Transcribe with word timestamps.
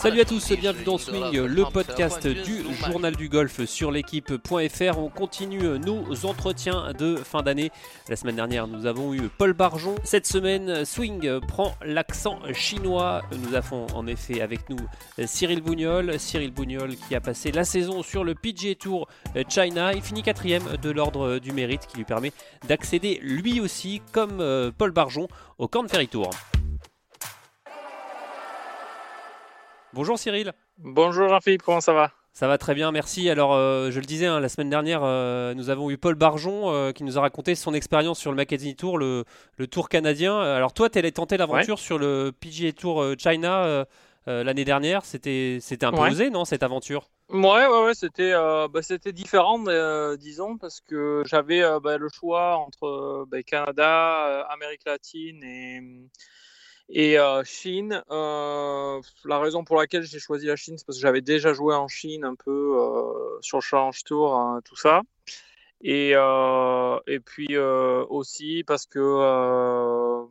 Salut 0.00 0.20
à 0.20 0.24
tous, 0.24 0.52
bienvenue 0.52 0.84
dans 0.84 0.98
Swing, 0.98 1.38
le 1.38 1.64
podcast 1.64 2.26
du 2.26 2.64
journal 2.86 3.14
du 3.16 3.28
golf 3.28 3.64
sur 3.64 3.90
l'équipe.fr. 3.90 4.98
On 4.98 5.08
continue 5.08 5.78
nos 5.78 6.26
entretiens 6.26 6.92
de 6.98 7.16
fin 7.16 7.42
d'année. 7.42 7.70
La 8.08 8.16
semaine 8.16 8.36
dernière, 8.36 8.66
nous 8.66 8.86
avons 8.86 9.14
eu 9.14 9.28
Paul 9.28 9.52
Barjon. 9.52 9.94
Cette 10.04 10.26
semaine, 10.26 10.84
Swing 10.84 11.40
prend 11.40 11.74
l'accent 11.84 12.40
chinois. 12.52 13.22
Nous 13.36 13.54
avons 13.54 13.86
en 13.94 14.06
effet 14.06 14.40
avec 14.40 14.68
nous 14.70 14.78
Cyril 15.26 15.60
Bougnol. 15.60 16.18
Cyril 16.18 16.52
Bougnol 16.52 16.96
qui 16.96 17.14
a 17.14 17.20
passé 17.20 17.52
la 17.52 17.64
saison 17.64 18.02
sur 18.02 18.24
le 18.24 18.34
PGA 18.34 18.74
Tour 18.74 19.08
China. 19.48 19.92
Il 19.92 20.02
finit 20.02 20.22
quatrième 20.22 20.76
de 20.82 20.90
l'ordre 20.90 21.38
du 21.38 21.52
mérite 21.52 21.86
qui 21.86 21.98
lui 21.98 22.04
permet 22.04 22.32
d'accéder 22.66 23.20
lui 23.22 23.60
aussi, 23.60 24.02
comme 24.12 24.40
euh, 24.40 24.70
Paul 24.76 24.90
Barjon, 24.90 25.28
au 25.60 25.68
Corn 25.68 25.86
Ferry 25.88 26.08
Tour. 26.08 26.30
Bonjour 29.92 30.18
Cyril. 30.18 30.52
Bonjour 30.78 31.28
Jean-Philippe, 31.28 31.62
comment 31.62 31.82
ça 31.82 31.92
va? 31.92 32.12
Ça 32.32 32.48
va 32.48 32.56
très 32.56 32.74
bien, 32.74 32.92
merci. 32.92 33.28
Alors, 33.28 33.52
euh, 33.52 33.90
je 33.90 34.00
le 34.00 34.06
disais, 34.06 34.24
hein, 34.24 34.40
la 34.40 34.48
semaine 34.48 34.70
dernière, 34.70 35.02
euh, 35.02 35.52
nous 35.52 35.68
avons 35.68 35.90
eu 35.90 35.98
Paul 35.98 36.14
Barjon 36.14 36.92
qui 36.94 37.04
nous 37.04 37.18
a 37.18 37.20
raconté 37.20 37.54
son 37.54 37.74
expérience 37.74 38.18
sur 38.18 38.30
le 38.30 38.36
Mackenzie 38.36 38.74
Tour, 38.74 38.96
le, 38.96 39.24
Tour 39.70 39.90
canadien. 39.90 40.40
Alors, 40.40 40.72
toi, 40.72 40.88
tu 40.88 40.98
allais 40.98 41.12
tenter 41.12 41.36
l'aventure 41.36 41.78
sur 41.78 41.98
le 41.98 42.32
PGA 42.40 42.72
Tour 42.72 43.14
China 43.18 43.84
l'année 44.26 44.64
dernière. 44.64 45.04
C'était 45.04 45.60
un 45.82 45.92
peu 45.92 46.08
osé, 46.08 46.30
non, 46.30 46.46
cette 46.46 46.62
aventure? 46.62 47.10
Ouais, 47.32 47.66
ouais, 47.68 47.94
c'était 47.94 48.32
euh, 48.32 48.66
bah, 48.66 48.82
c'était 48.82 49.12
différent, 49.12 49.64
euh, 49.68 50.16
disons, 50.16 50.58
parce 50.58 50.80
que 50.80 51.22
j'avais 51.26 51.62
euh, 51.62 51.78
bah, 51.78 51.96
le 51.96 52.08
choix 52.08 52.56
entre 52.56 53.24
bah, 53.28 53.40
Canada, 53.44 54.40
Amérique 54.50 54.84
latine 54.84 55.40
et, 55.44 55.80
et 56.88 57.16
Chine. 57.44 58.02
la 58.10 59.38
raison 59.38 59.62
pour 59.62 59.76
laquelle 59.76 60.02
j'ai 60.02 60.18
choisi 60.18 60.46
la 60.46 60.56
Chine, 60.56 60.76
c'est 60.76 60.84
parce 60.84 60.98
que 60.98 61.02
j'avais 61.02 61.20
déjà 61.20 61.52
joué 61.52 61.72
en 61.76 61.86
Chine 61.86 62.24
un 62.24 62.34
peu 62.34 62.76
sur 63.42 63.58
le 63.58 63.62
Challenge 63.62 64.02
Tour, 64.04 64.34
hein, 64.34 64.60
tout 64.64 64.76
ça. 64.76 65.02
Et, 65.82 66.10
et 66.10 67.20
puis 67.20 67.56
aussi 67.56 68.64
parce 68.66 68.86
que, 68.86 68.98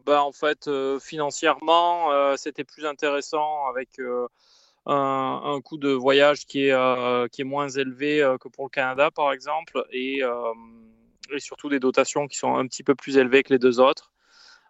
en 0.06 0.32
fait, 0.34 0.70
financièrement, 1.00 2.36
c'était 2.36 2.66
plus 2.66 2.86
intéressant 2.86 3.68
avec 3.68 4.02
un, 4.90 5.62
coût 5.62 5.78
de 5.78 5.90
voyage 5.90 6.46
qui 6.46 6.66
est, 6.66 6.72
euh, 6.72 7.28
qui 7.28 7.42
est 7.42 7.46
moins 7.46 7.70
élevé 7.70 8.22
euh, 8.22 8.38
que 8.38 8.48
pour 8.48 8.66
le 8.66 8.70
Canada, 8.70 9.12
par 9.12 9.32
exemple, 9.32 9.86
et, 9.92 10.24
euh, 10.24 10.54
et, 11.34 11.40
surtout 11.40 11.70
des 11.70 11.80
dotations 11.80 12.28
qui 12.28 12.38
sont 12.38 12.56
un 12.56 12.66
petit 12.68 12.84
peu 12.84 12.96
plus 12.96 13.18
élevées 13.18 13.44
que 13.44 13.54
les 13.54 13.60
deux 13.60 13.80
autres. 13.80 14.12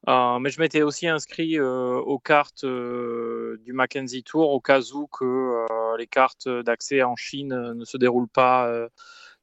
mais 0.08 0.50
je 0.50 0.59
m'étais 0.59 0.81
aussi 0.81 1.08
inscrit 1.08 1.59
aux 1.59 2.20
cartes 2.20 2.66
du 2.66 3.73
Mackenzie 3.73 4.23
Tour 4.23 4.50
au 4.52 4.59
cas 4.61 4.81
où 4.94 5.08
que 5.08 5.66
les 5.98 6.08
cartes 6.08 6.48
d'accès 6.50 7.04
en 7.04 7.16
Chine 7.16 7.73
ne 7.73 7.86
se 7.86 7.98
déroulent 7.98 8.30
pas 8.30 8.89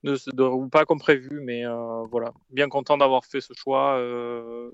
ne 0.02 0.16
se 0.16 0.30
déroulent 0.30 0.70
pas 0.70 0.84
comme 0.84 1.00
prévu, 1.00 1.40
mais 1.42 1.64
voilà, 2.10 2.32
bien 2.50 2.68
content 2.68 2.96
d'avoir 2.98 3.24
fait 3.24 3.40
ce 3.40 3.52
choix, 3.54 3.98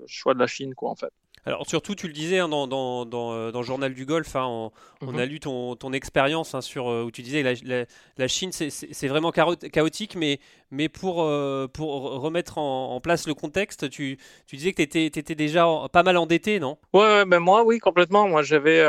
choix 0.07 0.33
de 0.33 0.39
la 0.39 0.47
Chine, 0.47 0.75
quoi, 0.75 0.89
en 0.91 0.95
fait. 0.95 1.13
Alors 1.45 1.67
surtout, 1.67 1.93
tu 1.93 2.07
le 2.07 2.13
disais 2.13 2.39
hein, 2.39 2.47
dans, 2.47 2.67
dans, 2.67 3.05
dans, 3.05 3.33
euh, 3.33 3.51
dans, 3.51 3.63
journal 3.63 3.93
du 3.93 4.05
golf, 4.05 4.35
hein, 4.35 4.45
on, 4.45 4.71
on, 5.01 5.17
a 5.17 5.25
mhm. 5.25 5.29
lu 5.29 5.39
ton, 5.41 5.75
ton 5.75 5.91
expérience 5.91 6.55
hein, 6.55 6.61
sur 6.61 6.89
euh, 6.89 7.03
où 7.03 7.11
tu 7.11 7.21
disais 7.21 7.43
la, 7.43 7.53
la, 7.63 7.85
la 8.17 8.27
Chine, 8.29 8.51
c'est 8.53 9.07
vraiment 9.07 9.31
chaotique, 9.31 10.15
mais, 10.15 10.39
mais 10.71 10.87
pour, 10.87 11.23
euh, 11.23 11.67
pour 11.67 12.21
remettre 12.21 12.57
en, 12.57 13.01
place 13.01 13.27
le 13.27 13.33
contexte, 13.33 13.89
tu, 13.89 14.17
tu 14.47 14.55
disais 14.55 14.71
que 14.71 14.77
tu 14.77 14.83
étais, 14.83 15.05
étais, 15.07 15.35
déjà 15.35 15.67
pas 15.91 16.03
mal 16.03 16.15
endetté, 16.15 16.59
non? 16.61 16.77
Ouais, 16.93 17.25
ben 17.25 17.39
moi, 17.39 17.63
oui, 17.65 17.79
complètement. 17.79 18.29
Moi, 18.29 18.43
j'avais 18.43 18.85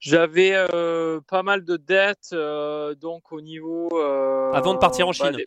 j'avais 0.00 0.54
pas 1.28 1.42
mal 1.44 1.64
de 1.64 1.76
dettes, 1.76 2.34
donc 3.00 3.30
au 3.30 3.40
niveau. 3.40 3.88
Avant 4.52 4.74
de 4.74 4.78
partir 4.78 5.06
en 5.06 5.10
bah, 5.10 5.30
Chine. 5.30 5.44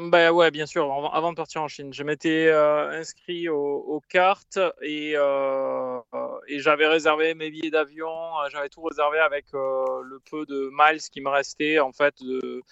Bah 0.00 0.30
ouais, 0.32 0.52
bien 0.52 0.64
sûr, 0.66 0.84
avant 1.12 1.32
de 1.32 1.36
partir 1.36 1.60
en 1.60 1.66
Chine. 1.66 1.92
Je 1.92 2.04
m'étais 2.04 2.46
euh, 2.46 2.88
inscrit 3.00 3.48
aux, 3.48 4.00
cartes 4.08 4.60
et, 4.80 5.14
euh, 5.16 5.98
et 6.46 6.60
j'avais 6.60 6.86
réservé 6.86 7.34
mes 7.34 7.50
billets 7.50 7.72
d'avion, 7.72 8.08
euh, 8.08 8.48
j'avais 8.48 8.68
tout 8.68 8.82
réservé 8.82 9.18
avec 9.18 9.46
le 9.52 10.20
peu 10.30 10.46
de 10.46 10.70
miles 10.72 11.00
qui 11.00 11.20
me 11.20 11.28
restait 11.28 11.80
en 11.80 11.90
fait, 11.90 12.14
de, 12.22 12.62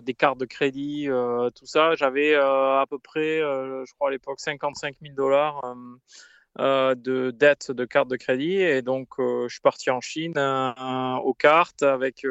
des 0.00 0.14
cartes 0.14 0.38
de 0.38 0.46
crédit, 0.46 1.08
tout 1.54 1.66
ça. 1.66 1.94
J'avais 1.94 2.34
à 2.34 2.86
peu 2.88 2.98
près, 2.98 3.40
je 3.40 3.92
crois 3.92 4.08
à 4.08 4.12
l'époque, 4.12 4.40
55 4.40 4.94
000 5.02 5.14
dollars 5.14 5.60
euh, 6.60 6.96
de 6.96 7.30
dettes 7.30 7.70
de 7.70 7.84
cartes 7.84 8.08
de 8.08 8.16
crédit. 8.16 8.56
Et 8.56 8.82
donc, 8.82 9.10
euh, 9.20 9.46
je 9.46 9.54
suis 9.54 9.60
parti 9.60 9.90
en 9.90 10.00
Chine 10.00 10.32
euh, 10.36 11.14
aux 11.22 11.34
cartes 11.34 11.84
avec 11.84 12.26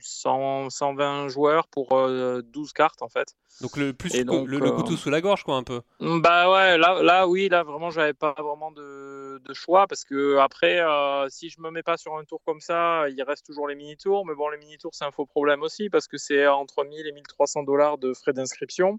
120 0.00 1.28
joueurs 1.28 1.68
pour 1.68 1.90
12 1.90 2.72
cartes, 2.72 3.02
en 3.02 3.08
fait. 3.08 3.36
Donc, 3.60 3.76
le, 3.76 3.92
plus 3.92 4.12
le, 4.12 4.24
couteau 4.72 4.96
sous 4.96 5.10
la 5.10 5.20
gorge, 5.20 5.44
quoi, 5.44 5.54
un 5.54 5.62
peu. 5.62 5.82
Bah 6.00 6.50
ouais, 6.50 6.76
là, 6.76 7.00
là 7.04 7.28
oui, 7.28 7.48
là, 7.48 7.62
vraiment, 7.62 7.90
j'avais 7.90 8.14
pas 8.14 8.34
vraiment 8.36 8.72
de, 8.72 9.40
de, 9.44 9.54
choix 9.54 9.86
parce 9.86 10.04
que 10.04 10.38
après, 10.38 10.80
si 11.28 11.50
je 11.50 11.60
me 11.60 11.70
mets 11.70 11.84
pas 11.84 11.96
sur 11.96 12.16
un 12.16 12.24
tour 12.24 12.40
comme 12.44 12.58
ça, 12.60 13.08
il 13.08 13.22
reste 13.22 13.46
toujours 13.46 13.68
les 13.68 13.76
mini-tours. 13.76 14.26
Mais 14.26 14.34
bon, 14.34 14.48
les 14.48 14.58
mini-tours, 14.58 14.92
c'est 14.92 15.04
un 15.04 15.12
faux 15.12 15.26
problème 15.26 15.62
aussi 15.62 15.88
parce 15.88 16.08
que 16.08 16.16
c'est 16.16 16.48
entre 16.48 16.82
1000 16.82 17.06
et 17.06 17.12
1300 17.12 17.62
dollars 17.62 17.96
de 17.98 18.12
frais 18.12 18.32
d'inscription. 18.32 18.98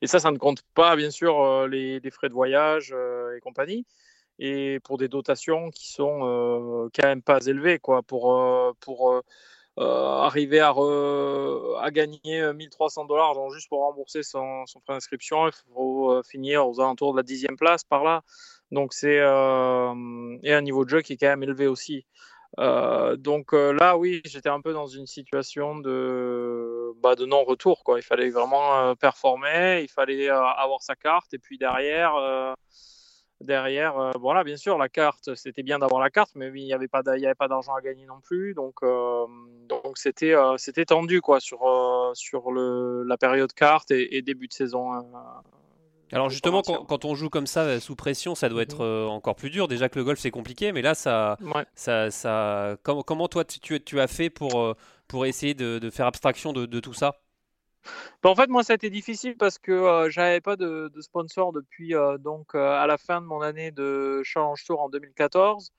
Et 0.00 0.06
ça, 0.06 0.18
ça 0.18 0.30
ne 0.30 0.38
compte 0.38 0.62
pas, 0.74 0.96
bien 0.96 1.10
sûr, 1.10 1.40
euh, 1.40 1.68
les, 1.68 2.00
frais 2.10 2.28
de 2.28 2.34
voyage 2.34 2.92
euh, 2.94 3.36
et 3.36 3.40
compagnie. 3.40 3.86
Et 4.38 4.80
pour 4.80 4.98
des 4.98 5.08
dotations 5.08 5.70
qui 5.70 5.90
sont 5.92 6.20
euh, 6.24 6.88
quand 6.94 7.06
même 7.06 7.22
pas 7.22 7.44
élevées, 7.46 7.78
quoi, 7.78 8.02
pour, 8.02 8.36
pour 8.80 9.22
arriver 9.76 10.60
à, 10.60 10.70
à 10.70 11.90
gagner 11.90 12.52
1300 12.54 13.04
dollars, 13.06 13.34
juste 13.50 13.68
pour 13.68 13.80
rembourser 13.80 14.22
son, 14.22 14.64
frais 14.66 14.94
d'inscription, 14.94 15.48
il 15.48 15.52
faut 15.72 16.22
finir 16.24 16.66
aux 16.68 16.80
alentours 16.80 17.12
de 17.12 17.18
la 17.18 17.22
dixième 17.22 17.56
place 17.56 17.84
par 17.84 18.04
là. 18.04 18.22
Donc 18.70 18.94
c'est 18.94 19.16
et 19.16 20.52
un 20.52 20.60
niveau 20.62 20.84
de 20.84 20.90
jeu 20.90 21.02
qui 21.02 21.12
est 21.12 21.16
quand 21.16 21.28
même 21.28 21.42
élevé 21.42 21.66
aussi. 21.66 22.06
Euh, 22.58 23.16
donc 23.16 23.54
euh, 23.54 23.72
là, 23.72 23.96
oui, 23.96 24.20
j'étais 24.24 24.48
un 24.48 24.60
peu 24.60 24.72
dans 24.72 24.86
une 24.86 25.06
situation 25.06 25.76
de, 25.76 26.92
bah, 27.02 27.14
de 27.14 27.24
non-retour. 27.24 27.82
Quoi. 27.84 27.98
Il 27.98 28.02
fallait 28.02 28.30
vraiment 28.30 28.78
euh, 28.78 28.94
performer, 28.94 29.80
il 29.82 29.88
fallait 29.88 30.28
avoir 30.28 30.82
sa 30.82 30.94
carte. 30.94 31.32
Et 31.34 31.38
puis 31.38 31.58
derrière, 31.58 32.14
derrière 33.40 34.12
voilà, 34.18 34.44
bien 34.44 34.56
sûr, 34.56 34.78
la 34.78 34.88
carte, 34.88 35.34
c'était 35.34 35.62
bien 35.62 35.78
d'avoir 35.78 36.00
la 36.00 36.10
carte, 36.10 36.32
mais 36.34 36.48
il 36.54 36.64
n'y 36.64 36.72
avait 36.72 36.88
pas 36.88 37.02
d'argent 37.02 37.74
à 37.74 37.80
gagner 37.80 38.06
non 38.06 38.20
plus. 38.20 38.54
Donc 38.54 38.80
donc 38.82 39.96
c'était 39.98 40.34
c'était 40.58 40.84
tendu 40.84 41.20
quoi, 41.20 41.40
sur, 41.40 42.10
sur 42.14 42.52
le, 42.52 43.04
la 43.04 43.16
période 43.16 43.52
carte 43.52 43.90
et, 43.90 44.22
début 44.22 44.48
de 44.48 44.52
saison 44.52 44.92
hein. 44.92 45.04
Alors 46.12 46.28
justement, 46.28 46.62
quand, 46.62 47.04
on 47.04 47.14
joue 47.14 47.30
comme 47.30 47.46
ça 47.46 47.62
euh, 47.62 47.80
sous 47.80 47.96
pression, 47.96 48.34
ça 48.34 48.48
doit 48.48 48.62
être 48.62 48.80
mhm. 48.80 48.86
euh, 48.86 49.06
encore 49.06 49.34
plus 49.34 49.50
dur. 49.50 49.66
Déjà 49.66 49.88
que 49.88 49.98
le 49.98 50.04
golf 50.04 50.18
c'est 50.18 50.30
compliqué, 50.30 50.72
mais 50.72 50.82
là, 50.82 50.94
ça, 50.94 51.38
ça, 51.74 52.10
ça, 52.10 52.76
comment, 52.82 53.28
toi 53.28 53.44
tu, 53.44 53.80
tu, 53.80 54.00
as 54.00 54.06
fait 54.06 54.28
pour, 54.28 54.60
euh, 54.60 54.74
pour 55.08 55.24
essayer 55.24 55.54
de, 55.54 55.90
faire 55.90 56.06
abstraction 56.06 56.52
de, 56.52 56.80
tout 56.80 56.92
ça? 56.92 57.16
Bah, 58.22 58.30
en 58.30 58.36
fait, 58.36 58.48
moi, 58.48 58.62
ça 58.62 58.74
a 58.74 58.76
été 58.76 58.90
difficile 58.90 59.36
parce 59.36 59.58
que 59.58 60.08
j'avais 60.10 60.40
pas 60.40 60.56
de, 60.56 60.92
sponsor 61.00 61.52
depuis 61.52 61.94
donc 62.20 62.54
à 62.54 62.86
la 62.86 62.98
fin 62.98 63.20
de 63.20 63.26
mon 63.26 63.40
année 63.40 63.70
de 63.70 64.22
Challenge 64.22 64.62
Tour 64.64 64.80
en 64.80 64.90
2014. 64.90 65.72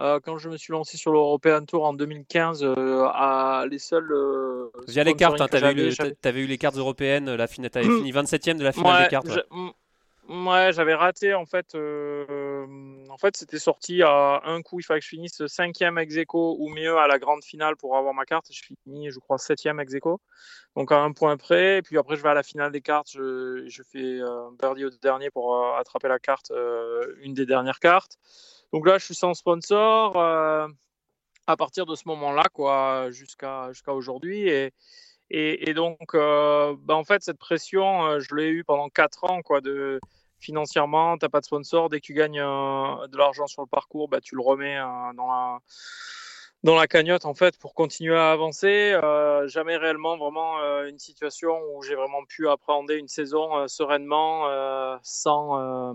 Euh, 0.00 0.20
quand 0.22 0.38
je 0.38 0.48
me 0.48 0.56
suis 0.56 0.72
lancé 0.72 0.96
sur 0.96 1.10
l'European 1.10 1.64
Tour 1.64 1.84
en 1.84 1.92
2015, 1.92 2.62
euh, 2.62 3.04
à 3.12 3.64
les 3.68 3.80
seuls. 3.80 4.12
Euh, 4.12 4.70
Via 4.86 5.02
les 5.02 5.14
cartes, 5.14 5.40
hein, 5.40 5.48
tu 5.50 5.56
avais, 5.56 5.72
eu 6.40 6.46
les 6.46 6.58
cartes 6.58 6.76
européennes, 6.76 7.34
la 7.34 7.48
fin, 7.48 7.64
avais 7.64 7.82
fini 7.82 8.12
27ème 8.12 8.58
de 8.58 8.64
la 8.64 8.70
finale 8.70 9.04
des 9.04 9.08
cartes. 9.08 9.26
Ouais, 9.26 9.42
j'avais 10.28 10.94
raté 10.94 11.34
en 11.34 11.46
fait. 11.46 11.74
en 11.74 13.18
fait, 13.18 13.36
c'était 13.36 13.58
sorti 13.58 14.02
à 14.02 14.42
un 14.44 14.62
coup. 14.62 14.80
Il 14.80 14.82
fallait 14.82 15.00
que 15.00 15.04
je 15.04 15.10
finisse 15.10 15.46
cinquième 15.46 15.98
ex 15.98 16.14
ou 16.34 16.68
mieux 16.68 16.96
à 16.98 17.06
la 17.06 17.18
grande 17.18 17.44
finale 17.44 17.76
pour 17.76 17.96
avoir 17.96 18.14
ma 18.14 18.24
carte. 18.24 18.46
Je 18.50 18.62
finis, 18.62 19.10
je 19.10 19.18
crois, 19.18 19.38
septième 19.38 19.80
ex. 19.80 19.94
Donc 20.76 20.92
à 20.92 20.98
un 20.98 21.12
point 21.12 21.36
près. 21.36 21.78
Et 21.78 21.82
puis 21.82 21.98
après, 21.98 22.16
je 22.16 22.22
vais 22.22 22.28
à 22.28 22.34
la 22.34 22.42
finale 22.42 22.72
des 22.72 22.82
cartes. 22.82 23.10
Je, 23.10 23.64
je 23.66 23.82
fais 23.82 24.20
un 24.20 24.52
birdie 24.52 24.84
au 24.84 24.90
dernier 24.90 25.30
pour 25.30 25.76
attraper 25.76 26.08
la 26.08 26.18
carte, 26.18 26.52
une 27.20 27.34
des 27.34 27.46
dernières 27.46 27.80
cartes. 27.80 28.18
Donc 28.72 28.86
là, 28.86 28.98
je 28.98 29.04
suis 29.04 29.14
sans 29.14 29.34
sponsor 29.34 30.16
euh, 30.16 30.68
à 31.46 31.56
partir 31.56 31.86
de 31.86 31.94
ce 31.94 32.02
moment-là, 32.06 32.44
quoi, 32.52 33.10
jusqu'à 33.10 33.72
jusqu'à 33.72 33.94
aujourd'hui. 33.94 34.48
Et, 34.48 34.72
et, 35.30 35.74
donc, 35.74 36.14
euh, 36.14 36.74
bah, 36.80 36.94
en 36.94 37.04
fait, 37.04 37.22
cette 37.22 37.38
pression, 37.38 38.06
euh, 38.06 38.20
je 38.20 38.34
l'ai 38.34 38.48
eue 38.48 38.64
pendant 38.64 38.88
quatre 38.88 39.24
ans, 39.24 39.42
quoi, 39.42 39.60
de 39.60 40.00
financièrement, 40.40 41.18
tu 41.18 41.24
n'as 41.24 41.28
pas 41.28 41.40
de 41.40 41.44
sponsor. 41.44 41.88
Dès 41.88 42.00
que 42.00 42.06
tu 42.06 42.14
gagnes 42.14 42.40
de 42.40 43.16
l'argent 43.16 43.46
sur 43.46 43.62
le 43.62 43.68
parcours, 43.68 44.08
bah, 44.08 44.20
tu 44.20 44.36
le 44.36 44.42
remets 44.42 44.76
dans 45.14 45.26
la 45.26 45.60
dans 46.64 46.74
la 46.74 46.86
cagnotte 46.86 47.24
en 47.24 47.34
fait 47.34 47.56
pour 47.58 47.74
continuer 47.74 48.16
à 48.16 48.32
avancer. 48.32 48.92
Euh, 48.92 49.46
jamais 49.48 49.76
réellement 49.76 50.16
vraiment 50.16 50.58
euh, 50.60 50.88
une 50.88 50.98
situation 50.98 51.56
où 51.72 51.82
j'ai 51.82 51.94
vraiment 51.94 52.24
pu 52.24 52.48
appréhender 52.48 52.96
une 52.96 53.08
saison 53.08 53.56
euh, 53.56 53.68
sereinement 53.68 54.48
sans 55.02 55.94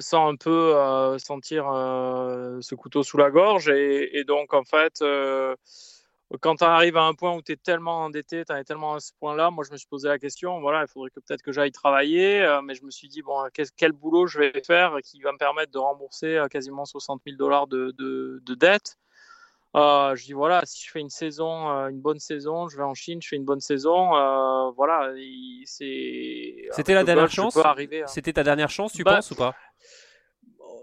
sans 0.00 0.28
un 0.28 0.36
peu 0.36 0.74
sentir 1.18 1.64
ce 1.66 2.74
couteau 2.74 3.02
sous 3.02 3.16
la 3.16 3.30
gorge 3.30 3.68
et 3.68 4.24
donc 4.26 4.54
en 4.54 4.64
fait 4.64 5.04
quand 6.40 6.56
tu 6.56 6.64
arrives 6.64 6.96
à 6.96 7.04
un 7.04 7.14
point 7.14 7.34
où 7.34 7.42
tu 7.42 7.52
es 7.52 7.56
tellement 7.56 8.04
endetté, 8.04 8.44
tu 8.44 8.52
es 8.52 8.64
tellement 8.64 8.94
à 8.94 9.00
ce 9.00 9.12
point-là, 9.20 9.50
moi 9.50 9.64
je 9.64 9.72
me 9.72 9.76
suis 9.76 9.86
posé 9.86 10.08
la 10.08 10.18
question, 10.18 10.60
voilà, 10.60 10.82
il 10.82 10.88
faudrait 10.88 11.10
que 11.10 11.20
peut-être 11.20 11.42
que 11.42 11.52
j'aille 11.52 11.72
travailler, 11.72 12.42
euh, 12.42 12.62
mais 12.62 12.74
je 12.74 12.84
me 12.84 12.90
suis 12.90 13.08
dit, 13.08 13.22
bon, 13.22 13.36
quel, 13.76 13.92
boulot 13.92 14.26
je 14.26 14.38
vais 14.38 14.62
faire 14.64 14.96
qui 15.04 15.20
va 15.20 15.32
me 15.32 15.38
permettre 15.38 15.72
de 15.72 15.78
rembourser 15.78 16.36
euh, 16.36 16.48
quasiment 16.48 16.84
60 16.84 17.22
000 17.26 17.36
dollars 17.36 17.66
de, 17.66 17.94
de, 17.98 18.54
dette. 18.54 18.96
Euh, 19.74 20.14
je 20.16 20.24
dis, 20.24 20.32
voilà, 20.32 20.62
si 20.64 20.84
je 20.84 20.90
fais 20.90 21.00
une 21.00 21.10
saison, 21.10 21.66
une 21.88 22.00
bonne 22.00 22.18
saison, 22.18 22.68
je 22.68 22.76
vais 22.76 22.82
en 22.82 22.94
Chine, 22.94 23.20
je 23.22 23.28
fais 23.28 23.36
une 23.36 23.44
bonne 23.44 23.60
saison, 23.60 24.10
voilà, 24.76 25.12
c'est... 25.64 26.68
C'était 26.70 26.94
la 26.94 27.04
dernière 27.04 27.30
chance? 27.30 27.58
C'était 28.06 28.32
ta 28.32 28.42
dernière 28.42 28.70
chance, 28.70 28.92
tu 28.92 29.02
bah, 29.02 29.16
penses 29.16 29.30
ou 29.30 29.34
pas? 29.34 29.54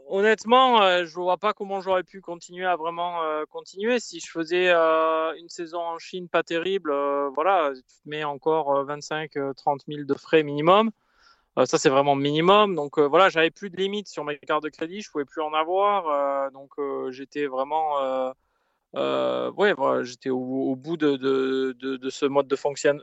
Honnêtement, 0.10 0.82
euh, 0.82 1.06
je 1.06 1.14
vois 1.16 1.38
pas 1.38 1.54
comment 1.54 1.82
j'aurais 1.82 2.04
pu 2.04 2.20
continuer 2.22 2.66
à 2.66 2.76
vraiment 2.76 3.24
euh, 3.24 3.46
continuer. 3.50 4.00
Si 4.00 4.20
je 4.20 4.30
faisais 4.30 4.70
euh, 4.70 5.34
une 5.38 5.50
saison 5.50 5.80
en 5.80 6.00
Chine 6.00 6.28
pas 6.28 6.44
terrible, 6.44 6.92
voilà, 7.34 7.72
tu 7.76 7.82
te 7.82 8.10
mets 8.10 8.24
encore 8.24 8.86
25-30 8.86 9.82
000 9.88 10.04
de 10.04 10.14
frais 10.16 10.44
minimum. 10.44 10.92
ça, 11.66 11.78
c'est 11.78 11.90
vraiment 11.90 12.16
minimum. 12.16 12.76
Donc 12.76 13.00
voilà, 13.00 13.30
j'avais 13.30 13.52
plus 13.52 13.70
de 13.70 13.78
limite 13.78 14.08
sur 14.08 14.24
mes 14.26 14.38
cartes 14.40 14.64
de 14.64 14.70
crédit, 14.70 15.02
je 15.02 15.12
pouvais 15.12 15.26
plus 15.26 15.42
en 15.42 15.54
avoir. 15.54 16.52
donc 16.52 16.72
j'étais 17.12 17.46
vraiment, 17.48 18.34
ouais, 18.96 19.76
j'étais 20.04 20.30
au, 20.30 20.76
bout 20.76 20.98
de, 20.98 21.18
ce 22.10 22.26
mode 22.26 22.48
de, 22.48 22.56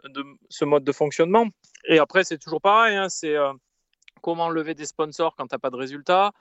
de 0.08 0.24
ce 0.48 0.64
mode 0.64 0.84
de 0.84 0.92
fonctionnement. 0.92 1.46
Et 1.88 1.98
après, 1.98 2.24
c'est 2.24 2.38
toujours 2.38 2.60
pareil. 2.60 2.96
Hein, 2.96 3.08
c'est 3.08 3.36
comment 4.22 4.48
lever 4.48 4.74
des 4.74 4.86
sponsors 4.86 5.36
quand 5.36 5.46
tu 5.46 5.54
n'as 5.54 5.58
pas 5.58 5.70
de 5.70 5.76
résultats. 5.76 6.32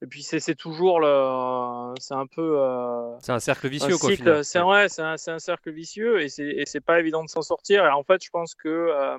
Et 0.00 0.06
puis 0.06 0.22
c'est 0.22 0.54
toujours 0.54 1.00
le, 1.00 1.94
c'est 1.98 2.14
un 2.14 2.26
peu. 2.26 2.60
Euh, 2.60 3.18
c'est 3.20 3.32
un 3.32 3.40
cercle 3.40 3.66
vicieux 3.66 3.98
quoi. 3.98 4.10
C'est 4.44 4.62
ouais, 4.62 4.88
c'est 4.88 5.02
un, 5.02 5.16
un, 5.26 5.38
cercle 5.40 5.72
vicieux 5.72 6.22
et 6.22 6.28
c'est 6.28 6.80
pas 6.80 7.00
évident 7.00 7.24
de 7.24 7.28
s'en 7.28 7.42
sortir. 7.42 7.84
Et 7.84 7.90
en 7.90 8.04
fait, 8.04 8.22
je 8.22 8.30
pense 8.30 8.54
que 8.54 8.68
euh, 8.68 9.18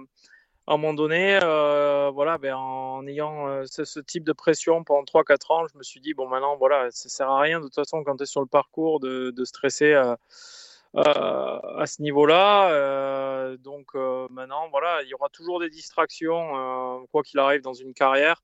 à 0.68 0.74
un 0.74 0.78
moment 0.78 0.94
donné, 0.94 1.38
euh, 1.44 2.10
voilà, 2.14 2.38
ben, 2.38 2.56
en 2.56 3.06
ayant 3.08 3.66
ce, 3.66 4.00
type 4.00 4.24
de 4.24 4.32
pression 4.32 4.86
pendant 4.86 5.04
3-4 5.04 5.52
ans, 5.54 5.68
je 5.68 5.78
me 5.78 5.84
suis 5.84 6.00
dit 6.00 6.14
bon 6.14 6.30
maintenant 6.30 6.56
voilà, 6.56 6.90
ça 6.92 7.10
sert 7.10 7.30
à 7.30 7.42
rien 7.42 7.60
de 7.60 7.66
toute 7.66 7.76
façon 7.76 8.02
quand 8.06 8.16
tu 8.16 8.24
es 8.24 8.26
sur 8.26 8.40
le 8.40 8.48
parcours 8.48 9.02
de, 9.02 9.32
de 9.32 9.46
stresser. 9.46 9.94
à 9.94 10.16
ce 10.94 12.02
niveau-là, 12.02 13.58
donc 13.58 13.96
maintenant, 14.30 14.70
voilà, 14.70 15.04
il 15.04 15.10
y 15.10 15.14
aura 15.14 15.28
toujours 15.28 15.60
des 15.60 15.70
distractions, 15.70 17.06
quoi 17.12 17.22
qu'il 17.22 17.40
arrive 17.40 17.64
dans 17.64 17.74
une 17.74 17.94
carrière. 17.94 18.42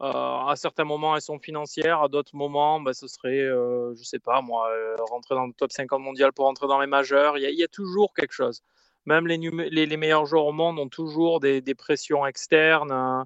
Euh, 0.00 0.06
à 0.46 0.54
certains 0.56 0.84
moments, 0.84 1.16
elles 1.16 1.22
sont 1.22 1.38
financières. 1.38 2.02
À 2.02 2.08
d'autres 2.08 2.36
moments, 2.36 2.80
bah, 2.80 2.94
ce 2.94 3.08
serait, 3.08 3.40
euh, 3.40 3.94
je 3.96 4.04
sais 4.04 4.20
pas, 4.20 4.40
moi, 4.42 4.68
euh, 4.70 4.96
rentrer 5.10 5.34
dans 5.34 5.46
le 5.46 5.52
top 5.52 5.72
50 5.72 6.00
mondial 6.00 6.32
pour 6.32 6.44
rentrer 6.46 6.68
dans 6.68 6.80
les 6.80 6.86
majeurs. 6.86 7.36
Il 7.36 7.58
y, 7.58 7.64
a 7.64 7.68
toujours 7.68 8.14
quelque 8.14 8.32
chose. 8.32 8.62
Même 9.06 9.26
les, 9.26 9.96
meilleurs 9.96 10.26
joueurs 10.26 10.46
au 10.46 10.52
monde 10.52 10.78
ont 10.78 10.88
toujours 10.88 11.40
des, 11.40 11.62
pressions 11.74 12.26
externes, 12.26 13.24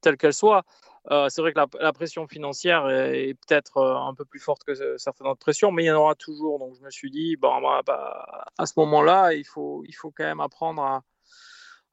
telles 0.00 0.16
qu'elles 0.16 0.32
soient. 0.34 0.64
c'est 1.10 1.40
vrai 1.40 1.52
que 1.52 1.60
la, 1.80 1.92
pression 1.92 2.26
financière 2.28 2.88
est, 2.88 3.34
peut-être 3.34 3.82
un 3.82 4.14
peu 4.14 4.24
plus 4.24 4.40
forte 4.40 4.64
que 4.64 4.96
certaines 4.96 5.26
autres 5.26 5.40
pressions, 5.40 5.72
mais 5.72 5.84
il 5.84 5.86
y 5.86 5.90
en 5.90 5.96
aura 5.98 6.14
toujours. 6.14 6.58
Donc 6.58 6.74
je 6.78 6.82
me 6.84 6.90
suis 6.90 7.10
dit, 7.10 7.36
bon, 7.36 7.60
bah, 7.60 7.82
bah, 7.84 8.46
à 8.58 8.66
ce 8.66 8.74
moment-là, 8.78 9.34
il 9.34 9.44
faut, 9.44 9.82
il 9.86 9.92
faut 9.92 10.12
quand 10.16 10.24
même 10.24 10.40
apprendre 10.40 10.82
à, 10.82 11.02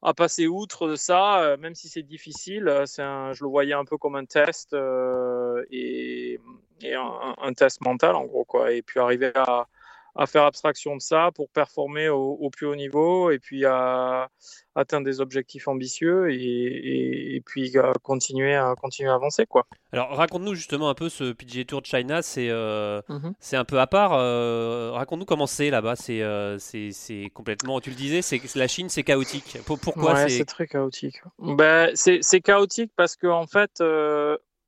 à 0.02 0.14
passer 0.14 0.48
outre 0.48 0.88
de 0.88 0.96
ça, 0.96 1.42
euh, 1.42 1.58
même 1.58 1.76
si 1.76 1.88
c'est 1.88 2.04
difficile. 2.04 2.68
Euh, 2.68 2.86
c'est 2.86 3.04
je 3.04 3.44
le 3.44 3.50
voyais 3.50 3.74
un 3.74 3.86
peu 3.86 3.98
comme 3.98 4.16
un 4.16 4.26
test 4.26 4.74
euh, 4.74 5.64
et, 5.72 6.40
un, 6.84 7.54
test 7.54 7.82
mental 7.82 8.16
en 8.16 8.26
gros 8.26 8.46
quoi. 8.46 8.72
Et 8.72 8.82
puis 8.82 9.00
arriver 9.00 9.32
à, 9.36 9.68
à 10.16 10.26
faire 10.26 10.44
abstraction 10.44 10.96
de 10.96 11.02
ça 11.02 11.30
pour 11.34 11.50
performer 11.50 12.10
au, 12.10 12.50
plus 12.50 12.68
haut 12.68 12.76
niveau 12.76 13.32
et 13.32 13.40
puis 13.40 13.66
à 13.66 14.30
atteindre 14.76 15.06
des 15.06 15.22
objectifs 15.22 15.68
ambitieux 15.68 16.32
et, 16.32 17.42
puis 17.46 17.78
à 17.78 17.94
continuer 18.04 18.56
à 18.56 18.74
continuer 18.80 19.10
à 19.10 19.16
avancer 19.16 19.46
quoi. 19.46 19.66
Alors 19.92 20.10
raconte-nous 20.16 20.56
justement 20.56 20.90
un 20.90 20.94
peu 20.94 21.10
ce 21.10 21.32
PGA 21.34 21.66
Tour 21.66 21.82
de 21.82 21.88
China, 21.88 22.22
c'est 22.22 22.50
euh, 22.50 23.02
mhm. 23.10 23.34
c'est 23.40 23.58
un 23.58 23.66
peu 23.66 23.80
à 23.80 23.88
part. 23.88 24.14
Euh, 24.14 24.92
raconte-nous 24.94 25.26
comment 25.26 25.48
c'est 25.48 25.70
là-bas. 25.70 25.96
Euh, 26.10 26.58
c'est 26.60 26.92
c'est 26.92 27.30
complètement. 27.34 27.80
Tu 27.82 27.90
le 27.90 27.96
disais, 27.96 28.22
c'est 28.22 28.42
la 28.56 28.68
Chine, 28.68 28.90
c'est 28.90 29.04
chaotique. 29.04 29.58
Pourquoi 29.66 30.28
c'est 30.30 30.46
très 30.46 30.68
chaotique. 30.68 31.22
Ben, 31.40 31.92
c'est 31.96 32.42
chaotique 32.42 32.92
parce 32.96 33.16
que 33.16 33.28
en 33.28 33.48
fait. 33.48 33.82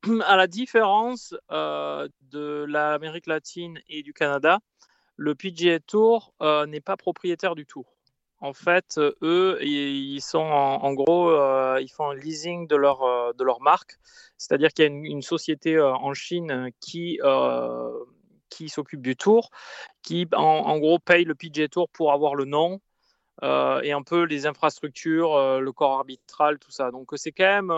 à 0.27 0.35
la 0.35 0.47
différence 0.47 1.33
de 1.49 2.65
l'Amérique 2.67 3.27
latine 3.27 3.79
et 3.87 4.03
du 4.03 4.11
Canada, 4.11 4.59
le 5.17 5.35
PGA 5.35 5.79
Tour 5.79 6.33
euh, 6.41 6.65
n'est 6.65 6.81
pas 6.81 6.97
propriétaire 6.97 7.55
du 7.55 7.65
tour. 7.65 7.85
En 8.39 8.53
fait, 8.53 8.97
euh, 8.97 9.13
eux, 9.21 9.57
ils 9.61 10.19
sont 10.21 10.39
en, 10.39 10.93
gros, 10.93 11.29
euh, 11.29 11.79
ils 11.81 11.89
font 11.89 12.09
un 12.09 12.15
leasing 12.15 12.67
de 12.67 12.75
leur, 12.75 13.33
de 13.33 13.43
leur 13.43 13.61
marque. 13.61 13.97
C'est-à-dire 14.37 14.73
qu'il 14.73 14.83
y 14.83 14.87
a 14.87 14.91
une, 14.91 15.21
société 15.21 15.79
en 15.79 16.13
Chine 16.13 16.69
qui, 16.81 17.19
qui 18.49 18.69
s'occupe 18.69 19.01
du 19.01 19.15
tour, 19.15 19.49
qui 20.01 20.27
en, 20.33 20.77
gros 20.79 20.99
paye 20.99 21.23
le 21.23 21.35
PGA 21.35 21.69
Tour 21.69 21.87
pour 21.89 22.11
avoir 22.11 22.35
le 22.35 22.43
nom, 22.43 22.81
et 23.41 23.93
un 23.93 24.03
peu 24.03 24.23
les 24.23 24.45
infrastructures, 24.45 25.61
le 25.61 25.71
corps 25.71 25.99
arbitral, 25.99 26.59
tout 26.59 26.71
ça. 26.71 26.91
Donc 26.91 27.11
c'est 27.15 27.31
quand 27.31 27.45
même 27.45 27.71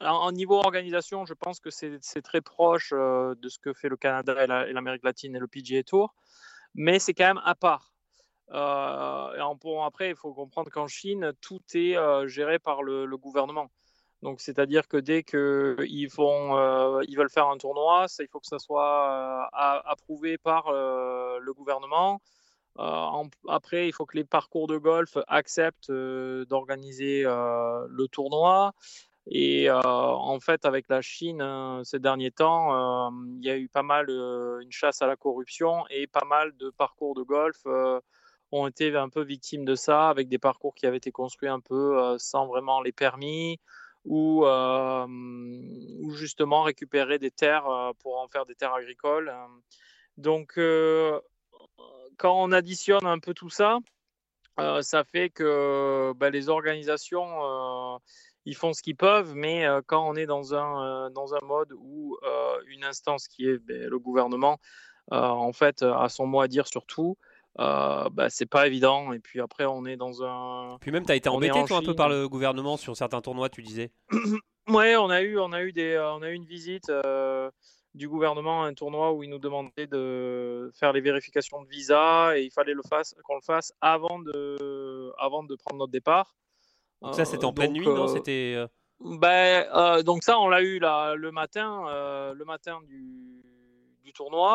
en 0.00 0.32
niveau 0.32 0.56
organisation, 0.56 1.24
je 1.24 1.34
pense 1.34 1.60
que 1.60 1.70
c'est 1.70 2.22
très 2.22 2.40
proche 2.40 2.92
euh, 2.92 3.34
de 3.36 3.48
ce 3.48 3.58
que 3.58 3.72
fait 3.72 3.88
le 3.88 3.96
Canada 3.96 4.44
et 4.44 4.72
l'Amérique 4.72 5.04
latine 5.04 5.34
et 5.34 5.38
le 5.38 5.46
PGA 5.46 5.82
Tour, 5.82 6.14
mais 6.74 6.98
c'est 6.98 7.14
quand 7.14 7.26
même 7.26 7.42
à 7.44 7.54
part. 7.54 7.92
Euh, 8.52 9.34
et 9.34 9.84
après, 9.84 10.10
il 10.10 10.16
faut 10.16 10.32
comprendre 10.32 10.70
qu'en 10.70 10.86
Chine, 10.86 11.32
tout 11.40 11.60
est 11.74 11.96
euh, 11.96 12.26
géré 12.28 12.58
par 12.58 12.82
le, 12.82 13.16
gouvernement. 13.16 13.70
Donc, 14.22 14.40
c'est-à-dire 14.40 14.86
que 14.88 14.96
dès 14.96 15.22
qu'ils 15.22 15.76
ils 15.80 17.16
veulent 17.16 17.30
faire 17.30 17.48
un 17.48 17.58
tournoi, 17.58 18.06
il 18.18 18.28
faut 18.28 18.40
que 18.40 18.46
ça 18.46 18.58
soit 18.58 19.48
approuvé 19.52 20.38
par 20.38 20.72
le 20.72 21.52
gouvernement. 21.52 22.20
après, 23.48 23.88
il 23.88 23.92
faut 23.92 24.06
que 24.06 24.16
les 24.16 24.24
parcours 24.24 24.66
de 24.68 24.78
golf 24.78 25.16
acceptent 25.28 25.90
d'organiser 25.90 27.24
le 27.24 28.06
tournoi. 28.08 28.72
Et 29.28 29.68
euh, 29.68 29.80
en 29.82 30.38
fait, 30.38 30.64
avec 30.64 30.88
la 30.88 31.02
Chine, 31.02 31.40
hein, 31.40 31.82
ces 31.84 31.98
derniers 31.98 32.30
temps, 32.30 33.08
euh, 33.08 33.10
il 33.40 33.44
y 33.44 33.50
a 33.50 33.56
eu 33.56 33.68
pas 33.68 33.82
mal 33.82 34.06
euh, 34.08 34.60
une 34.60 34.70
chasse 34.70 35.02
à 35.02 35.06
la 35.06 35.16
corruption 35.16 35.84
et 35.90 36.06
pas 36.06 36.24
mal 36.24 36.56
de 36.56 36.70
parcours 36.70 37.14
de 37.14 37.22
golf 37.22 37.56
ont 38.52 38.68
été 38.68 38.94
un 38.94 39.08
peu 39.08 39.24
victimes 39.24 39.64
de 39.64 39.74
ça, 39.74 40.08
avec 40.08 40.28
des 40.28 40.38
parcours 40.38 40.74
qui 40.74 40.86
avaient 40.86 40.98
été 40.98 41.10
construits 41.10 41.48
un 41.48 41.58
peu 41.58 42.16
sans 42.18 42.46
vraiment 42.46 42.80
les 42.80 42.92
permis 42.92 43.58
ou, 44.04 44.46
ou 44.46 46.10
justement 46.14 46.62
récupérer 46.62 47.18
des 47.18 47.32
terres 47.32 47.92
pour 47.98 48.20
en 48.20 48.28
faire 48.28 48.46
des 48.46 48.54
terres 48.54 48.74
agricoles. 48.74 49.34
Donc, 50.16 50.60
quand 52.18 52.40
on 52.40 52.52
additionne 52.52 53.04
un 53.04 53.18
peu 53.18 53.34
tout 53.34 53.50
ça, 53.50 53.80
ça 54.80 55.02
fait 55.02 55.28
que 55.28 56.12
bah, 56.14 56.30
les 56.30 56.48
organisations 56.48 58.00
ils 58.46 58.54
font 58.54 58.72
ce 58.72 58.80
qu'ils 58.80 58.96
peuvent, 58.96 59.34
mais 59.34 59.66
euh, 59.66 59.82
quand 59.84 60.08
on 60.08 60.14
est 60.14 60.26
dans 60.26 60.54
un, 60.54 61.06
euh, 61.06 61.10
dans 61.10 61.34
un 61.34 61.44
mode 61.44 61.74
où 61.76 62.16
euh, 62.22 62.56
une 62.68 62.84
instance 62.84 63.26
qui 63.28 63.48
est 63.48 63.58
ben, 63.58 63.88
le 63.90 63.98
gouvernement, 63.98 64.58
en 65.10 65.52
fait, 65.52 65.82
a 65.82 66.08
son 66.08 66.26
mot 66.26 66.40
à 66.40 66.48
dire 66.48 66.66
sur 66.66 66.84
tout, 66.84 67.16
bah, 67.56 68.26
c'est 68.28 68.46
pas 68.46 68.66
évident. 68.66 69.12
Et 69.12 69.20
puis 69.20 69.40
après, 69.40 69.64
on 69.64 69.84
est 69.84 69.96
dans 69.96 70.24
un. 70.24 70.78
Puis 70.80 70.90
même, 70.90 71.04
tu 71.04 71.12
as 71.12 71.14
été 71.14 71.28
embêté, 71.28 71.64
toi, 71.64 71.78
un 71.78 71.82
peu 71.82 71.94
par 71.94 72.08
le 72.08 72.28
gouvernement 72.28 72.76
sur 72.76 72.96
certains 72.96 73.20
tournois, 73.20 73.48
tu 73.48 73.62
disais? 73.62 73.92
Ouais, 74.68 74.96
on 74.96 75.10
a 75.10 75.22
eu, 75.22 75.38
on 75.38 75.52
a 75.52 75.62
eu, 75.62 75.70
des, 75.70 75.96
on 75.96 76.22
a 76.22 76.30
eu 76.30 76.34
une 76.34 76.44
visite 76.44 76.90
du 77.94 78.08
gouvernement 78.08 78.64
à 78.64 78.66
un 78.66 78.74
tournoi 78.74 79.12
où 79.12 79.22
ils 79.22 79.30
nous 79.30 79.38
demandaient 79.38 79.86
de 79.86 80.72
faire 80.74 80.92
les 80.92 81.00
vérifications 81.00 81.62
de 81.62 81.68
visa 81.68 82.36
et 82.36 82.42
il 82.42 82.50
fallait 82.50 82.74
qu'on 83.22 83.36
le 83.36 83.40
fasse 83.42 83.72
avant 83.80 84.18
de, 84.18 85.12
avant 85.18 85.44
de 85.44 85.54
prendre 85.54 85.78
notre 85.78 85.92
départ. 85.92 86.34
Donc 87.02 87.14
ça, 87.14 87.24
c'était 87.24 87.44
en 87.44 87.52
pleine 87.52 87.72
nuit, 87.72 87.86
non? 87.86 88.04
euh, 88.04 88.06
C'était. 88.08 88.54
Euh, 88.56 88.66
ben, 89.00 89.66
euh, 89.74 90.02
donc 90.02 90.22
ça, 90.22 90.38
on 90.38 90.48
l'a 90.48 90.62
eu 90.62 90.78
là, 90.78 91.14
le 91.14 91.30
matin, 91.30 91.84
le 92.32 92.44
matin 92.44 92.80
du, 92.86 93.44
du, 94.02 94.12
tournoi. 94.12 94.54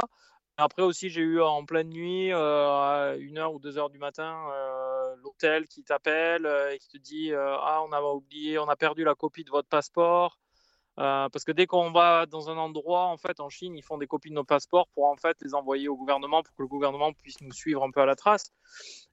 Après 0.58 0.82
aussi, 0.82 1.10
j'ai 1.10 1.22
eu 1.22 1.42
en 1.42 1.66
pleine 1.66 1.90
nuit, 1.90 2.32
à 2.32 3.14
1h 3.18 3.54
ou 3.54 3.60
2h 3.60 3.92
du 3.92 4.00
matin, 4.00 4.36
l'hôtel 5.24 5.68
qui 5.68 5.84
t'appelle 5.84 6.46
et 6.74 6.80
qui 6.80 6.88
te 6.90 6.98
dit 6.98 7.32
Ah, 7.34 7.82
on 7.88 7.92
a 7.92 8.02
oublié, 8.02 8.58
on 8.58 8.68
a 8.68 8.76
perdu 8.76 9.04
la 9.04 9.16
copie 9.16 9.44
de 9.44 9.52
votre 9.52 9.70
passeport. 9.70 10.38
Euh, 11.00 11.30
parce 11.30 11.46
que 11.46 11.52
dès 11.52 11.68
qu'on 11.68 11.92
va 11.92 12.26
dans 12.26 12.50
un 12.50 12.58
endroit, 12.58 13.06
en 13.06 13.18
fait, 13.18 13.40
en 13.40 13.50
Chine, 13.50 13.76
ils 13.78 13.84
font 13.84 13.98
des 13.98 14.08
copies 14.08 14.30
de 14.30 14.36
nos 14.36 14.44
passeports 14.44 14.88
pour 14.94 15.06
en 15.06 15.16
fait 15.16 15.38
les 15.42 15.54
envoyer 15.54 15.88
au 15.88 15.96
gouvernement 15.96 16.44
pour 16.44 16.54
que 16.56 16.62
le 16.62 16.68
gouvernement 16.68 17.14
puisse 17.14 17.40
nous 17.42 17.54
suivre 17.54 17.84
un 17.84 17.92
peu 17.92 18.02
à 18.02 18.06
la 18.06 18.16
trace. 18.16 18.52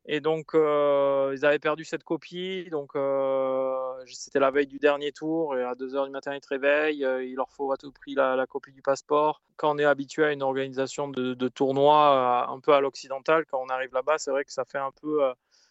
Et 0.07 0.21
donc, 0.21 0.55
euh, 0.55 1.35
ils 1.37 1.45
avaient 1.45 1.59
perdu 1.59 1.85
cette 1.85 2.03
copie. 2.03 2.67
Donc, 2.71 2.97
euh, 2.97 3.77
c'était 4.07 4.41
la 4.41 4.51
veille 4.51 4.67
du 4.67 4.79
dernier 4.79 5.13
tour. 5.13 5.57
Et 5.57 5.63
à 5.63 5.75
2h 5.75 6.07
du 6.07 6.11
matin, 6.11 6.35
ils 6.35 6.41
te 6.41 6.49
réveillent. 6.49 7.07
il 7.23 7.35
leur 7.35 7.51
faut 7.51 7.71
à 7.73 7.77
tout 7.77 7.93
prix 7.93 8.15
la, 8.15 8.47
copie 8.47 8.73
du 8.73 8.81
passeport. 8.81 9.43
Quand 9.57 9.75
on 9.75 9.79
est 9.79 9.85
habitué 9.85 10.25
à 10.25 10.33
une 10.33 10.43
organisation 10.43 11.09
de, 11.09 11.35
de 11.35 11.49
tournoi 11.49 12.49
un 12.49 12.61
peu 12.61 12.73
à 12.73 12.81
l'occidental, 12.81 13.45
quand 13.51 13.61
on 13.63 13.69
arrive 13.69 13.93
là-bas, 13.93 14.17
c'est 14.19 14.31
vrai 14.31 14.45
que 14.45 14.53
ça 14.53 14.65
fait 14.65 14.79
un 14.79 14.93
peu 15.01 15.21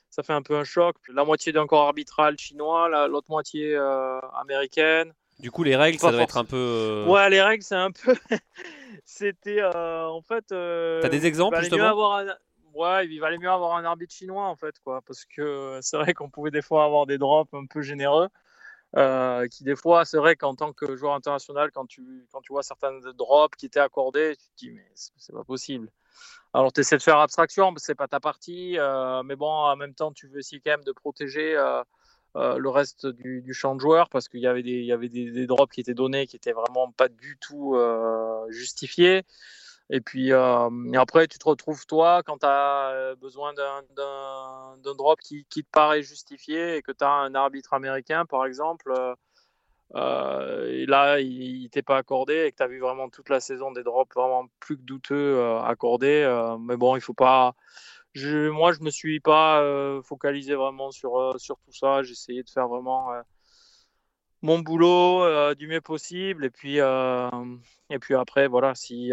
ça 0.10 0.24
fait 0.24 0.34
un 0.34 0.42
peu 0.42 0.56
un 0.56 0.64
choc. 0.64 0.96
La 1.10 1.26
moitié 1.26 1.52
d'un 1.52 1.66
corps 1.66 1.88
arbitral 1.88 2.38
chinois, 2.38 3.08
l'autre 3.08 3.30
moitié 3.30 3.76
américaine. 4.40 5.14
Du 5.40 5.52
coup, 5.52 5.64
les 5.64 5.76
règles, 5.76 6.00
ça 6.00 6.12
doit 6.12 6.24
être 6.24 6.38
un 6.38 6.46
peu. 6.46 6.58
Euh, 6.58 7.06
ouais, 7.06 7.30
les 7.30 7.42
règles, 7.42 7.64
c'est 7.64 7.76
un 7.76 7.92
peu. 7.92 8.16
C'était 9.06 9.62
euh, 9.62 10.08
en 10.08 10.22
fait. 10.22 10.52
Euh, 10.52 11.00
T'as 11.02 11.10
des 11.10 11.28
exemples 11.28 11.60
justement? 11.60 11.86
avoir 11.86 12.24
Ouais, 12.78 13.08
il 13.08 13.20
valait 13.20 13.38
mieux 13.38 13.50
avoir 13.50 13.76
un 13.78 13.86
arbitre 13.86 14.14
chinois 14.14 14.48
en 14.48 14.56
fait, 14.56 14.76
quoi, 14.84 15.02
parce 15.02 15.26
que 15.26 15.80
c'est 15.82 15.98
vrai 15.98 16.14
qu'on 16.14 16.30
pouvait 16.30 16.52
des 16.52 16.62
fois 16.62 16.86
avoir 16.86 17.06
des 17.08 17.18
drops 17.18 17.54
un 17.54 17.66
peu 17.66 17.82
généreux. 17.82 18.30
qui 19.52 19.64
des 19.64 19.76
fois, 19.76 20.06
c'est 20.06 20.18
vrai 20.18 20.36
qu'en 20.36 20.56
tant 20.56 20.74
que 20.74 20.96
joueur 20.96 21.14
international, 21.16 21.72
quand 21.72 21.88
tu, 21.88 22.28
quand 22.32 22.42
tu 22.42 22.54
vois 22.54 22.64
certains 22.64 22.94
drops 23.18 23.56
qui 23.58 23.66
étaient 23.66 23.80
accordés, 23.80 24.36
tu 24.38 24.48
te 24.50 24.56
dis 24.58 24.72
mais 24.72 24.86
c'est 24.94 25.34
pas 25.34 25.44
possible. 25.44 25.90
Alors 26.54 26.72
tu 26.72 26.82
essaies 26.82 26.98
de 26.98 27.04
faire 27.04 27.20
abstraction, 27.20 27.74
c'est 27.78 27.96
pas 27.96 28.08
ta 28.08 28.20
partie, 28.20 28.78
mais 29.26 29.36
bon, 29.36 29.50
en 29.50 29.76
même 29.76 29.94
temps, 29.96 30.12
tu 30.12 30.28
veux 30.28 30.40
essayer 30.40 30.62
quand 30.62 30.72
même 30.72 30.84
de 30.84 30.92
protéger 30.92 31.58
euh, 32.38 32.58
le 32.58 32.70
reste 32.70 33.08
du, 33.08 33.54
champ 33.54 33.74
de 33.74 33.80
joueurs 33.80 34.10
parce 34.10 34.28
qu'il 34.28 34.42
y 34.42 34.48
avait, 34.48 34.62
des, 34.62 34.72
il 34.72 34.86
y 34.86 34.92
avait 34.92 35.10
des, 35.10 35.48
drops 35.48 35.74
qui 35.74 35.82
étaient 35.82 35.96
donnés 35.96 36.28
qui 36.28 36.36
étaient 36.36 36.52
vraiment 36.52 36.92
pas 36.92 37.08
du 37.10 37.38
tout 37.40 37.76
euh, 37.76 38.46
justifiés. 38.50 39.24
Et 39.90 40.02
puis 40.02 40.34
euh, 40.34 40.70
après, 40.96 41.28
tu 41.28 41.38
te 41.38 41.48
retrouves 41.48 41.86
toi 41.86 42.22
quand 42.26 42.40
tu 42.40 42.46
as 42.46 43.16
besoin 43.22 43.54
d'un 43.54 44.94
drop 44.96 45.20
qui, 45.22 45.46
te 45.46 45.62
paraît 45.72 46.04
justifié 46.04 46.76
et 46.76 46.82
que 46.82 46.92
tu 46.92 47.04
as 47.04 47.10
un 47.10 47.36
arbitre 47.36 47.74
américain, 47.74 48.26
par 48.26 48.46
exemple. 48.46 48.92
et 49.96 50.86
là, 50.88 51.20
il, 51.20 51.64
ne 51.64 51.68
t'est 51.70 51.84
pas 51.84 51.98
accordé 51.98 52.46
et 52.46 52.52
que 52.52 52.58
tu 52.58 52.64
as 52.64 52.68
vu 52.68 52.80
vraiment 52.80 53.10
toute 53.10 53.30
la 53.30 53.40
saison 53.40 53.72
des 53.72 53.84
drops 53.84 54.14
vraiment 54.14 54.48
plus 54.60 54.78
que 54.78 54.84
douteux 54.84 55.42
accordés. 55.64 56.28
mais 56.60 56.76
bon, 56.76 56.96
il 56.96 57.02
faut 57.02 57.14
pas 57.14 57.56
moi, 58.52 58.72
je 58.74 58.82
me 58.82 58.90
suis 58.90 59.20
pas 59.20 59.62
euh, 59.62 60.02
focalisé 60.02 60.56
vraiment 60.56 60.92
sur, 60.92 61.18
euh, 61.20 61.38
sur 61.38 61.58
tout 61.60 61.72
ça. 61.72 62.04
J'ai 62.04 62.12
essayé 62.12 62.44
de 62.44 62.50
faire 62.50 62.68
vraiment 62.68 63.12
euh, 63.14 63.22
mon 64.42 64.60
boulot 64.60 65.54
du 65.56 65.68
mieux 65.68 65.82
possible. 65.82 66.46
Et 66.46 66.50
puis, 66.50 66.78
et 66.78 68.00
puis 68.00 68.16
après, 68.16 68.48
voilà, 68.48 68.76
si, 68.76 69.12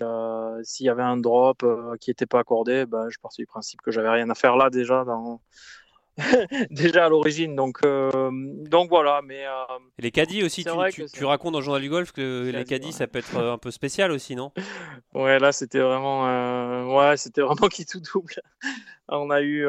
s'il 0.62 0.86
y 0.86 0.88
avait 0.88 1.02
un 1.02 1.16
drop 1.16 1.64
qui 2.00 2.10
n'était 2.10 2.26
pas 2.26 2.40
accordé, 2.40 2.86
ben, 2.86 3.08
je 3.10 3.18
partais 3.18 3.42
du 3.42 3.46
principe 3.46 3.82
que 3.82 3.90
j'avais 3.90 4.10
rien 4.10 4.28
à 4.30 4.34
faire 4.34 4.56
là 4.56 4.70
déjà 4.70 5.04
dans, 5.04 5.40
déjà 6.70 7.06
à 7.06 7.08
l'origine. 7.08 7.54
Donc, 7.56 7.78
euh, 7.84 8.30
donc 8.32 8.88
voilà. 8.88 9.20
Mais 9.24 9.46
euh, 9.46 9.50
les 9.98 10.10
caddies 10.10 10.42
aussi, 10.42 10.64
tu, 10.64 11.06
tu, 11.12 11.24
racontes 11.24 11.52
dans 11.52 11.58
le 11.58 11.64
journal 11.64 11.82
du 11.82 11.90
golf 11.90 12.12
que 12.12 12.50
les 12.52 12.64
caddies, 12.64 12.92
ça 12.92 13.06
peut 13.06 13.18
être 13.18 13.36
un 13.36 13.58
peu 13.58 13.70
spécial 13.70 14.12
aussi, 14.12 14.36
non? 14.36 14.52
Ouais, 15.14 15.38
là 15.38 15.52
c'était 15.52 15.78
vraiment, 15.78 16.26
euh, 16.26 16.84
ouais, 16.86 17.16
c'était 17.16 17.40
vraiment 17.40 17.68
qui 17.72 17.86
tout 17.86 18.00
double. 18.00 18.34
On 19.08 19.30
a 19.30 19.40
eu, 19.42 19.66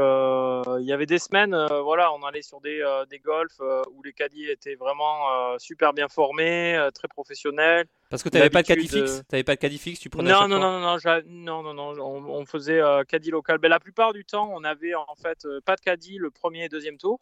il 0.80 0.86
y 0.86 0.94
avait 0.94 1.06
des 1.06 1.20
semaines, 1.20 1.56
voilà, 1.84 2.14
on 2.14 2.24
allait 2.24 2.42
sur 2.42 2.62
des, 2.62 2.84
des 3.10 3.20
golfs 3.20 3.60
où 3.92 4.04
les 4.04 4.14
caddies 4.14 4.50
étaient 4.50 4.76
vraiment 4.76 5.58
super 5.60 5.94
bien 5.94 6.08
formés, 6.08 6.90
très 6.94 7.08
professionnels. 7.08 7.88
Parce 8.10 8.22
que 8.24 8.30
tu 8.30 8.38
n'avais 8.38 8.50
pas 8.50 8.62
de 8.62 8.68
caddie 8.68 8.88
fixe 8.88 9.24
Tu 9.30 9.44
pas 9.44 9.56
de 9.56 9.60
caddie 9.60 9.78
fixe 9.78 10.00
Tu 10.00 10.10
prenais 10.10 10.32
non, 10.32 10.48
non, 10.48 10.60
non, 10.60 10.80
non, 10.80 10.98
non, 11.26 11.64
non, 11.64 11.74
non, 11.74 11.94
on, 12.00 12.26
on 12.26 12.46
faisait 12.46 12.80
euh, 12.80 13.04
caddie 13.04 13.32
local. 13.32 13.60
Mais 13.62 13.68
la 13.68 13.80
plupart 13.80 14.14
du 14.14 14.24
temps, 14.24 14.50
on 14.54 14.64
avait 14.64 14.94
en 14.94 15.16
fait 15.16 15.46
euh, 15.46 15.60
pas 15.62 15.76
de 15.76 15.82
caddie 15.82 16.18
le 16.18 16.30
premier 16.30 16.66
et 16.66 16.70
deuxième 16.70 16.98
tour 16.98 17.20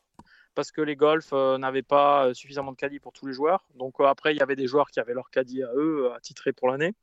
parce 0.56 0.72
que 0.72 0.82
les 0.82 0.96
golfs 0.96 1.34
euh, 1.34 1.58
n'avaient 1.58 1.82
pas 1.82 2.34
suffisamment 2.34 2.74
de 2.74 2.78
caddie 2.78 3.00
pour 3.00 3.14
tous 3.14 3.26
les 3.26 3.34
joueurs. 3.34 3.66
Donc 3.76 3.96
après, 4.00 4.34
il 4.34 4.38
y 4.38 4.42
avait 4.42 4.56
des 4.56 4.68
joueurs 4.68 4.92
qui 4.92 5.00
avaient 5.00 5.14
leur 5.14 5.30
caddie 5.30 5.64
à 5.64 5.72
eux, 5.76 6.12
attitré 6.16 6.52
pour 6.52 6.70
l'année. 6.70 6.94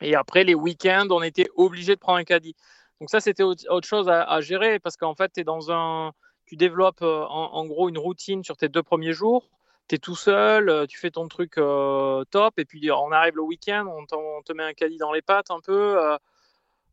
Et 0.00 0.16
après, 0.16 0.42
les 0.42 0.54
week-ends, 0.54 1.06
on 1.10 1.22
était 1.22 1.48
obligé 1.54 1.94
de 1.94 2.00
prendre 2.00 2.18
un 2.18 2.24
caddie. 2.24 2.56
Donc 3.00 3.10
ça, 3.10 3.20
c'était 3.20 3.42
autre 3.42 3.86
chose 3.86 4.08
à, 4.08 4.40
gérer 4.40 4.78
parce 4.78 4.96
qu'en 4.96 5.14
fait, 5.14 5.36
es 5.38 5.44
dans 5.44 5.70
un... 5.72 6.12
tu 6.46 6.56
développes 6.56 7.02
en, 7.02 7.66
gros 7.66 7.88
une 7.88 7.98
routine 7.98 8.44
sur 8.44 8.56
tes 8.56 8.68
deux 8.68 8.82
premiers 8.82 9.12
jours 9.12 9.50
tu 9.88 9.96
es 9.96 9.98
tout 9.98 10.16
seul, 10.16 10.68
euh, 10.68 10.86
tu 10.86 10.98
fais 10.98 11.10
ton 11.10 11.28
truc 11.28 11.58
euh, 11.58 12.24
top, 12.30 12.58
et 12.58 12.64
puis 12.64 12.90
on 12.90 13.12
arrive 13.12 13.36
le 13.36 13.42
week-end, 13.42 13.86
on, 13.86 14.42
te 14.42 14.52
met 14.52 14.62
un 14.62 14.72
caddie 14.72 14.96
dans 14.96 15.12
les 15.12 15.22
pattes 15.22 15.50
un 15.50 15.60
peu. 15.60 16.16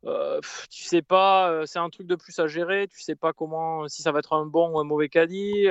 Euh, 0.05 0.39
tu 0.69 0.83
sais 0.83 1.01
pas, 1.01 1.65
c'est 1.65 1.79
un 1.79 1.89
truc 1.89 2.07
de 2.07 2.15
plus 2.15 2.37
à 2.39 2.47
gérer, 2.47 2.87
tu 2.87 2.99
sais 3.01 3.15
pas 3.15 3.33
comment, 3.33 3.87
si 3.87 4.01
ça 4.01 4.11
va 4.11 4.19
être 4.19 4.33
un 4.33 4.45
bon 4.45 4.71
ou 4.71 4.79
un 4.79 4.83
mauvais 4.83 5.09
caddie. 5.09 5.67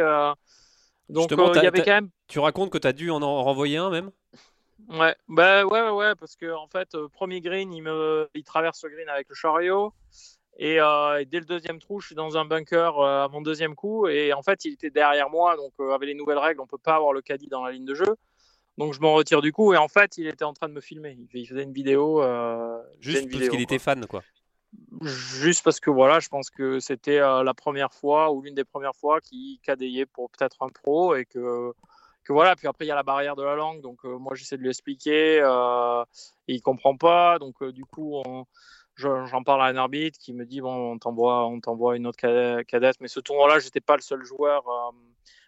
donc 1.09 1.31
il 1.31 1.63
y 1.63 1.67
avait 1.67 1.83
quand 1.83 1.93
même. 1.93 2.11
Tu 2.29 2.39
racontes 2.39 2.71
que 2.71 2.79
tu 2.79 2.87
as 2.87 2.93
dû 2.93 3.11
en, 3.11 3.19
renvoyer 3.19 3.77
un 3.77 3.91
même? 3.91 4.11
Ouais, 4.89 5.15
bah 5.29 5.65
ouais, 5.65 5.91
ouais, 5.91 6.15
parce 6.17 6.37
que 6.37 6.53
en 6.53 6.67
fait, 6.67 6.97
premier 7.13 7.41
green, 7.41 7.73
il, 7.73 7.83
me, 7.83 8.29
il 8.35 8.45
traverse 8.45 8.83
le 8.85 8.91
green 8.91 9.09
avec 9.09 9.29
le 9.29 9.35
chariot. 9.35 9.93
Euh, 10.61 11.19
et, 11.19 11.25
dès 11.25 11.39
le 11.39 11.47
deuxième 11.47 11.79
trou, 11.79 12.01
je 12.01 12.07
suis 12.07 12.15
dans 12.15 12.37
un 12.37 12.45
bunker 12.45 12.99
euh, 12.99 13.25
à 13.25 13.29
mon 13.29 13.41
deuxième 13.41 13.75
coup. 13.75 14.07
Et 14.09 14.33
en 14.33 14.43
fait, 14.43 14.65
il 14.65 14.75
était 14.75 14.91
derrière 14.91 15.31
moi. 15.31 15.57
Donc, 15.57 15.73
euh, 15.81 15.93
avec 15.93 16.09
les 16.09 16.15
nouvelles 16.15 16.39
règles, 16.39 16.61
on 16.61 16.67
peut 16.67 16.79
pas 16.79 16.97
avoir 16.97 17.13
le 17.13 17.23
caddie 17.23 17.49
dans 17.49 17.65
la 17.65 17.73
ligne 17.73 17.85
de 17.85 17.95
jeu. 17.95 18.17
Donc, 18.77 18.93
je 18.93 19.01
m'en 19.01 19.15
retire 19.15 19.41
du 19.41 19.53
coup. 19.53 19.73
Et 19.73 19.77
en 19.77 19.89
fait, 19.89 20.19
il 20.19 20.27
était 20.27 20.45
en 20.45 20.53
train 20.53 20.69
de 20.69 20.75
me 20.75 20.81
filmer. 20.81 21.17
Il 21.33 21.47
faisait 21.49 21.63
une 21.63 21.73
vidéo. 21.73 22.23
Juste 23.01 23.31
parce 23.31 23.49
qu'il 23.49 23.61
était 23.61 23.79
fan, 23.79 24.07
quoi. 24.07 24.23
Juste 25.03 25.65
parce 25.65 25.81
que 25.81 25.91
voilà, 25.91 26.21
je 26.21 26.29
pense 26.29 26.49
que 26.49 26.79
c'était 26.79 27.19
la 27.19 27.55
première 27.55 27.93
fois 27.93 28.31
ou 28.31 28.43
l'une 28.43 28.55
des 28.55 28.65
premières 28.65 28.95
fois 28.95 29.21
qu'il 29.21 29.59
cadayait 29.63 30.07
pour 30.07 30.31
peut-être 30.31 30.63
un 30.63 30.69
pro 30.69 31.17
et 31.17 31.25
que 31.25 31.73
voilà, 32.31 32.57
puis 32.57 32.67
après 32.67 32.85
il 32.85 32.89
y 32.89 32.93
a 32.93 32.95
la 32.95 33.03
barrière 33.03 33.37
de 33.37 33.43
la 33.43 33.55
langue, 33.55 33.81
donc 33.81 34.05
moi 34.05 34.35
j'essaie 34.35 34.57
de 34.57 34.63
lui 34.63 34.69
expliquer, 34.69 35.41
euh, 35.43 36.03
et 36.49 36.55
il 36.55 36.61
comprend 36.61 36.97
pas, 36.97 37.39
donc 37.39 37.63
du 37.65 37.85
coup 37.85 38.23
j'en 39.01 39.43
parle 39.43 39.63
à 39.63 39.67
un 39.67 39.77
arbitre 39.77 40.19
qui 40.19 40.33
me 40.33 40.45
dit 40.45 40.61
bon, 40.61 40.93
on 40.93 40.99
t'envoie, 40.99 41.47
on 41.47 41.61
t'envoie 41.61 41.97
une 41.97 42.07
autre 42.07 42.19
cadette. 42.19 42.97
Mais 43.01 43.09
ce 43.09 43.21
tournoi-là, 43.21 43.59
j'étais 43.59 43.81
pas 43.81 43.97
le 43.97 44.03
seul 44.03 44.25
joueur. 44.25 44.69
Euh, 44.69 44.91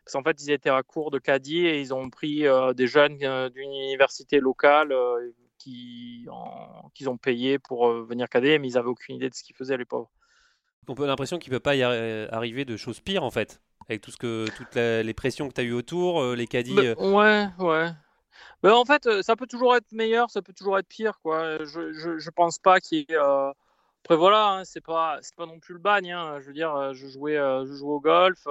parce 0.04 0.14
qu'en 0.14 0.22
fait, 0.22 0.42
ils 0.42 0.50
étaient 0.50 0.70
à 0.70 0.82
court 0.82 1.10
de 1.10 1.18
caddie 1.18 1.66
et 1.66 1.80
ils 1.80 1.94
ont 1.94 2.10
pris 2.10 2.46
euh, 2.46 2.72
des 2.72 2.88
jeunes 2.88 3.18
euh, 3.22 3.48
d'une 3.50 3.70
université 3.70 4.40
locale 4.40 4.92
qui, 5.58 6.26
qu'ils 6.94 7.08
ont 7.08 7.16
payé 7.16 7.58
pour 7.58 7.88
venir 7.92 8.28
cadet, 8.28 8.58
mais 8.58 8.68
ils 8.68 8.78
avaient 8.78 8.88
aucune 8.88 9.16
idée 9.16 9.30
de 9.30 9.34
ce 9.34 9.44
qu'ils 9.44 9.54
faisaient, 9.54 9.76
les 9.76 9.84
pauvres. 9.84 10.10
On 10.88 10.94
a 11.00 11.06
l'impression 11.06 11.38
qu'il 11.38 11.52
peut 11.52 11.60
pas 11.60 11.76
y 11.76 11.84
arriver 11.84 12.64
de 12.64 12.76
choses 12.76 12.98
pires, 12.98 13.22
en 13.22 13.30
fait, 13.30 13.62
avec 13.88 14.00
tout 14.00 14.10
ce 14.10 14.16
que, 14.16 14.46
toutes 14.56 14.76
les 14.76 15.14
pressions 15.14 15.48
que 15.48 15.54
tu 15.54 15.60
as 15.60 15.64
eues 15.64 15.72
autour, 15.72 16.34
les 16.34 16.46
caddies. 16.46 16.92
ouais, 16.98 17.46
ouais. 17.58 17.90
Ben, 18.62 18.72
en 18.72 18.84
fait, 18.84 19.06
euh, 19.06 19.22
ça 19.22 19.34
peut 19.34 19.46
toujours 19.46 19.74
être 19.74 19.90
meilleur, 19.92 20.30
ça 20.30 20.40
peut 20.40 20.52
toujours 20.52 20.78
être 20.78 20.86
pire. 20.86 21.18
Quoi. 21.22 21.64
Je, 21.64 21.92
je, 21.92 22.18
je 22.18 22.30
pense 22.30 22.58
pas 22.58 22.80
qu'il 22.80 22.98
y 22.98 23.00
ait. 23.02 23.16
Euh, 23.16 23.52
après, 24.04 24.16
voilà, 24.16 24.48
hein, 24.50 24.64
c'est 24.64 24.80
pas, 24.80 25.18
c'est 25.22 25.34
pas 25.34 25.46
non 25.46 25.58
plus 25.58 25.74
le 25.74 25.80
bagne. 25.80 26.12
Hein. 26.12 26.38
Je 26.40 26.46
veux 26.46 26.52
dire, 26.52 26.74
euh, 26.74 26.92
je 26.92 27.08
jouais, 27.08 27.36
je 27.36 27.72
joue 27.72 27.90
au 27.90 28.00
golf. 28.00 28.46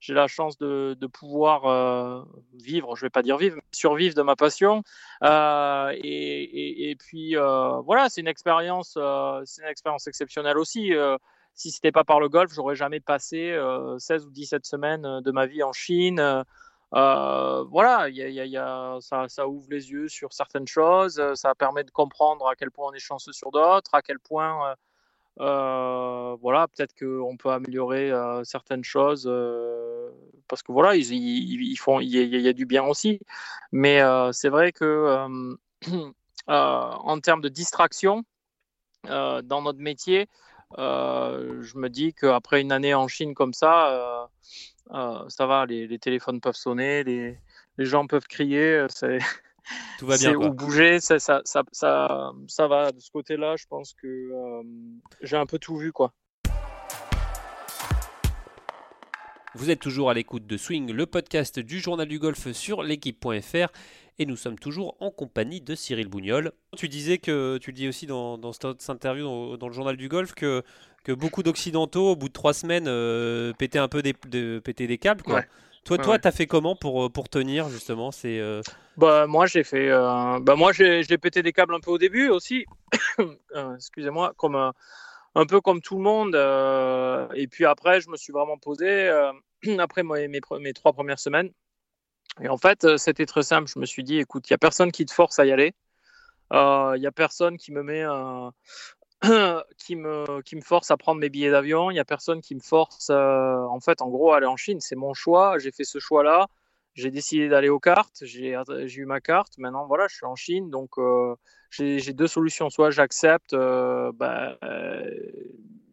j'ai 0.00 0.14
la 0.14 0.28
chance 0.28 0.58
de, 0.58 0.96
de 0.98 1.06
pouvoir 1.06 2.26
vivre, 2.54 2.96
je 2.96 3.06
vais 3.06 3.10
pas 3.10 3.22
dire 3.22 3.36
vivre, 3.36 3.56
mais 3.56 3.62
survivre 3.72 4.14
de 4.14 4.22
ma 4.22 4.36
passion. 4.36 4.82
Et, 5.22 5.28
et, 5.28 6.90
et, 6.90 6.96
puis, 6.96 7.34
voilà, 7.34 8.08
c'est 8.08 8.20
une 8.20 8.28
expérience, 8.28 8.98
c'est 9.44 9.62
une 9.62 9.68
expérience 9.68 10.06
exceptionnelle 10.06 10.58
aussi 10.58 10.92
si 11.54 11.70
c'était 11.70 11.92
pas 11.92 12.04
par 12.04 12.20
le 12.20 12.28
golf, 12.28 12.52
j'aurais 12.52 12.76
jamais 12.76 13.00
passé 13.00 13.56
16 13.98 14.26
ou 14.26 14.30
17 14.30 14.64
semaines 14.64 15.20
de 15.20 15.30
ma 15.30 15.46
vie 15.46 15.62
en 15.62 15.72
Chine. 15.72 16.44
Euh, 16.94 17.64
voilà, 17.70 18.08
ça, 19.00 19.48
ouvre 19.48 19.66
les 19.70 19.90
yeux 19.90 20.08
sur 20.08 20.32
certaines 20.32 20.66
choses, 20.66 21.18
euh, 21.18 21.34
ça 21.34 21.54
permet 21.54 21.84
de 21.84 21.90
comprendre 21.90 22.46
à 22.46 22.54
quel 22.54 22.70
point 22.70 22.90
on 22.90 22.92
est 22.92 22.98
chanceux 22.98 23.32
sur 23.32 23.50
d'autres, 23.50 23.94
à 23.94 24.02
quel 24.02 24.18
point, 24.18 24.70
euh, 24.70 24.74
euh 25.40 26.36
voilà, 26.42 26.68
peut-être 26.68 26.94
qu'on 26.98 27.36
peut 27.38 27.50
améliorer 27.50 28.10
euh, 28.10 28.44
certaines 28.44 28.84
choses, 28.84 29.24
parce 30.48 30.62
que 30.62 30.70
voilà, 30.72 30.94
ils, 30.94 31.76
font, 31.78 32.00
il 32.00 32.10
y, 32.10 32.48
a 32.48 32.52
du 32.52 32.66
bien 32.66 32.84
aussi, 32.84 33.20
mais 33.72 34.02
c'est 34.32 34.50
vrai 34.50 34.72
que 34.72 35.26
en 36.46 37.20
termes 37.20 37.40
de 37.40 37.48
distraction 37.48 38.24
dans 39.04 39.62
notre 39.62 39.80
métier, 39.80 40.28
je 40.78 41.78
me 41.78 41.88
dis 41.88 42.14
qu'après 42.14 42.60
une 42.60 42.72
année 42.72 42.94
en 42.94 43.08
Chine 43.08 43.34
comme 43.34 43.54
ça, 43.54 44.28
ah, 44.90 45.24
ça 45.28 45.46
va, 45.46 45.64
les, 45.64 45.98
téléphones 45.98 46.40
peuvent 46.40 46.56
sonner, 46.56 47.04
les, 47.04 47.38
gens 47.78 48.06
peuvent 48.06 48.26
crier, 48.26 48.74
euh, 48.74 48.86
c'est 48.90 49.18
tout 49.98 50.06
va 50.06 50.18
bien. 50.18 50.34
Ou 50.34 50.52
bouger, 50.52 51.00
ça, 51.00 51.18
ça, 51.18 51.40
ça, 51.44 51.62
ça, 51.72 52.68
va. 52.68 52.92
De 52.92 53.00
ce 53.00 53.10
côté-là, 53.10 53.56
je 53.56 53.66
pense 53.66 53.94
que 53.94 54.06
euh, 54.06 54.62
j'ai 55.22 55.36
un 55.36 55.46
peu 55.46 55.58
tout 55.58 55.76
vu, 55.76 55.92
quoi. 55.92 56.12
Vous 59.54 59.70
êtes 59.70 59.80
toujours 59.80 60.10
à 60.10 60.14
l'écoute 60.14 60.46
de 60.46 60.56
Swing, 60.56 60.92
le 60.92 61.06
podcast 61.06 61.58
du 61.58 61.78
journal 61.78 62.08
du 62.08 62.18
golf 62.18 62.52
sur 62.52 62.82
l'équipe.fr 62.82 63.68
et 64.18 64.26
nous 64.26 64.36
sommes 64.36 64.58
toujours 64.58 64.96
en 65.00 65.10
compagnie 65.10 65.60
de 65.60 65.74
Cyril 65.74 66.08
Bougnol. 66.08 66.52
Tu 66.76 66.88
disais 66.88 67.18
que, 67.18 67.58
tu 67.58 67.70
le 67.70 67.76
dis 67.76 67.88
aussi 67.88 68.06
dans, 68.06 68.38
cette 68.52 68.88
interview 68.88 69.56
dans, 69.56 69.68
le 69.68 69.72
journal 69.72 69.96
du 69.96 70.08
golf, 70.08 70.34
que, 70.34 70.62
que 71.04 71.12
beaucoup 71.12 71.42
d'Occidentaux, 71.42 72.10
au 72.12 72.16
bout 72.16 72.28
de 72.28 72.32
trois 72.32 72.54
semaines, 72.54 72.86
euh, 72.88 73.52
pétaient 73.52 73.78
un 73.78 73.88
peu 73.88 74.02
des, 74.02 74.14
de, 74.28 74.58
pétaient 74.58 74.86
des 74.86 74.98
câbles. 74.98 75.22
Quoi. 75.22 75.42
Toi, 75.84 75.98
toi, 75.98 76.18
t'as 76.18 76.30
fait 76.30 76.46
comment 76.46 76.76
pour, 76.76 77.06
euh, 77.06 77.08
pour 77.08 77.28
tenir 77.28 77.68
justement 77.68 78.12
C'est 78.12 78.38
euh, 78.38 78.62
bah 78.96 79.26
moi 79.26 79.46
j'ai 79.46 79.64
fait, 79.64 79.90
bah 79.90 80.54
moi 80.54 80.72
j'ai 80.72 81.18
pété 81.18 81.42
des 81.42 81.52
câbles 81.52 81.74
un 81.74 81.80
peu 81.80 81.90
au 81.90 81.98
début 81.98 82.28
aussi. 82.28 82.66
Excusez-moi, 83.76 84.32
comme 84.36 84.72
un 85.34 85.46
peu 85.46 85.60
comme 85.60 85.80
tout 85.80 85.96
le 85.96 86.02
monde. 86.02 86.34
Euh, 86.34 87.26
et 87.34 87.46
puis 87.46 87.64
après, 87.64 88.00
je 88.00 88.10
me 88.10 88.16
suis 88.16 88.32
vraiment 88.32 88.58
posé, 88.58 89.08
euh, 89.08 89.32
après 89.78 90.02
mes, 90.02 90.28
mes, 90.28 90.72
trois 90.72 90.92
premières 90.92 91.18
semaines. 91.18 91.50
Et 92.40 92.48
en 92.48 92.56
fait, 92.56 92.84
euh, 92.84 92.96
c'était 92.96 93.26
très 93.26 93.42
simple. 93.42 93.70
Je 93.72 93.78
me 93.78 93.86
suis 93.86 94.04
dit, 94.04 94.18
écoute, 94.18 94.48
il 94.48 94.52
n'y 94.52 94.56
a 94.56 94.58
personne 94.58 94.92
qui 94.92 95.04
te 95.04 95.12
force 95.12 95.38
à 95.38 95.46
y 95.46 95.52
aller. 95.52 95.74
Il 96.52 96.98
n'y 96.98 97.06
a 97.06 97.12
personne 97.12 97.56
qui 97.56 97.72
me 97.72 97.82
met 97.82 98.04
qui 99.78 99.96
me, 99.96 100.42
force 100.62 100.90
à 100.90 100.96
prendre 100.96 101.20
mes 101.20 101.30
billets 101.30 101.50
d'avion. 101.50 101.90
Il 101.90 101.94
n'y 101.94 102.00
a 102.00 102.04
personne 102.04 102.42
qui 102.42 102.54
me 102.54 102.60
force, 102.60 103.08
en 103.08 103.80
fait, 103.80 104.02
en 104.02 104.08
gros, 104.08 104.32
à 104.32 104.36
aller 104.36 104.46
en 104.46 104.56
Chine. 104.56 104.80
C'est 104.80 104.96
mon 104.96 105.14
choix. 105.14 105.58
J'ai 105.58 105.70
fait 105.70 105.84
ce 105.84 105.98
choix-là. 105.98 106.48
J'ai 106.94 107.10
décidé 107.10 107.48
d'aller 107.48 107.70
aux 107.70 107.80
cartes. 107.80 108.22
J'ai 108.22 108.54
eu 108.96 109.06
ma 109.06 109.20
carte. 109.20 109.56
Maintenant, 109.56 109.86
voilà, 109.86 110.08
je 110.08 110.16
suis 110.16 110.26
en 110.26 110.36
Chine. 110.36 110.68
Donc, 110.68 110.98
j'ai 111.72 112.12
deux 112.12 112.26
solutions. 112.26 112.70
Soit 112.70 112.90
j'accepte, 112.90 113.54
euh, 113.54 114.12
bah, 114.14 114.58
euh, 114.62 115.10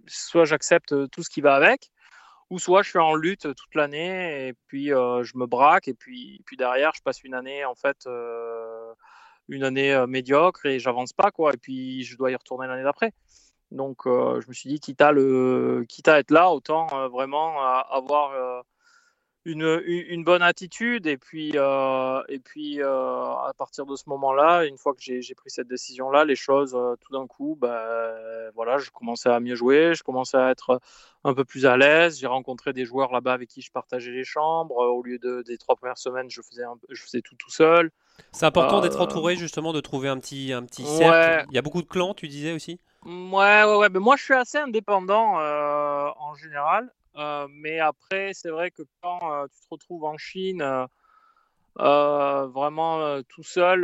soit 0.07 0.45
j'accepte 0.45 1.09
tout 1.09 1.23
ce 1.23 1.29
qui 1.29 1.41
va 1.41 1.55
avec, 1.55 1.91
ou 2.49 2.59
soit 2.59 2.81
je 2.81 2.89
suis 2.89 2.99
en 2.99 3.15
lutte 3.15 3.53
toute 3.55 3.75
l'année 3.75 4.47
et 4.47 4.53
puis 4.67 4.91
euh, 4.93 5.23
je 5.23 5.37
me 5.37 5.45
braque 5.45 5.87
et 5.87 5.93
puis, 5.93 6.41
puis 6.45 6.57
derrière 6.57 6.91
je 6.95 7.01
passe 7.01 7.23
une 7.23 7.33
année 7.33 7.65
en 7.65 7.75
fait 7.75 8.07
une 9.47 9.63
année 9.63 10.05
médiocre 10.07 10.65
et 10.65 10.79
j'avance 10.79 11.13
pas 11.13 11.31
quoi 11.31 11.53
et 11.53 11.57
puis 11.57 12.03
je 12.03 12.17
dois 12.17 12.31
y 12.31 12.35
retourner 12.35 12.67
l'année 12.67 12.83
d'après. 12.83 13.13
Donc 13.71 14.01
je 14.05 14.47
me 14.47 14.53
suis 14.53 14.69
dit 14.69 14.79
quitte 14.79 15.01
à 15.01 15.11
le 15.11 15.85
quitte 15.87 16.07
à 16.07 16.19
être 16.19 16.31
là 16.31 16.51
autant 16.51 16.87
vraiment 17.09 17.61
avoir 17.61 18.63
une, 19.49 19.81
une, 19.85 20.23
bonne 20.23 20.41
attitude. 20.41 21.07
Et 21.07 21.17
puis, 21.17 21.51
euh, 21.55 22.21
et 22.29 22.39
puis 22.39 22.81
euh, 22.81 22.87
à 22.87 23.51
partir 23.57 23.85
de 23.85 23.95
ce 23.95 24.03
moment-là, 24.07 24.65
une 24.65 24.77
fois 24.77 24.93
que 24.93 24.99
j'ai 25.01 25.35
pris 25.35 25.49
cette 25.49 25.67
décision-là, 25.67 26.25
les 26.25 26.35
choses, 26.35 26.75
euh, 26.75 26.95
tout 27.01 27.11
d'un 27.11 27.27
coup, 27.27 27.57
bah, 27.59 28.13
voilà, 28.55 28.77
je 28.77 28.89
commençais 28.91 29.29
à 29.29 29.39
mieux 29.39 29.55
jouer, 29.55 29.93
je 29.95 30.03
commençais 30.03 30.37
à 30.37 30.51
être 30.51 30.79
un 31.23 31.33
peu 31.33 31.43
plus 31.43 31.65
à 31.65 31.77
l'aise. 31.77 32.19
J'ai 32.19 32.27
rencontré 32.27 32.73
des 32.73 32.85
joueurs 32.85 33.11
là-bas 33.11 33.33
avec 33.33 33.49
qui 33.49 33.61
je 33.61 33.71
partageais 33.71 34.11
les 34.11 34.23
chambres. 34.23 34.77
au 34.77 35.01
lieu 35.03 35.17
de, 35.17 35.43
des 35.45 35.57
trois 35.57 35.75
premières 35.75 35.97
semaines, 35.97 36.29
je 36.29 36.41
faisais, 36.41 36.63
je 36.89 37.01
faisais 37.01 37.21
tout 37.21 37.35
tout 37.35 37.51
seul. 37.51 37.91
C'est 38.31 38.45
important 38.45 38.81
d'être 38.81 38.99
entouré, 38.99 39.35
justement, 39.35 39.73
de 39.73 39.79
trouver 39.81 40.09
un 40.09 40.19
petit, 40.19 40.53
un 40.53 40.63
petit 40.63 40.85
cercle. 40.85 41.45
Il 41.49 41.55
y 41.55 41.57
a 41.57 41.61
beaucoup 41.61 41.81
de 41.81 41.87
clans, 41.87 42.13
tu 42.13 42.27
disais 42.27 42.51
aussi? 42.51 42.79
Ouais, 43.05 43.63
ouais, 43.63 43.75
ouais. 43.77 43.89
Mais 43.89 43.99
moi, 43.99 44.17
je 44.17 44.23
suis 44.23 44.33
assez 44.33 44.57
indépendant 44.57 45.35
en 45.39 46.33
général. 46.35 46.91
Euh, 47.15 47.47
mais 47.49 47.79
après, 47.79 48.31
c'est 48.33 48.49
vrai 48.49 48.71
que 48.71 48.83
quand 49.01 49.19
euh, 49.23 49.47
tu 49.47 49.59
te 49.61 49.67
retrouves 49.69 50.03
en 50.05 50.17
Chine, 50.17 50.61
euh, 51.79 52.47
vraiment 52.47 53.21
tout 53.23 53.43
seul, 53.43 53.81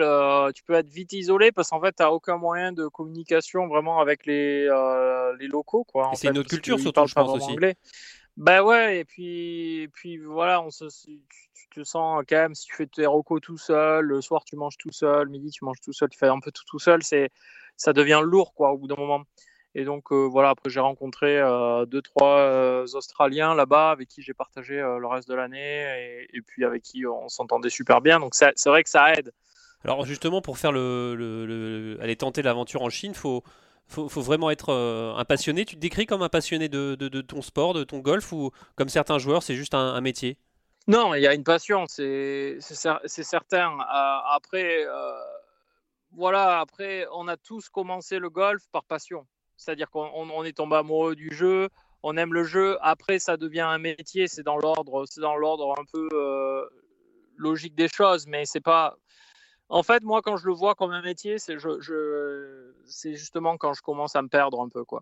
tu 0.53 0.63
peux 0.63 0.74
être 0.74 0.89
vite 0.89 1.13
isolé 1.13 1.51
parce 1.51 1.70
qu'en 1.70 1.82
fait, 1.82 1.96
tu 1.96 2.03
n'as 2.03 2.10
aucun 2.10 2.38
moyen 2.38 2.72
de 2.72 2.88
communication 2.88 3.67
vraiment 3.67 4.00
avec 4.00 4.25
les, 4.25 4.67
les 5.39 5.48
locaux. 5.48 5.86
C'est 6.13 6.27
une 6.27 6.38
autre 6.38 6.50
culture, 6.50 6.79
surtout, 6.79 7.08
je 7.08 7.13
pense 7.13 7.36
aussi. 7.36 7.51
Anglais. 7.51 7.75
Ben 8.38 8.62
ouais, 8.63 9.00
et 9.00 9.05
puis, 9.05 9.84
et 9.84 9.88
puis 9.88 10.17
voilà, 10.17 10.62
on 10.62 10.70
se, 10.70 10.86
tu, 11.05 11.22
te 11.74 11.84
sens 11.86 12.22
quand 12.27 12.36
même, 12.36 12.53
si 12.53 12.67
tu 12.67 12.75
fais 12.75 12.86
tes 12.86 13.05
recos 13.05 13.39
tout 13.41 13.58
seul, 13.58 14.05
le 14.05 14.22
soir 14.22 14.44
tu 14.44 14.58
manges 14.58 14.77
tout 14.77 14.91
seul, 14.91 15.29
midi 15.29 15.51
tu 15.51 15.63
manges 15.63 15.79
tout 15.82 15.94
seul, 15.94 16.10
tu 16.10 16.17
fais 16.17 16.27
un 16.27 16.41
peu 16.41 16.51
tout 16.51 16.65
tout 16.67 16.79
seul, 16.79 17.01
c'est, 17.01 17.29
ça 17.77 17.94
devient 17.94 18.22
lourd 18.24 18.53
quoi 18.53 18.72
au 18.74 18.77
bout 18.77 18.88
d'un 18.88 18.98
moment. 18.98 19.24
Et 19.77 19.84
donc 19.84 20.13
euh, 20.13 20.25
voilà, 20.25 20.51
après 20.51 20.70
j'ai 20.70 20.79
rencontré 20.79 21.38
euh, 21.38 21.86
deux, 21.86 22.01
trois 22.01 22.38
euh, 22.38 22.88
Australiens 22.94 23.53
là-bas 23.53 23.91
avec 23.91 24.08
qui 24.08 24.22
j'ai 24.22 24.34
partagé 24.34 24.75
le 24.75 25.05
reste 25.05 25.27
de 25.27 25.36
l'année 25.36 26.26
et, 26.34 26.41
puis 26.41 26.63
avec 26.63 26.82
qui 26.82 27.06
on 27.06 27.28
s'entendait 27.28 27.69
super 27.69 27.99
bien. 27.99 28.21
Donc 28.21 28.36
c'est 28.36 28.67
vrai 28.67 28.84
que 28.84 28.89
ça 28.89 29.13
aide. 29.13 29.34
Alors 29.84 30.06
justement, 30.06 30.41
pour 30.41 30.58
faire 30.58 30.71
le, 30.71 31.97
aller 32.02 32.15
tenter 32.15 32.41
l'aventure 32.41 32.82
en 32.82 32.89
Chine, 32.89 33.13
faut 33.13 33.43
faut, 33.88 34.10
faut 34.10 34.21
vraiment 34.21 34.49
être 34.49 34.73
un 34.73 35.26
passionné. 35.26 35.65
Tu 35.65 35.76
te 35.76 35.82
décris 35.82 36.08
comme 36.08 36.23
un 36.23 36.30
passionné 36.30 36.69
de, 36.69 36.95
de, 36.95 37.21
ton 37.21 37.41
sport, 37.43 37.73
de 37.73 37.84
ton 37.84 37.99
golf, 37.99 38.32
ou 38.32 38.52
comme 38.76 38.89
certains 38.89 39.19
joueurs, 39.19 39.43
c'est 39.43 39.54
juste 39.54 39.76
un, 39.76 40.02
métier? 40.02 40.39
Non, 40.88 41.13
il 41.13 41.21
y 41.21 41.28
a 41.28 41.36
une 41.36 41.43
passion, 41.43 41.86
c'est 41.88 42.58
certain. 42.62 43.78
après, 44.32 44.86
voilà, 46.13 46.62
après, 46.62 47.06
on 47.13 47.28
a 47.28 47.36
tous 47.36 47.67
commencé 47.69 48.17
le 48.17 48.30
golf 48.30 48.63
par 48.71 48.86
passion. 48.86 49.28
C'est-à-dire 49.58 49.89
qu'on 49.89 50.44
est 50.44 50.58
tombé 50.58 50.76
amoureux 50.76 51.15
du 51.15 51.34
jeu, 51.34 51.70
on 52.04 52.18
aime 52.18 52.34
le 52.34 52.44
jeu. 52.44 52.78
Après, 52.82 53.18
ça 53.18 53.36
devient 53.36 53.62
un 53.62 53.80
métier. 53.80 54.28
C'est 54.28 54.44
dans 54.44 54.58
l'ordre, 54.58 55.06
c'est 55.10 55.22
dans 55.22 55.36
l'ordre 55.36 55.74
un 55.80 55.86
peu 55.91 56.08
euh, 56.13 56.63
logique 57.36 57.74
des 57.76 57.88
choses, 57.88 58.28
mais 58.28 58.46
c'est 58.46 58.62
pas. 58.62 58.96
En 59.70 59.82
fait, 59.82 60.04
moi, 60.04 60.22
quand 60.22 60.38
je 60.38 60.46
le 60.46 60.54
vois 60.54 60.76
comme 60.76 60.91
un 60.91 61.02
métier, 61.02 61.39
c'est 61.39 61.58
justement 63.15 63.58
quand 63.58 63.74
je 63.74 63.82
commence 63.82 64.15
à 64.15 64.22
me 64.22 64.28
perdre 64.28 64.62
un 64.62 64.70
peu, 64.70 64.86
quoi. 64.86 65.02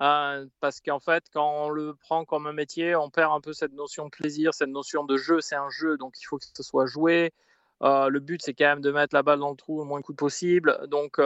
Euh, 0.00 0.46
parce 0.58 0.80
qu'en 0.80 0.98
fait, 0.98 1.24
quand 1.32 1.66
on 1.66 1.68
le 1.68 1.94
prend 1.94 2.24
comme 2.24 2.48
un 2.48 2.52
métier, 2.52 2.96
on 2.96 3.10
perd 3.10 3.32
un 3.32 3.40
peu 3.40 3.52
cette 3.52 3.74
notion 3.74 4.06
de 4.06 4.10
plaisir, 4.10 4.52
cette 4.52 4.70
notion 4.70 5.04
de 5.04 5.16
jeu. 5.16 5.40
C'est 5.40 5.54
un 5.54 5.70
jeu, 5.70 5.96
donc 5.96 6.14
il 6.20 6.24
faut 6.24 6.38
que 6.38 6.44
ce 6.52 6.62
soit 6.64 6.86
joué. 6.86 7.32
Euh, 7.82 8.08
le 8.08 8.18
but, 8.18 8.42
c'est 8.42 8.54
quand 8.54 8.64
même 8.64 8.80
de 8.80 8.90
mettre 8.90 9.14
la 9.14 9.22
balle 9.22 9.38
dans 9.38 9.50
le 9.50 9.56
trou 9.56 9.78
le 9.78 9.84
moins 9.84 10.00
de 10.00 10.14
possible. 10.14 10.76
Donc, 10.88 11.20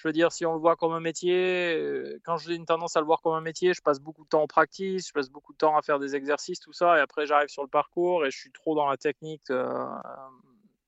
je 0.00 0.08
veux 0.08 0.12
dire, 0.12 0.32
si 0.32 0.46
on 0.46 0.54
le 0.54 0.58
voit 0.58 0.76
comme 0.76 0.92
un 0.92 1.00
métier, 1.00 1.74
euh, 1.76 2.18
quand 2.24 2.38
j'ai 2.38 2.54
une 2.54 2.64
tendance 2.64 2.96
à 2.96 3.00
le 3.00 3.06
voir 3.06 3.20
comme 3.20 3.34
un 3.34 3.42
métier, 3.42 3.74
je 3.74 3.82
passe 3.82 4.00
beaucoup 4.00 4.24
de 4.24 4.28
temps 4.28 4.42
en 4.42 4.46
practice, 4.46 5.08
je 5.08 5.12
passe 5.12 5.28
beaucoup 5.28 5.52
de 5.52 5.58
temps 5.58 5.76
à 5.76 5.82
faire 5.82 5.98
des 5.98 6.16
exercices, 6.16 6.58
tout 6.58 6.72
ça, 6.72 6.96
et 6.96 7.00
après 7.00 7.26
j'arrive 7.26 7.48
sur 7.48 7.62
le 7.62 7.68
parcours 7.68 8.24
et 8.24 8.30
je 8.30 8.38
suis 8.38 8.50
trop 8.50 8.74
dans 8.74 8.88
la 8.88 8.96
technique 8.96 9.50
euh, 9.50 9.84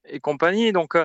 et 0.06 0.18
compagnie. 0.18 0.72
Donc, 0.72 0.94
euh, 0.94 1.04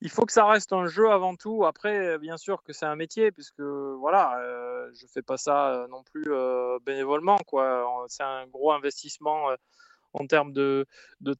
il 0.00 0.08
faut 0.08 0.24
que 0.24 0.32
ça 0.32 0.46
reste 0.46 0.72
un 0.72 0.86
jeu 0.86 1.10
avant 1.10 1.36
tout. 1.36 1.66
Après, 1.66 2.18
bien 2.18 2.38
sûr 2.38 2.62
que 2.62 2.72
c'est 2.72 2.86
un 2.86 2.96
métier, 2.96 3.30
puisque 3.30 3.60
voilà, 3.60 4.38
je 4.92 5.06
fais 5.06 5.22
pas 5.22 5.38
ça 5.38 5.86
non 5.88 6.02
plus 6.02 6.30
bénévolement, 6.84 7.38
quoi. 7.46 8.04
C'est 8.08 8.22
un 8.22 8.46
gros 8.48 8.72
investissement 8.72 9.48
en 10.14 10.26
termes 10.26 10.52
de, 10.52 10.86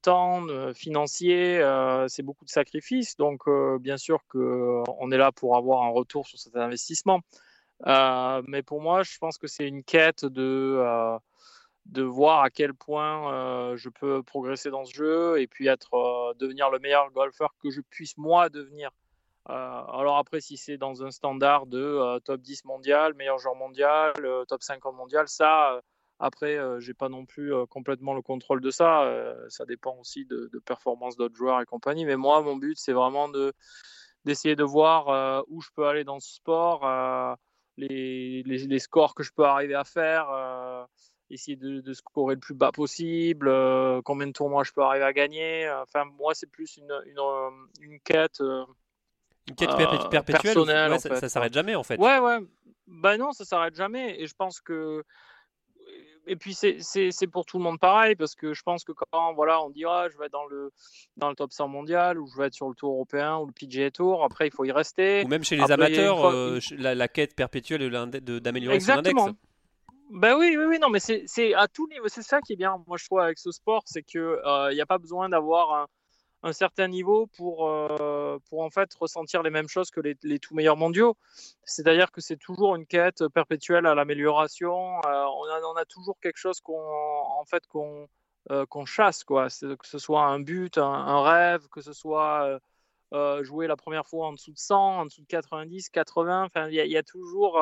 temps 0.03 0.47
financier, 0.75 1.59
euh, 1.59 2.07
c'est 2.09 2.23
beaucoup 2.23 2.45
de 2.45 2.51
sacrifices. 2.51 3.17
Donc, 3.17 3.43
euh, 3.47 3.79
bien 3.79 3.97
sûr 3.97 4.19
qu'on 4.29 5.11
est 5.13 5.17
là 5.17 5.33
pour 5.33 5.57
avoir 5.57 5.83
un 5.85 5.91
retour 5.91 6.27
sur 6.27 6.39
cet 6.39 6.57
investissement. 6.57 7.21
Euh, 7.87 8.43
mais 8.47 8.63
pour 8.63 8.81
moi, 8.81 9.03
je 9.03 9.17
pense 9.19 9.39
que 9.39 9.47
c'est 9.47 9.67
une 9.67 9.85
quête 9.85 10.25
de, 10.25 10.83
de 11.87 12.03
voir 12.03 12.43
à 12.43 12.51
quel 12.51 12.75
point 12.75 13.77
je 13.77 13.89
peux 13.89 14.23
progresser 14.23 14.71
dans 14.71 14.85
ce 14.85 14.95
jeu 14.95 15.41
et 15.41 15.47
puis 15.47 15.69
être, 15.69 16.35
devenir 16.39 16.71
le 16.71 16.79
meilleur 16.81 17.11
golfeur 17.13 17.55
que 17.63 17.71
je 17.71 17.81
puisse 17.81 18.17
moi 18.17 18.49
devenir. 18.49 18.91
alors 19.47 20.19
après, 20.19 20.41
si 20.41 20.57
c'est 20.57 20.79
dans 20.79 21.05
un 21.05 21.11
standard 21.11 21.67
de 21.67 22.19
top 22.25 22.41
10 22.41 22.65
mondial, 22.65 23.15
meilleur 23.15 23.39
joueur 23.39 23.55
mondial, 23.55 24.15
top 24.49 24.63
50 24.63 24.97
mondial, 24.97 25.29
ça, 25.29 25.81
après, 26.25 26.57
je 26.57 26.81
j'ai 26.81 26.95
pas 26.95 27.11
non 27.11 27.27
plus 27.27 27.53
complètement 27.69 28.15
le 28.15 28.23
contrôle 28.23 28.61
de 28.63 28.71
ça. 28.71 29.07
ça 29.49 29.67
dépend 29.67 29.97
aussi 30.01 30.25
de, 30.25 30.49
de 30.53 30.59
performance 30.59 31.17
d'autres 31.17 31.37
joueurs 31.37 31.61
et 31.61 31.67
compagnie. 31.67 32.07
Mais 32.07 32.17
moi, 32.17 32.41
mon 32.41 32.57
but, 32.57 32.79
c'est 32.79 32.93
vraiment 32.93 33.29
de 33.29 33.53
d'essayer 34.25 34.57
de 34.57 34.65
voir 34.65 35.45
où 35.49 35.61
je 35.61 35.69
peux 35.77 35.87
aller 35.87 36.03
dans 36.03 36.21
ce 36.21 36.35
sport, 36.35 37.37
les, 37.77 38.43
les, 38.43 38.79
scores 38.79 39.15
que 39.15 39.23
je 39.23 39.33
peux 39.37 39.45
arriver 39.45 39.75
à 39.75 39.85
faire, 39.85 40.27
essayer 41.29 41.57
de, 41.57 41.81
de, 41.83 41.93
scorer 41.93 42.37
le 42.37 42.41
plus 42.41 42.55
bas 42.55 42.73
possible, 42.73 43.53
combien 44.03 44.27
de 44.27 44.33
tournois 44.33 44.65
je 44.65 44.73
peux 44.73 44.83
arriver 44.83 45.05
à 45.05 45.13
gagner. 45.13 45.71
Enfin, 45.83 46.05
moi, 46.19 46.35
c'est 46.35 46.51
plus 46.51 46.79
une, 46.79 46.93
une, 47.07 47.21
une 47.83 48.01
quête. 48.01 48.41
une 48.41 49.55
quête 49.57 49.77
perpétuelle, 50.11 50.57
ça, 50.99 51.17
ça 51.17 51.29
s'arrête 51.29 51.53
jamais 51.53 51.75
en 51.75 51.83
fait. 51.83 51.99
Ouais, 51.99 52.19
ouais. 52.19 52.39
Ben 52.87 53.17
non, 53.17 53.33
ça 53.33 53.45
s'arrête 53.45 53.75
jamais. 53.75 54.21
Et 54.21 54.27
je 54.27 54.35
pense 54.35 54.61
que 54.61 55.05
et 56.27 56.37
puis 56.37 56.55
c'est 56.55 57.27
pour 57.31 57.45
tout 57.45 57.59
le 57.59 57.65
monde 57.65 57.79
pareil 57.79 58.15
parce 58.17 58.35
que 58.35 58.55
je 58.55 58.63
pense 58.63 58.85
que 58.85 58.93
quand 58.93 59.35
voilà 59.35 59.63
on 59.63 59.71
dira 59.71 60.09
je 60.09 60.19
vais 60.19 60.27
être 60.27 60.33
dans 60.33 60.47
le 60.47 60.73
dans 61.17 61.29
le 61.29 61.35
top 61.35 61.53
100 61.53 61.69
mondial 61.69 62.19
ou 62.19 62.27
je 62.27 62.37
vais 62.37 62.47
être 62.47 62.55
sur 62.55 62.69
le 62.69 62.75
tour 62.75 62.93
européen 62.93 63.39
ou 63.39 63.47
le 63.47 63.53
PGA 63.53 63.91
Tour 63.91 64.25
après 64.25 64.49
il 64.49 64.53
faut 64.53 64.65
y 64.65 64.73
rester. 64.73 65.23
Ou 65.25 65.29
même 65.29 65.45
chez 65.45 65.57
les 65.57 65.71
amateurs 65.71 66.25
euh, 66.27 66.59
la, 66.73 67.09
quête 67.09 67.35
perpétuelle 67.35 67.91
d'améliorer 67.91 68.81
son 68.81 68.93
index. 68.93 69.23
Ben 70.11 70.37
oui, 70.39 70.55
oui, 70.57 70.65
oui, 70.67 70.79
non, 70.79 70.91
mais 70.91 71.01
c'est 71.01 71.55
à 71.55 71.67
tout 71.67 71.89
niveau. 71.89 72.09
C'est 72.09 72.23
ça 72.23 72.41
qui 72.41 72.53
est 72.53 72.57
bien, 72.57 72.77
moi, 72.87 72.99
je 72.99 73.07
trouve, 73.07 73.21
avec 73.21 73.39
ce 73.39 73.51
sport, 73.51 73.83
c'est 73.87 74.03
qu'il 74.03 74.37
n'y 74.73 74.81
a 74.81 74.87
pas 74.87 74.99
besoin 74.99 75.29
d'avoir 75.29 75.73
un, 75.73 75.87
un 76.45 76.53
certain 76.53 76.89
niveau 76.89 77.27
pour, 77.27 77.67
euh, 77.67 78.39
pour 78.51 78.61
en 78.61 78.69
fait 78.69 78.93
ressentir 78.95 79.43
les 79.43 79.49
mêmes 79.49 79.69
choses 79.69 79.91
que 79.91 80.01
les, 80.01 80.15
les 80.23 80.39
tout 80.39 80.55
meilleurs 80.55 80.77
mondiaux. 80.77 81.17
C'est-à-dire 81.65 82.13
que 82.13 82.21
c'est 82.21 82.37
toujours 82.37 82.77
une 82.77 82.87
quête 82.87 83.27
perpétuelle 83.29 83.87
à 83.87 83.95
l'amélioration. 83.95 84.99
Euh, 85.07 85.25
on, 85.25 85.77
a, 85.77 85.85
toujours 85.87 86.21
quelque 86.21 86.37
chose 86.37 86.61
qu'on 86.61 86.79
en 86.79 87.45
fait 87.47 87.67
qu'on 87.67 88.09
qu'on 88.69 88.85
chasse, 88.85 89.25
quoi. 89.25 89.49
Que 89.49 89.87
ce 89.87 89.99
soit 89.99 90.23
un 90.23 90.39
but, 90.39 90.77
un, 90.77 91.23
rêve, 91.23 91.67
que 91.69 91.81
ce 91.81 91.95
soit 91.95 92.61
jouer 93.41 93.67
la 93.67 93.77
première 93.77 94.07
fois 94.07 94.27
en 94.27 94.35
dessous 94.35 94.53
de 94.53 94.59
100, 94.59 94.99
en 94.99 95.05
dessous 95.07 95.23
de 95.23 95.27
90, 95.27 95.89
80. 95.89 96.45
Enfin, 96.45 96.69
il 96.69 96.75
y, 96.75 96.97
a 96.99 97.03
toujours 97.03 97.59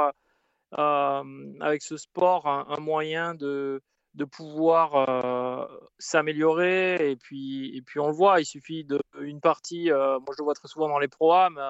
avec 0.72 1.82
ce 1.82 1.96
sport 1.96 2.48
un, 2.48 2.80
moyen 2.80 3.34
de, 3.36 3.80
de 4.14 4.24
pouvoir 4.24 5.68
s'améliorer. 5.98 7.10
Et 7.10 7.16
puis, 7.16 7.76
et 7.76 7.82
puis, 7.82 8.00
on 8.00 8.08
le 8.08 8.14
voit, 8.14 8.40
il 8.40 8.46
suffit 8.46 8.86
d'une 9.18 9.40
partie. 9.40 9.90
moi, 9.90 10.32
je 10.32 10.38
le 10.38 10.44
vois 10.44 10.54
très 10.54 10.68
souvent 10.68 10.88
dans 10.88 10.98
les 10.98 11.08
programmes. 11.08 11.60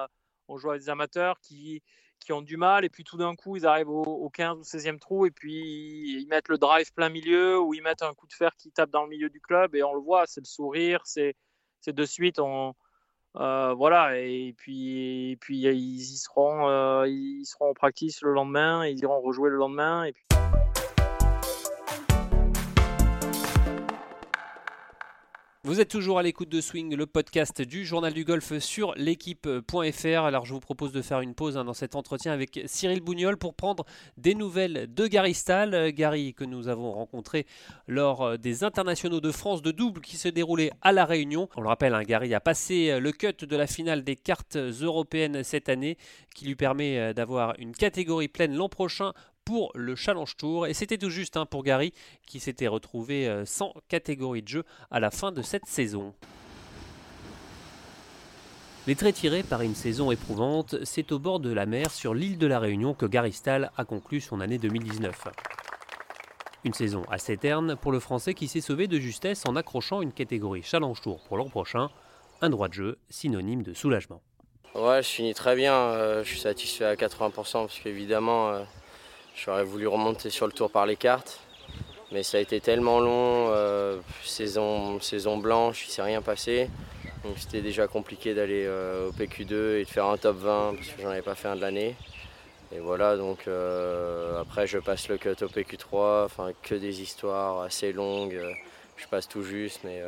on 0.47 0.57
joue 0.57 0.69
avec 0.69 0.81
des 0.81 0.89
amateurs 0.89 1.39
qui, 1.41 1.81
qui 2.23 2.33
ont 2.33 2.41
du 2.41 2.57
mal, 2.57 2.85
et 2.85 2.89
puis 2.89 3.03
tout 3.03 3.17
d'un 3.17 3.35
coup, 3.35 3.57
ils 3.57 3.65
arrivent 3.65 3.89
au, 3.89 4.29
15 4.29 4.57
ou 4.57 4.61
16e 4.63 4.99
trou, 4.99 5.25
et 5.25 5.31
puis 5.31 6.21
ils 6.21 6.27
mettent 6.27 6.47
le 6.47 6.57
drive 6.57 6.91
plein 6.93 7.09
milieu, 7.09 7.59
ou 7.59 7.73
ils 7.73 7.81
mettent 7.81 8.01
un 8.01 8.13
coup 8.13 8.27
de 8.27 8.33
fer 8.33 8.51
qui 8.57 8.71
tape 8.71 8.89
dans 8.89 9.03
le 9.03 9.09
milieu 9.09 9.29
du 9.29 9.41
club, 9.41 9.75
et 9.75 9.83
on 9.83 9.93
le 9.93 10.01
voit, 10.01 10.25
c'est 10.25 10.41
le 10.41 10.45
sourire, 10.45 11.01
c'est 11.05 11.35
de 11.85 12.05
suite, 12.05 12.39
on, 12.39 12.73
euh, 13.37 13.73
voilà, 13.73 14.17
et 14.17 14.53
puis, 14.57 15.37
puis 15.41 15.59
ils, 15.59 16.01
y 16.01 16.17
seront, 16.17 16.69
euh, 16.69 17.07
ils 17.07 17.45
seront 17.45 17.69
en 17.69 17.73
practice 17.73 18.21
le 18.21 18.31
lendemain, 18.31 18.85
ils 18.87 18.99
iront 18.99 19.21
rejouer 19.21 19.49
le 19.49 19.57
lendemain, 19.57 20.05
et. 20.05 20.13
Vous 25.65 25.79
êtes 25.79 25.87
toujours 25.87 26.19
à 26.19 26.23
l'écoute 26.23 26.49
de 26.49 26.59
Swing, 26.59 26.93
le 26.93 27.05
podcast 27.05 27.61
du 27.61 27.85
journal 27.85 28.11
du 28.11 28.25
golf 28.25 28.59
sur 28.59 28.93
l'équipe.fr. 28.97 30.25
Alors 30.25 30.45
je 30.45 30.53
vous 30.53 30.59
propose 30.59 30.91
de 30.91 31.01
faire 31.01 31.21
une 31.21 31.33
pause 31.33 31.55
hein, 31.55 31.63
dans 31.63 31.73
cet 31.73 31.95
entretien 31.95 32.33
avec 32.33 32.59
Cyril 32.65 32.99
Bougnol 32.99 33.37
pour 33.37 33.53
prendre 33.53 33.85
des 34.17 34.35
nouvelles 34.35 34.93
de 34.93 35.07
Gary 35.07 35.33
Stahl. 35.33 35.73
Euh, 35.73 35.91
Gary 35.95 36.33
que 36.33 36.43
nous 36.43 36.67
avons 36.67 36.91
rencontré 36.91 37.45
lors 37.87 38.23
euh, 38.23 38.37
des 38.37 38.65
internationaux 38.65 39.21
de 39.21 39.31
France 39.31 39.61
de 39.61 39.71
double 39.71 40.01
qui 40.01 40.17
se 40.17 40.27
déroulaient 40.27 40.71
à 40.81 40.91
La 40.91 41.05
Réunion. 41.05 41.47
On 41.55 41.61
le 41.61 41.69
rappelle, 41.69 41.93
hein, 41.93 42.03
Gary 42.03 42.33
a 42.33 42.41
passé 42.41 42.89
euh, 42.89 42.99
le 42.99 43.13
cut 43.13 43.45
de 43.45 43.55
la 43.55 43.65
finale 43.65 44.03
des 44.03 44.17
cartes 44.17 44.57
européennes 44.57 45.45
cette 45.45 45.69
année 45.69 45.97
qui 46.35 46.43
lui 46.43 46.55
permet 46.55 47.13
d'avoir 47.13 47.53
une 47.57 47.71
catégorie 47.71 48.27
pleine 48.27 48.53
l'an 48.53 48.67
prochain 48.67 49.13
pour 49.45 49.71
le 49.75 49.95
Challenge 49.95 50.35
Tour. 50.37 50.67
Et 50.67 50.73
c'était 50.73 50.97
tout 50.97 51.09
juste 51.09 51.37
hein, 51.37 51.45
pour 51.45 51.63
Gary 51.63 51.93
qui 52.25 52.39
s'était 52.39 52.67
retrouvé 52.67 53.27
euh, 53.27 53.45
sans 53.45 53.73
catégorie 53.87 54.41
de 54.41 54.47
jeu 54.47 54.63
à 54.91 54.99
la 54.99 55.11
fin 55.11 55.31
de 55.31 55.41
cette 55.41 55.65
saison. 55.65 56.13
Les 58.85 58.95
traits 58.95 59.15
tirés 59.15 59.43
par 59.43 59.61
une 59.61 59.75
saison 59.75 60.11
éprouvante, 60.11 60.75
c'est 60.83 61.13
au 61.13 61.19
bord 61.19 61.39
de 61.39 61.53
la 61.53 61.65
mer 61.65 61.89
sur 61.89 62.13
l'île 62.13 62.37
de 62.37 62.47
la 62.47 62.59
Réunion 62.59 62.93
que 62.93 63.05
Gary 63.05 63.31
Stahl 63.31 63.71
a 63.77 63.85
conclu 63.85 64.19
son 64.19 64.41
année 64.41 64.57
2019. 64.57 65.29
Une 66.65 66.73
saison 66.73 67.03
assez 67.09 67.37
terne 67.37 67.77
pour 67.77 67.93
le 67.93 68.01
Français 68.01 68.33
qui 68.33 68.49
s'est 68.49 68.59
sauvé 68.59 68.87
de 68.87 68.99
justesse 68.99 69.43
en 69.47 69.55
accrochant 69.55 70.01
une 70.01 70.11
catégorie 70.11 70.63
Challenge 70.63 70.99
Tour 70.99 71.23
pour 71.27 71.37
l'an 71.37 71.47
prochain, 71.47 71.89
un 72.41 72.49
droit 72.49 72.67
de 72.67 72.73
jeu 72.73 72.97
synonyme 73.09 73.63
de 73.63 73.73
soulagement. 73.73 74.21
Ouais, 74.75 75.01
je 75.01 75.07
finis 75.07 75.33
très 75.33 75.55
bien, 75.55 75.73
euh, 75.73 76.23
je 76.23 76.29
suis 76.29 76.39
satisfait 76.39 76.85
à 76.85 76.95
80% 76.95 77.31
parce 77.31 77.79
qu'évidemment, 77.79 78.49
euh, 78.49 78.63
J'aurais 79.35 79.63
voulu 79.63 79.87
remonter 79.87 80.29
sur 80.29 80.45
le 80.45 80.53
tour 80.53 80.69
par 80.69 80.85
les 80.85 80.95
cartes, 80.95 81.39
mais 82.11 82.21
ça 82.21 82.37
a 82.37 82.41
été 82.41 82.61
tellement 82.61 82.99
long, 82.99 83.49
euh, 83.49 83.99
saison, 84.23 84.99
saison 85.01 85.37
blanche, 85.37 85.85
il 85.85 85.87
ne 85.87 85.91
s'est 85.93 86.01
rien 86.03 86.21
passé. 86.21 86.69
Donc 87.23 87.33
c'était 87.37 87.61
déjà 87.61 87.87
compliqué 87.87 88.35
d'aller 88.35 88.63
euh, 88.65 89.09
au 89.09 89.11
PQ2 89.11 89.79
et 89.79 89.85
de 89.85 89.89
faire 89.89 90.05
un 90.05 90.17
top 90.17 90.37
20 90.37 90.75
parce 90.75 90.87
que 90.89 91.01
j'en 91.01 91.09
avais 91.09 91.23
pas 91.23 91.33
fait 91.33 91.47
un 91.47 91.55
de 91.55 91.61
l'année. 91.61 91.95
Et 92.71 92.79
voilà, 92.79 93.17
donc 93.17 93.47
euh, 93.47 94.39
après 94.41 94.67
je 94.67 94.77
passe 94.77 95.07
le 95.07 95.17
cut 95.17 95.29
au 95.29 95.47
PQ3, 95.47 96.25
enfin 96.25 96.51
que 96.61 96.75
des 96.75 97.01
histoires 97.01 97.61
assez 97.61 97.91
longues. 97.91 98.39
je 98.97 99.07
passe 99.07 99.27
tout 99.27 99.43
juste, 99.43 99.81
mais, 99.83 100.01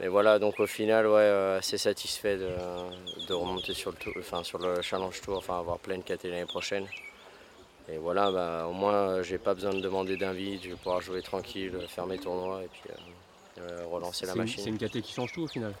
mais 0.00 0.08
voilà, 0.08 0.38
donc 0.38 0.58
au 0.58 0.66
final, 0.66 1.06
ouais, 1.06 1.56
assez 1.58 1.78
satisfait 1.78 2.36
de, 2.36 3.32
remonter 3.32 3.74
sur 3.74 3.92
le, 3.92 3.96
tour, 3.96 4.12
enfin, 4.18 4.42
sur 4.42 4.58
le 4.58 4.82
Challenge 4.82 5.20
Tour, 5.20 5.38
enfin 5.38 5.58
avoir 5.58 5.78
pleine 5.78 6.02
KT 6.02 6.24
l'année 6.24 6.44
prochaine. 6.44 6.86
Et 7.88 7.98
voilà, 7.98 8.32
bah, 8.32 8.66
au 8.68 8.72
moins, 8.72 9.22
j'ai 9.22 9.38
pas 9.38 9.54
besoin 9.54 9.72
de 9.72 9.80
demander 9.80 10.16
d'invite, 10.16 10.64
je 10.64 10.70
vais 10.70 10.74
pouvoir 10.74 11.00
jouer 11.00 11.22
tranquille, 11.22 11.72
faire 11.88 12.06
mes 12.06 12.18
tournois 12.18 12.62
et 12.64 12.68
puis 12.68 12.82
euh, 12.90 13.62
euh, 13.62 13.86
relancer 13.86 14.26
la 14.26 14.34
machine. 14.34 14.62
C'est 14.62 14.70
une 14.70 14.78
KT 14.78 15.00
qui 15.02 15.12
change 15.12 15.32
tout 15.32 15.42
au 15.42 15.46
final 15.46 15.72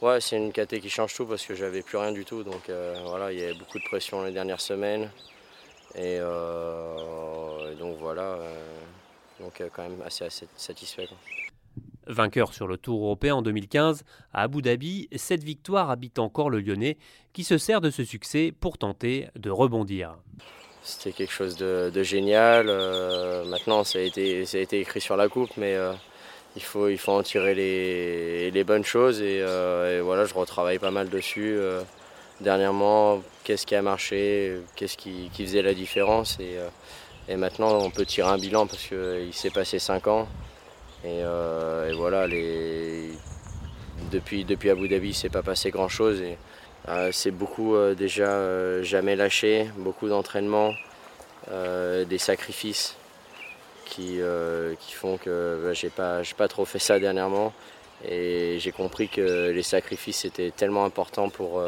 Ouais, 0.00 0.20
c'est 0.20 0.36
une 0.36 0.52
KT 0.52 0.78
qui 0.78 0.88
change 0.88 1.14
tout 1.14 1.26
parce 1.26 1.44
que 1.44 1.56
j'avais 1.56 1.82
plus 1.82 1.98
rien 1.98 2.12
du 2.12 2.24
tout. 2.24 2.44
Donc 2.44 2.68
euh, 2.68 2.94
voilà, 3.04 3.32
il 3.32 3.40
y 3.40 3.42
avait 3.42 3.58
beaucoup 3.58 3.80
de 3.80 3.84
pression 3.84 4.22
les 4.22 4.30
dernières 4.30 4.60
semaines. 4.60 5.10
Et, 5.96 6.18
donc 7.78 7.96
voilà, 7.98 8.38
donc 9.40 9.62
quand 9.72 9.82
même 9.82 10.02
assez, 10.04 10.28
satisfait. 10.56 11.08
Vainqueur 12.06 12.54
sur 12.54 12.68
le 12.68 12.76
Tour 12.76 13.04
européen 13.04 13.36
en 13.36 13.42
2015, 13.42 14.04
à 14.32 14.42
Abu 14.42 14.62
Dhabi, 14.62 15.08
cette 15.16 15.42
victoire 15.42 15.90
habite 15.90 16.18
encore 16.18 16.50
le 16.50 16.60
Lyonnais 16.60 16.98
qui 17.32 17.42
se 17.42 17.58
sert 17.58 17.80
de 17.80 17.90
ce 17.90 18.04
succès 18.04 18.52
pour 18.58 18.78
tenter 18.78 19.28
de 19.34 19.50
rebondir. 19.50 20.16
C'était 20.88 21.12
quelque 21.12 21.34
chose 21.34 21.56
de, 21.56 22.02
génial. 22.02 22.70
Euh, 22.70 23.44
maintenant, 23.44 23.84
ça 23.84 23.98
a, 23.98 24.02
été, 24.02 24.40
été 24.40 24.80
écrit 24.80 25.02
sur 25.02 25.18
la 25.18 25.28
coupe, 25.28 25.50
mais 25.58 25.74
euh, 25.74 25.92
il, 26.56 26.62
faut, 26.62 26.88
il 26.88 26.96
faut 26.96 27.12
en 27.12 27.22
tirer 27.22 27.54
les, 27.54 28.64
bonnes 28.64 28.86
choses. 28.86 29.20
Euh, 29.22 29.98
et, 29.98 30.00
voilà, 30.00 30.24
je 30.24 30.32
retravaille 30.32 30.78
pas 30.78 30.90
mal 30.90 31.10
dessus. 31.10 31.58
dernièrement, 32.40 33.22
qu'est-ce 33.44 33.66
qui 33.66 33.74
a 33.74 33.82
marché, 33.82 34.62
qu'est-ce 34.76 34.96
qui, 34.96 35.30
faisait 35.36 35.60
la 35.60 35.74
différence. 35.74 36.38
Et, 36.40 37.36
maintenant, 37.36 37.78
on 37.82 37.90
peut 37.90 38.06
tirer 38.06 38.30
un 38.30 38.38
bilan 38.38 38.66
parce 38.66 38.86
qu'il 38.86 39.34
s'est 39.34 39.50
passé 39.50 39.78
5 39.78 40.06
ans. 40.06 40.26
Et, 41.04 41.22
voilà, 41.92 42.26
les, 42.26 43.10
depuis, 44.10 44.46
depuis 44.46 44.70
Abu 44.70 44.88
Dhabi, 44.88 45.08
il 45.08 45.10
ne 45.10 45.14
s'est 45.14 45.28
pas 45.28 45.42
passé 45.42 45.70
grand-chose. 45.70 46.22
Euh, 46.22 46.34
c'est 47.12 47.30
beaucoup 47.30 47.74
euh, 47.74 47.94
déjà 47.94 48.30
euh, 48.30 48.82
jamais 48.82 49.16
lâché, 49.16 49.70
beaucoup 49.76 50.08
d'entraînement, 50.08 50.72
des 52.08 52.18
sacrifices 52.18 52.96
qui, 53.86 54.20
font 54.92 55.16
que 55.16 55.62
bah, 55.64 55.72
j'ai 55.72 55.88
pas, 55.88 56.20
pas 56.36 56.48
trop 56.48 56.66
fait 56.66 56.78
ça 56.78 56.98
dernièrement. 56.98 57.54
Et 58.06 58.58
j'ai 58.60 58.70
compris 58.70 59.08
que 59.08 59.50
les 59.50 59.62
sacrifices 59.62 60.24
étaient 60.24 60.50
tellement 60.50 60.84
importants 60.84 61.30
pour, 61.30 61.62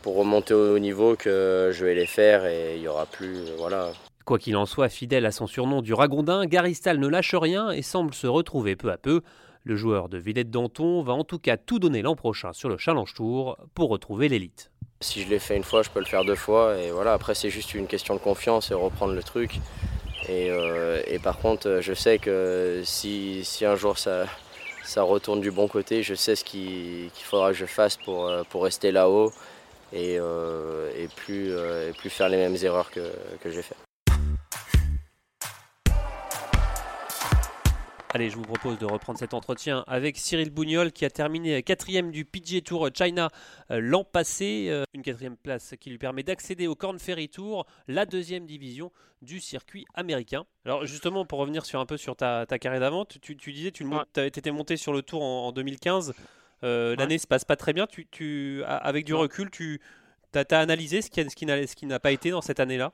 pour 0.00 0.16
remonter 0.16 0.54
au 0.54 0.78
niveau 0.78 1.14
que 1.14 1.70
je 1.74 1.84
vais 1.84 1.94
les 1.94 2.06
faire 2.06 2.46
et 2.46 2.76
il 2.76 2.80
n'y 2.80 2.88
aura 2.88 3.04
plus. 3.04 3.36
voilà. 3.58 3.92
Quoi 4.24 4.38
qu'il 4.38 4.56
en 4.56 4.64
soit, 4.64 4.88
fidèle 4.88 5.26
à 5.26 5.30
son 5.30 5.46
surnom 5.46 5.82
du 5.82 5.92
Ragondin, 5.92 6.46
Garistal 6.46 6.98
ne 6.98 7.08
lâche 7.08 7.34
rien 7.34 7.70
et 7.70 7.82
semble 7.82 8.14
se 8.14 8.26
retrouver 8.26 8.76
peu 8.76 8.90
à 8.90 8.96
peu. 8.96 9.22
Le 9.62 9.76
joueur 9.76 10.08
de 10.08 10.16
Villette 10.16 10.50
Danton 10.50 11.02
va 11.02 11.12
en 11.12 11.24
tout 11.24 11.38
cas 11.38 11.58
tout 11.58 11.78
donner 11.78 12.00
l'an 12.00 12.16
prochain 12.16 12.54
sur 12.54 12.70
le 12.70 12.78
Challenge 12.78 13.12
Tour 13.12 13.58
pour 13.74 13.90
retrouver 13.90 14.28
l'élite. 14.28 14.70
Si 15.02 15.22
je 15.22 15.28
l'ai 15.28 15.38
fait 15.38 15.56
une 15.56 15.64
fois, 15.64 15.82
je 15.82 15.90
peux 15.90 15.98
le 15.98 16.06
faire 16.06 16.24
deux 16.24 16.34
fois. 16.34 16.78
Et 16.78 16.90
voilà, 16.90 17.12
après, 17.12 17.34
c'est 17.34 17.50
juste 17.50 17.74
une 17.74 17.86
question 17.86 18.14
de 18.14 18.20
confiance 18.20 18.70
et 18.70 18.74
reprendre 18.74 19.12
le 19.12 19.22
truc. 19.22 19.60
Et, 20.28 20.48
euh, 20.50 21.02
par 21.22 21.38
contre, 21.38 21.80
je 21.82 21.92
sais 21.92 22.18
que 22.18 22.82
si, 22.84 23.44
un 23.62 23.76
jour 23.76 23.98
ça, 23.98 24.26
retourne 24.96 25.40
du 25.40 25.50
bon 25.50 25.68
côté, 25.68 26.02
je 26.02 26.14
sais 26.14 26.36
ce 26.36 26.44
qu'il 26.44 27.10
faudra 27.12 27.50
que 27.50 27.56
je 27.56 27.66
fasse 27.66 27.96
pour, 27.96 28.28
euh, 28.28 28.42
rester 28.54 28.92
là-haut 28.92 29.30
et, 29.92 30.16
euh, 30.18 30.90
et 30.96 31.08
plus 31.18 32.10
faire 32.10 32.28
les 32.28 32.36
mêmes 32.36 32.56
erreurs 32.62 32.90
que, 32.90 33.00
que 33.42 33.50
j'ai 33.50 33.62
faites. 33.62 33.89
Allez, 38.12 38.28
je 38.28 38.34
vous 38.34 38.42
propose 38.42 38.76
de 38.76 38.86
reprendre 38.86 39.20
cet 39.20 39.34
entretien 39.34 39.84
avec 39.86 40.16
Cyril 40.16 40.50
Bougnol 40.50 40.90
qui 40.90 41.04
a 41.04 41.10
terminé 41.10 41.62
quatrième 41.62 42.10
du 42.10 42.24
PGA 42.24 42.60
Tour 42.60 42.88
China 42.92 43.30
euh, 43.70 43.78
l'an 43.80 44.02
passé. 44.02 44.66
Euh, 44.68 44.82
une 44.94 45.02
quatrième 45.02 45.36
place 45.36 45.74
qui 45.78 45.90
lui 45.90 45.98
permet 45.98 46.24
d'accéder 46.24 46.66
au 46.66 46.74
Corn 46.74 46.98
Ferry 46.98 47.28
Tour, 47.28 47.66
la 47.86 48.06
deuxième 48.06 48.46
division 48.46 48.90
du 49.22 49.38
circuit 49.38 49.84
américain. 49.94 50.44
Alors 50.64 50.86
justement, 50.86 51.24
pour 51.24 51.38
revenir 51.38 51.64
sur 51.64 51.78
un 51.78 51.86
peu 51.86 51.96
sur 51.96 52.16
ta, 52.16 52.46
carrière 52.46 52.80
d'avant, 52.80 53.04
tu, 53.04 53.36
disais 53.36 53.70
tu 53.70 53.86
étais 54.16 54.50
monté 54.50 54.76
sur 54.76 54.92
le 54.92 55.02
tour 55.02 55.22
en, 55.22 55.52
2015. 55.52 56.12
Euh, 56.64 56.96
l'année 56.96 57.14
ne 57.14 57.20
se 57.20 57.28
passe 57.28 57.44
pas 57.44 57.54
très 57.54 57.72
bien. 57.72 57.86
Tu, 57.86 58.64
avec 58.66 59.04
du 59.04 59.14
recul, 59.14 59.50
tu 59.52 59.80
as, 60.34 60.58
analysé 60.58 61.00
ce 61.00 61.10
qui, 61.10 61.22
ce 61.22 61.76
qui 61.76 61.86
n'a 61.86 62.00
pas 62.00 62.10
été 62.10 62.30
dans 62.30 62.42
cette 62.42 62.58
année-là? 62.58 62.92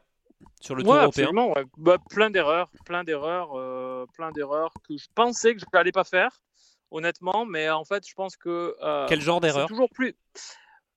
Sur 0.61 0.75
le 0.75 0.83
tour 0.83 0.95
européen 0.95 1.31
bah, 1.77 1.99
plein 2.11 2.31
d'erreurs, 2.31 2.71
plein 2.85 3.05
d'erreurs, 3.05 3.55
euh, 3.55 4.07
plein 4.15 4.33
d'erreurs 4.33 4.73
que 4.87 4.97
je 4.97 5.07
pensais 5.15 5.55
que 5.55 5.61
je 5.61 5.67
n'allais 5.73 5.93
pas 5.93 6.05
faire, 6.05 6.43
honnêtement, 6.91 7.47
mais 7.47 7.69
en 7.71 7.85
fait, 7.85 8.07
je 8.07 8.15
pense 8.15 8.37
que. 8.37 8.77
Euh, 8.83 9.07
Quel 9.09 9.21
genre 9.21 9.41
d'erreur 9.41 9.69
Toujours 9.69 9.91
plus. 9.91 10.15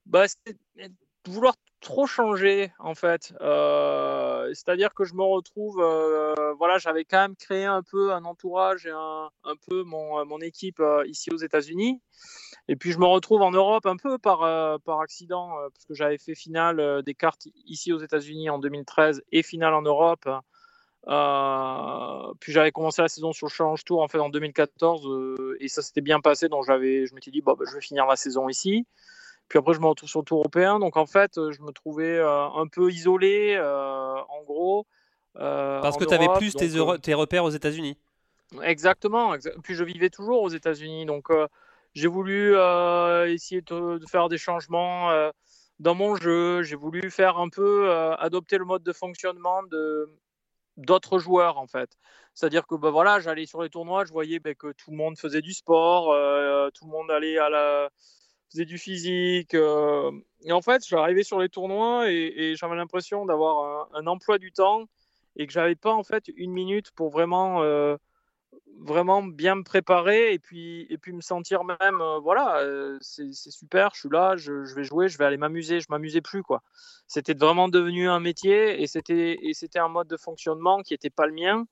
Bah, 0.05 0.25
vouloir 1.27 1.55
trop 1.81 2.07
changer, 2.07 2.71
en 2.79 2.95
fait. 2.95 3.33
Euh, 3.41 4.47
c'est-à-dire 4.53 4.93
que 4.93 5.03
je 5.03 5.13
me 5.13 5.23
retrouve. 5.23 5.75
voilà, 6.57 6.77
j'avais 6.77 7.05
quand 7.05 7.19
même 7.19 7.35
créé 7.35 7.65
un 7.65 7.83
peu 7.83 8.13
un 8.13 8.25
entourage 8.25 8.85
et 8.85 8.91
un, 8.91 9.29
un 9.43 9.55
peu 9.67 9.83
mon, 9.83 10.25
mon 10.25 10.39
équipe 10.39 10.81
ici 11.05 11.31
aux 11.31 11.37
États-Unis. 11.37 12.01
Et 12.69 12.75
puis 12.75 12.91
je 12.91 12.99
me 12.99 13.05
retrouve 13.05 13.41
en 13.41 13.49
Europe 13.49 13.87
un 13.87 13.97
peu 13.97 14.19
par, 14.19 14.43
euh, 14.43 14.77
par 14.77 15.01
accident, 15.01 15.57
euh, 15.57 15.69
parce 15.73 15.85
que 15.85 15.95
j'avais 15.95 16.19
fait 16.19 16.35
finale 16.35 16.79
euh, 16.79 17.01
des 17.01 17.15
cartes 17.15 17.47
ici 17.65 17.91
aux 17.91 17.97
États-Unis 17.97 18.51
en 18.51 18.59
2013 18.59 19.23
et 19.31 19.41
finale 19.41 19.73
en 19.73 19.81
Europe. 19.81 20.29
puis 22.39 22.51
j'avais 22.53 22.71
commencé 22.71 23.01
la 23.01 23.07
saison 23.07 23.33
sur 23.33 23.47
le 23.47 23.51
Challenge 23.51 23.83
Tour 23.83 24.03
en 24.03 24.07
fait 24.07 24.19
en 24.19 24.29
2014 24.29 25.57
et 25.59 25.67
ça 25.67 25.81
s'était 25.81 26.01
bien 26.01 26.19
passé. 26.19 26.47
Donc 26.47 26.63
je 26.67 27.15
m'étais 27.15 27.31
dit, 27.31 27.41
bah, 27.41 27.55
je 27.67 27.73
vais 27.73 27.81
finir 27.81 28.05
la 28.05 28.15
saison 28.15 28.49
ici. 28.49 28.85
Puis 29.49 29.57
après, 29.57 29.73
je 29.73 29.79
me 29.79 29.87
retrouve 29.87 30.07
sur 30.07 30.19
le 30.19 30.25
Tour 30.25 30.39
européen. 30.39 30.79
Donc 30.79 30.95
en 30.95 31.07
fait, 31.07 31.31
je 31.35 31.61
me 31.61 31.71
trouvais 31.71 32.19
un 32.21 32.67
peu 32.67 32.91
isolé, 32.91 33.59
en 33.59 34.43
gros. 34.43 34.85
Parce 35.33 35.97
que 35.97 36.05
tu 36.05 36.13
avais 36.13 36.29
plus 36.37 36.53
tes, 36.53 36.69
tes, 37.01 37.13
repères 37.13 37.43
aux 37.43 37.49
États-Unis. 37.49 37.97
Exactement. 38.63 39.35
Puis 39.63 39.75
je 39.75 39.83
vivais 39.83 40.09
toujours 40.09 40.43
aux 40.43 40.49
États-Unis. 40.49 41.05
Donc 41.07 41.29
j'ai 41.95 42.07
voulu 42.07 42.55
essayer 43.27 43.61
de, 43.61 43.99
faire 44.07 44.29
des 44.29 44.37
changements 44.37 45.09
dans 45.79 45.95
mon 45.95 46.15
jeu. 46.15 46.61
J'ai 46.61 46.75
voulu 46.75 47.09
faire 47.09 47.39
un 47.39 47.49
peu 47.49 47.91
adopter 48.19 48.59
le 48.59 48.65
mode 48.65 48.83
de 48.83 48.93
fonctionnement 48.93 49.63
de 49.63 50.09
d'autres 50.77 51.19
joueurs 51.19 51.57
en 51.57 51.67
fait. 51.67 51.89
C'est-à-dire 52.35 52.65
que 52.67 52.75
bah, 52.75 52.89
voilà, 52.91 53.19
j'allais 53.19 53.45
sur 53.45 53.61
les 53.61 53.69
tournois, 53.69 54.05
je 54.05 54.13
voyais 54.13 54.39
bah, 54.39 54.53
que 54.53 54.71
tout 54.71 54.91
le 54.91 54.97
monde 54.97 55.17
faisait 55.17 55.41
du 55.41 55.53
sport, 55.53 56.05
tout 56.73 56.85
le 56.85 56.91
monde 56.91 57.11
allait 57.11 57.37
à 57.37 57.49
la 57.49 57.89
faisait 58.51 58.65
du 58.65 58.77
physique. 58.77 59.53
et 59.53 60.51
en 60.51 60.61
fait, 60.61 60.85
j'arrivais 60.87 61.23
sur 61.23 61.39
les 61.39 61.49
tournois 61.49 62.11
et, 62.11 62.55
j'avais 62.55 62.75
l'impression 62.75 63.25
d'avoir 63.25 63.89
un, 63.93 64.07
emploi 64.07 64.37
du 64.37 64.51
temps 64.51 64.85
et 65.35 65.47
que 65.47 65.53
j'avais 65.53 65.75
pas 65.75 65.93
en 65.93 66.03
fait 66.03 66.29
une 66.35 66.51
minute 66.51 66.91
pour 66.91 67.09
vraiment 67.09 67.63
vraiment 68.79 69.23
bien 69.23 69.55
me 69.55 69.63
préparer 69.63 70.33
et 70.33 70.39
puis, 70.39 70.87
et 70.89 70.97
puis 70.97 71.13
me 71.13 71.21
sentir 71.21 71.63
même, 71.63 72.01
euh, 72.01 72.19
voilà, 72.19 72.59
euh, 72.59 72.97
c'est 73.01 73.33
super, 73.33 73.91
je 73.93 74.01
suis 74.01 74.09
là, 74.09 74.35
je, 74.37 74.73
vais 74.73 74.83
jouer, 74.83 75.09
je 75.09 75.17
vais 75.17 75.25
aller 75.25 75.37
m'amuser, 75.37 75.79
je 75.79 75.87
m'amusais 75.89 76.21
plus, 76.21 76.43
quoi. 76.43 76.63
C'était 77.07 77.33
vraiment 77.33 77.69
devenu 77.69 78.09
un 78.09 78.19
métier 78.19 78.81
et 78.81 78.87
c'était 78.87 79.79
un 79.79 79.89
mode 79.89 80.07
de 80.07 80.17
fonctionnement 80.17 80.81
qui 80.81 80.93
n'était 80.93 81.09
pas 81.09 81.27
le 81.27 81.33
mien, 81.33 81.65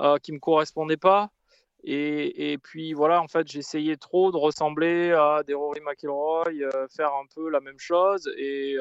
euh, 0.00 0.18
qui 0.18 0.32
me 0.32 0.38
correspondait 0.38 0.96
pas. 0.96 1.30
Et, 1.82 2.52
et 2.52 2.58
puis 2.58 2.92
voilà, 2.92 3.22
en 3.22 3.28
fait, 3.28 3.48
j'essayais 3.48 3.96
trop 3.96 4.30
de 4.32 4.36
ressembler 4.36 5.12
à 5.12 5.42
des 5.46 5.54
Rory 5.54 5.80
McIlroy, 5.80 6.44
faire 6.94 7.14
un 7.14 7.26
peu 7.34 7.48
la 7.48 7.60
même 7.60 7.78
chose. 7.78 8.30
Et 8.36 8.76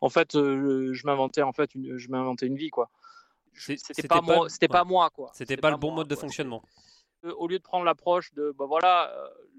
en 0.00 0.08
fait, 0.08 0.32
je 0.32 1.06
m'inventais 1.06 1.42
en 1.42 1.52
fait 1.52 1.74
une, 1.74 1.96
je 1.96 2.08
m'inventais 2.08 2.46
une 2.46 2.56
vie, 2.56 2.70
quoi. 2.70 2.90
C'était 3.54 4.08
pas, 4.08 4.20
moi, 4.20 4.48
c'était 4.48 4.68
pas 4.68 4.84
moi 4.84 5.10
quoi. 5.10 5.30
C'était 5.34 5.56
pas, 5.56 5.70
le 5.70 5.76
bon 5.76 5.92
mode 5.92 6.08
de 6.08 6.16
fonctionnement. 6.16 6.62
Euh, 7.24 7.32
au 7.36 7.46
lieu 7.46 7.58
de 7.58 7.62
prendre 7.62 7.84
l'approche 7.84 8.32
de, 8.34 8.52
bah 8.58 8.64
voilà, 8.66 9.12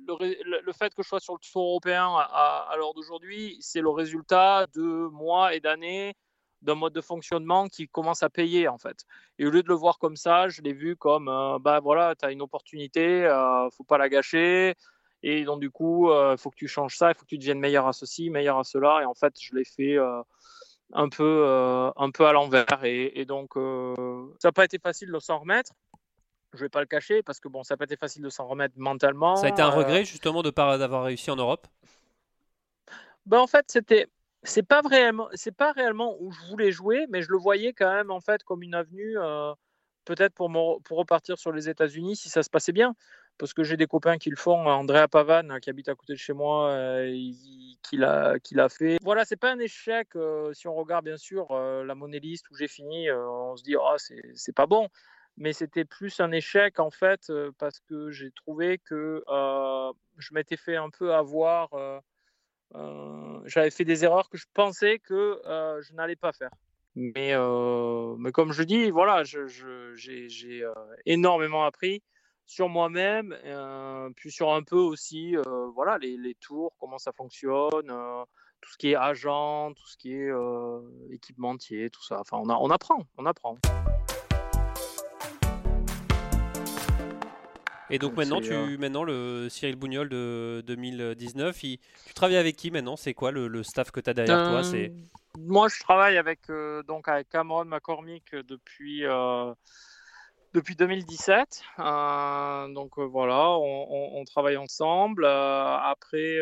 euh, 0.09 0.17
le, 0.19 0.61
le, 0.61 0.73
fait 0.73 0.93
que 0.93 1.03
je 1.03 1.07
sois 1.07 1.19
sur 1.19 1.33
le 1.33 1.39
tour 1.39 1.63
européen 1.63 2.13
à, 2.17 2.67
à 2.69 2.75
l'heure 2.77 2.93
d'aujourd'hui, 2.93 3.57
c'est 3.61 3.81
le 3.81 3.89
résultat 3.89 4.67
de 4.73 5.07
mois 5.11 5.53
et 5.53 5.59
d'années 5.59 6.15
d'un 6.63 6.75
mode 6.75 6.93
de 6.93 7.01
fonctionnement 7.01 7.67
qui 7.67 7.87
commence 7.87 8.23
à 8.23 8.29
payer 8.29 8.67
en 8.67 8.77
fait. 8.77 9.05
Et 9.37 9.45
au 9.45 9.51
lieu 9.51 9.63
de 9.63 9.67
le 9.67 9.75
voir 9.75 9.99
comme 9.99 10.15
ça, 10.15 10.49
je 10.49 10.61
l'ai 10.61 10.73
vu 10.73 10.95
comme, 10.95 11.27
euh, 11.29 11.59
bah 11.59 11.79
voilà, 11.79 12.15
tu 12.15 12.25
as 12.25 12.31
une 12.31 12.41
opportunité, 12.41 13.25
euh, 13.25 13.69
faut 13.69 13.83
pas 13.83 13.97
la 13.97 14.09
gâcher. 14.09 14.75
Et 15.21 15.45
donc 15.45 15.61
du 15.61 15.69
coup, 15.69 16.11
il 16.11 16.37
faut 16.37 16.49
que 16.49 16.57
tu 16.57 16.67
changes 16.67 16.97
ça, 16.97 17.11
il 17.11 17.15
faut 17.15 17.21
que 17.21 17.29
tu 17.29 17.37
deviennes 17.37 17.59
meilleur 17.59 17.87
à 17.87 17.93
ceci, 17.93 18.29
meilleur 18.29 18.59
à 18.59 18.65
cela. 18.65 19.01
Et 19.01 19.05
en 19.05 19.13
fait, 19.13 19.33
je 19.39 19.55
l'ai 19.55 19.63
fait 19.63 19.97
un 20.93 21.09
peu, 21.09 21.43
euh, 21.45 21.91
un 21.95 22.11
peu 22.11 22.25
à 22.25 22.33
l'envers. 22.33 22.83
Et, 22.83 23.25
donc, 23.25 23.57
euh, 23.57 23.93
ça 24.39 24.49
n'a 24.49 24.51
pas 24.51 24.65
été 24.65 24.79
facile 24.79 25.11
de 25.11 25.19
s'en 25.19 25.39
remettre. 25.39 25.71
Je 26.53 26.59
vais 26.59 26.69
pas 26.69 26.81
le 26.81 26.85
cacher 26.85 27.23
parce 27.23 27.39
que 27.39 27.47
bon, 27.47 27.63
ça 27.63 27.73
n'a 27.73 27.77
pas 27.77 27.85
été 27.85 27.97
facile 27.97 28.21
de 28.21 28.29
s'en 28.29 28.47
remettre 28.47 28.75
mentalement. 28.77 29.35
Ça 29.35 29.47
a 29.47 29.49
été 29.49 29.61
un 29.61 29.69
regret 29.69 30.01
euh, 30.01 30.05
justement 30.05 30.43
de 30.43 30.51
pas 30.51 30.77
d'avoir 30.77 31.03
réussi 31.03 31.31
en 31.31 31.35
Europe? 31.35 31.67
Ben 33.25 33.39
en 33.39 33.47
fait, 33.47 33.65
c'était 33.69 34.07
c'est 34.43 34.63
pas 34.63 34.81
vraiment 34.81 35.29
c'est 35.33 35.55
pas 35.55 35.71
réellement 35.71 36.17
où 36.19 36.31
je 36.31 36.39
voulais 36.49 36.71
jouer, 36.71 37.05
mais 37.09 37.21
je 37.21 37.29
le 37.31 37.37
voyais 37.37 37.73
quand 37.73 37.91
même 37.91 38.11
en 38.11 38.19
fait 38.19 38.43
comme 38.43 38.63
une 38.63 38.75
avenue 38.75 39.17
peut-être 40.05 40.33
pour, 40.33 40.49
repartir 40.91 41.37
sur 41.37 41.51
les 41.51 41.69
États-Unis 41.69 42.15
si 42.15 42.29
ça 42.29 42.43
se 42.43 42.49
passait 42.49 42.71
bien 42.71 42.95
parce 43.37 43.53
que 43.53 43.63
j'ai 43.63 43.77
des 43.77 43.87
copains 43.87 44.17
qui 44.17 44.29
le 44.29 44.35
font. 44.35 44.67
Andrea 44.67 45.07
Pavan, 45.07 45.59
qui 45.59 45.69
habite 45.69 45.89
à 45.89 45.95
côté 45.95 46.13
de 46.13 46.19
chez 46.19 46.33
moi, 46.33 46.69
euh, 46.69 47.31
qui 47.81 47.97
l'a 47.97 48.69
fait. 48.69 48.97
Voilà, 49.01 49.25
c'est 49.25 49.37
pas 49.37 49.51
un 49.51 49.59
échec. 49.59 50.09
Euh, 50.15 50.53
si 50.53 50.67
on 50.67 50.75
regarde 50.75 51.05
bien 51.05 51.17
sûr 51.17 51.47
euh, 51.51 51.83
la 51.83 51.95
monnaie 51.95 52.19
liste 52.19 52.49
où 52.51 52.55
j'ai 52.55 52.67
fini, 52.67 53.11
on 53.11 53.55
se 53.55 53.63
dit, 53.63 53.75
oh, 53.75 53.95
c'est 53.97 54.55
pas 54.55 54.67
bon. 54.67 54.87
Mais 55.35 55.51
c'était 55.51 55.85
plus 55.85 56.19
un 56.19 56.31
échec 56.31 56.79
en 56.79 56.91
fait, 56.91 57.31
parce 57.57 57.79
que 57.79 58.11
j'ai 58.11 58.29
trouvé 58.31 58.77
que 58.77 59.23
je 60.17 60.33
m'étais 60.33 60.57
fait 60.57 60.75
un 60.75 60.89
peu 60.89 61.13
avoir. 61.13 61.69
J'avais 63.45 63.71
fait 63.71 63.85
des 63.85 64.03
erreurs 64.03 64.29
que 64.29 64.37
je 64.37 64.45
pensais 64.53 64.99
que 64.99 65.41
je 65.45 65.93
n'allais 65.93 66.15
pas 66.15 66.31
faire. 66.31 66.51
Mais, 66.95 67.33
mais 68.17 68.31
comme 68.31 68.51
je 68.53 68.63
dis, 68.63 68.89
voilà, 68.89 69.23
j'ai 69.23 70.63
énormément 71.05 71.65
appris 71.65 72.01
sur 72.45 72.69
moi-même, 72.69 73.35
euh, 73.45 74.09
puis 74.15 74.31
sur 74.31 74.53
un 74.53 74.63
peu 74.63 74.77
aussi 74.77 75.35
euh, 75.37 75.67
voilà, 75.73 75.97
les, 75.97 76.17
les, 76.17 76.35
tours, 76.35 76.73
comment 76.79 76.97
ça 76.97 77.11
fonctionne, 77.11 77.89
euh, 77.89 78.23
tout 78.61 78.71
ce 78.71 78.77
qui 78.77 78.91
est 78.91 78.95
agent, 78.95 79.73
tout 79.73 79.87
ce 79.87 79.97
qui 79.97 80.13
est 80.13 80.31
équipementier, 81.11 81.89
tout 81.89 82.03
ça. 82.03 82.19
Enfin, 82.19 82.37
on, 82.41 82.49
a, 82.49 82.55
on 82.55 82.69
apprend, 82.69 83.03
on 83.17 83.25
apprend. 83.25 83.57
Et 87.93 87.99
donc 87.99 88.15
maintenant, 88.17 88.41
tu, 88.41 88.77
maintenant 88.77 89.03
le 89.03 89.47
Cyril 89.49 89.75
Bougnol 89.75 90.09
de 90.09 90.63
2019, 90.67 91.57
tu 91.59 92.13
travailles 92.13 92.37
avec 92.37 92.55
qui 92.55 92.71
maintenant? 92.71 92.95
C'est 92.95 93.13
quoi 93.13 93.31
le, 93.31 93.47
le, 93.47 93.63
staff 93.63 93.91
que 93.91 93.99
tu 93.99 94.09
as 94.09 94.13
derrière 94.13 94.49
toi? 94.49 94.63
C'est 94.63 94.91
Moi, 95.37 95.67
je 95.67 95.79
travaille 95.79 96.17
avec, 96.17 96.39
donc 96.87 97.07
avec 97.07 97.29
Cameron 97.29 97.65
McCormick 97.65 98.35
depuis 98.35 99.05
depuis 100.53 100.75
2017. 100.75 101.63
Euh, 101.79 102.67
donc 102.73 102.97
euh, 102.97 103.03
voilà, 103.03 103.49
on, 103.49 104.23
travaille 104.25 104.57
ensemble. 104.57 105.25
Euh, 105.25 105.77
après, 105.77 106.39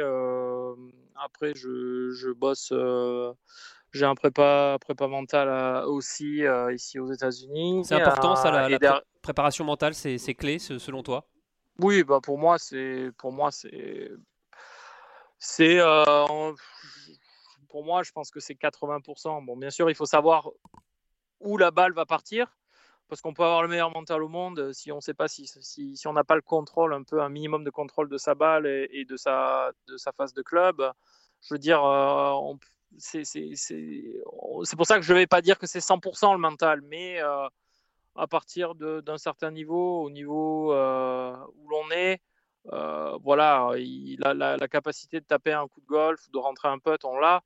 après 1.15 1.53
je, 1.55 2.11
je 2.11 2.29
bosse. 2.31 2.73
j'ai 3.91 4.05
un 4.05 4.15
prépa, 4.15 4.77
prépa 4.79 5.07
mental 5.07 5.85
aussi 5.85 6.43
ici 6.73 6.99
aux 6.99 7.11
États-Unis. 7.11 7.83
C'est 7.85 7.95
important 7.95 8.35
ça, 8.35 8.51
la, 8.51 9.01
préparation 9.21 9.65
mentale, 9.65 9.93
c'est 9.93 10.35
clé 10.35 10.59
selon 10.59 11.03
toi? 11.03 11.25
Oui, 11.81 12.03
bah 12.03 12.19
pour 12.21 12.37
moi 12.37 12.59
c'est 12.59 13.09
pour 13.17 13.31
moi 13.31 13.51
c'est 13.51 14.11
c'est 15.39 15.79
pour 17.71 17.83
moi 17.83 18.03
je 18.03 18.11
pense 18.11 18.29
que 18.29 18.39
c'est 18.39 18.53
80%. 18.53 19.45
Bon, 19.45 19.57
bien 19.57 19.71
sûr, 19.71 19.89
il 19.89 19.95
faut 19.95 20.05
savoir 20.05 20.51
où 21.39 21.57
la 21.57 21.71
balle 21.71 21.93
va 21.93 22.05
partir 22.05 22.55
parce 23.07 23.21
qu'on 23.21 23.33
peut 23.33 23.43
avoir 23.43 23.61
le 23.63 23.67
meilleur 23.67 23.91
mental 23.91 24.23
au 24.23 24.29
monde 24.29 24.59
euh, 24.59 24.73
si 24.73 24.91
on 24.91 24.97
ne 24.97 25.01
sait 25.01 25.13
pas 25.13 25.27
si, 25.27 25.45
si, 25.45 25.97
si 25.97 26.07
on 26.07 26.13
n'a 26.13 26.23
pas 26.23 26.35
le 26.35 26.41
contrôle, 26.41 26.93
un 26.93 27.03
peu 27.03 27.21
un 27.21 27.29
minimum 27.29 27.63
de 27.63 27.69
contrôle 27.69 28.07
de 28.07 28.17
sa 28.17 28.35
balle 28.35 28.65
et, 28.67 29.05
de, 29.05 29.17
sa, 29.17 29.71
de 29.87 29.97
sa 29.97 30.11
phase 30.13 30.33
de 30.33 30.41
club. 30.41 30.81
Je 31.41 31.53
veux 31.53 31.59
dire, 31.59 31.83
euh, 31.83 32.53
c'est 32.97 34.75
pour 34.77 34.85
ça 34.85 34.97
que 34.97 35.01
je 35.01 35.13
ne 35.13 35.17
vais 35.17 35.27
pas 35.27 35.41
dire 35.41 35.57
que 35.57 35.67
c'est 35.67 35.79
100% 35.79 36.33
le 36.33 36.37
mental, 36.37 36.81
mais 36.83 37.21
euh, 37.21 37.47
à 38.15 38.27
partir 38.27 38.75
d'un 38.75 39.17
certain 39.17 39.51
niveau, 39.51 40.03
au 40.03 40.09
niveau 40.09 40.73
où 40.73 41.69
l'on 41.69 41.91
est, 41.91 42.21
voilà, 43.23 43.71
il 43.77 44.19
a 44.23 44.33
la, 44.33 44.57
la, 44.57 44.67
capacité 44.67 45.19
de 45.19 45.25
taper 45.25 45.53
un 45.53 45.67
coup 45.67 45.81
de 45.81 45.87
golf, 45.87 46.19
de 46.31 46.37
rentrer 46.37 46.67
un 46.67 46.79
putt, 46.79 47.03
on 47.05 47.17
l'a. 47.17 47.41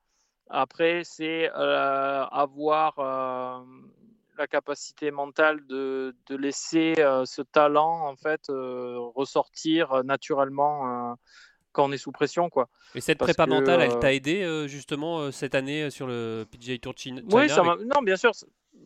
Après, 0.49 1.04
c'est 1.04 1.49
avoir 1.49 2.99
la 4.38 4.47
capacité 4.47 5.12
mentale 5.12 5.65
de, 5.67 6.15
de 6.28 6.36
laisser 6.36 6.95
euh, 6.99 7.25
ce 7.25 7.41
talent 7.41 8.08
en 8.08 8.15
fait 8.15 8.49
euh, 8.49 8.97
ressortir 9.15 9.91
euh, 9.93 10.04
naturellement 10.04 11.15
quand 11.71 11.86
on 11.86 11.91
est 11.91 11.97
sous 11.97 12.12
pression 12.12 12.49
quoi. 12.49 12.69
Et 12.95 13.01
cette 13.01 13.17
prépa 13.17 13.45
mentale, 13.45 13.82
elle 13.82 13.99
t'a 13.99 14.13
aidé 14.13 14.65
justement 14.67 15.32
cette 15.32 15.56
année 15.56 15.89
sur 15.89 16.08
le 16.08 16.45
PGA 16.49 16.78
Tour 16.78 16.93
China 16.95 17.21
Oui, 17.32 17.49
ça 17.49 17.63
non 17.63 18.01
bien 18.04 18.15
sûr, 18.15 18.32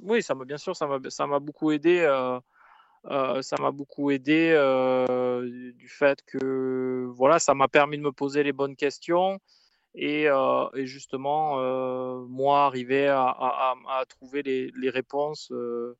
oui 0.01 0.21
ça 0.21 0.35
m'a 0.35 0.45
bien 0.45 0.57
sûr 0.57 0.75
ça 0.75 0.87
m'a 0.87 1.39
beaucoup 1.39 1.71
aidé. 1.71 2.01
ça 3.05 3.55
m'a 3.59 3.71
beaucoup 3.71 4.11
aidé 4.11 4.53
du 5.75 5.87
fait 5.87 6.23
que 6.25 7.05
voilà 7.15 7.39
ça 7.39 7.53
m'a 7.53 7.67
permis 7.67 7.97
de 7.97 8.03
me 8.03 8.11
poser 8.11 8.43
les 8.43 8.53
bonnes 8.53 8.75
questions 8.75 9.39
euh, 9.97 10.69
et, 10.75 10.85
justement, 10.85 11.59
euh, 11.59 12.25
moi, 12.27 12.65
arriver 12.65 13.07
à, 13.07 13.75
trouver 14.07 14.43
les, 14.43 14.89
réponses, 14.89 15.51
euh, 15.51 15.97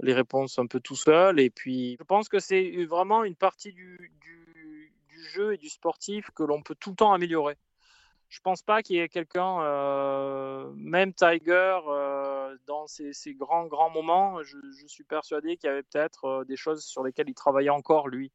les 0.00 0.12
réponses 0.12 0.58
un 0.58 0.66
peu 0.66 0.80
tout 0.80 0.96
seul. 0.96 1.40
Et 1.40 1.50
puis, 1.50 1.96
je 1.98 2.04
pense 2.04 2.28
que 2.28 2.38
c'est 2.38 2.84
vraiment 2.84 3.24
une 3.24 3.36
partie 3.36 3.72
du, 3.72 4.12
jeu 5.32 5.54
et 5.54 5.56
du 5.56 5.68
sportif 5.68 6.30
que 6.32 6.42
l'on 6.44 6.62
peut 6.62 6.76
tout 6.78 6.90
le 6.90 6.96
temps 6.96 7.12
améliorer. 7.12 7.56
Je 8.28 8.40
pense 8.40 8.62
pas 8.62 8.82
qu'il 8.82 8.96
y 8.96 8.98
ait 8.98 9.08
quelqu'un, 9.08 9.60
même 10.76 11.14
Tiger, 11.14 11.78
dans 12.66 12.86
ses, 12.86 13.12
grands, 13.34 13.66
grands 13.66 13.90
moments, 13.90 14.42
je, 14.42 14.56
suis 14.86 15.04
persuadé 15.04 15.56
qu'il 15.56 15.68
y 15.68 15.72
avait 15.72 15.82
peut-être 15.84 16.44
des 16.44 16.56
choses 16.56 16.84
sur 16.84 17.04
lesquelles 17.04 17.28
il 17.28 17.34
travaillait 17.34 17.70
encore, 17.70 18.08
lui. 18.08 18.32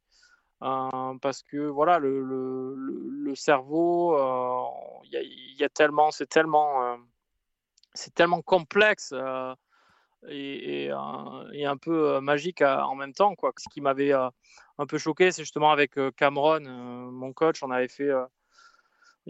Euh, 0.62 1.14
parce 1.22 1.42
que 1.42 1.56
voilà, 1.56 1.98
le, 1.98 3.34
cerveau, 3.34 4.14
il 5.04 5.16
euh, 5.16 5.66
y, 5.66 5.70
tellement, 5.70 6.10
c'est 6.10 6.26
tellement, 6.26 6.84
euh, 6.84 6.96
c'est 7.94 8.14
tellement 8.14 8.42
complexe 8.42 9.14
et, 10.28 10.90
un 10.90 11.76
peu 11.80 12.20
magique 12.20 12.62
en 12.62 12.94
même 12.94 13.14
temps. 13.14 13.34
Quoi. 13.36 13.52
Ce 13.56 13.68
qui 13.70 13.80
m'avait 13.80 14.12
un 14.12 14.86
peu 14.86 14.98
choqué, 14.98 15.32
c'est 15.32 15.42
justement 15.42 15.70
avec 15.70 15.98
Cameron, 16.16 16.60
mon 16.60 17.32
coach, 17.32 17.62
on 17.62 17.70
avait 17.70 17.88
fait 17.88 18.10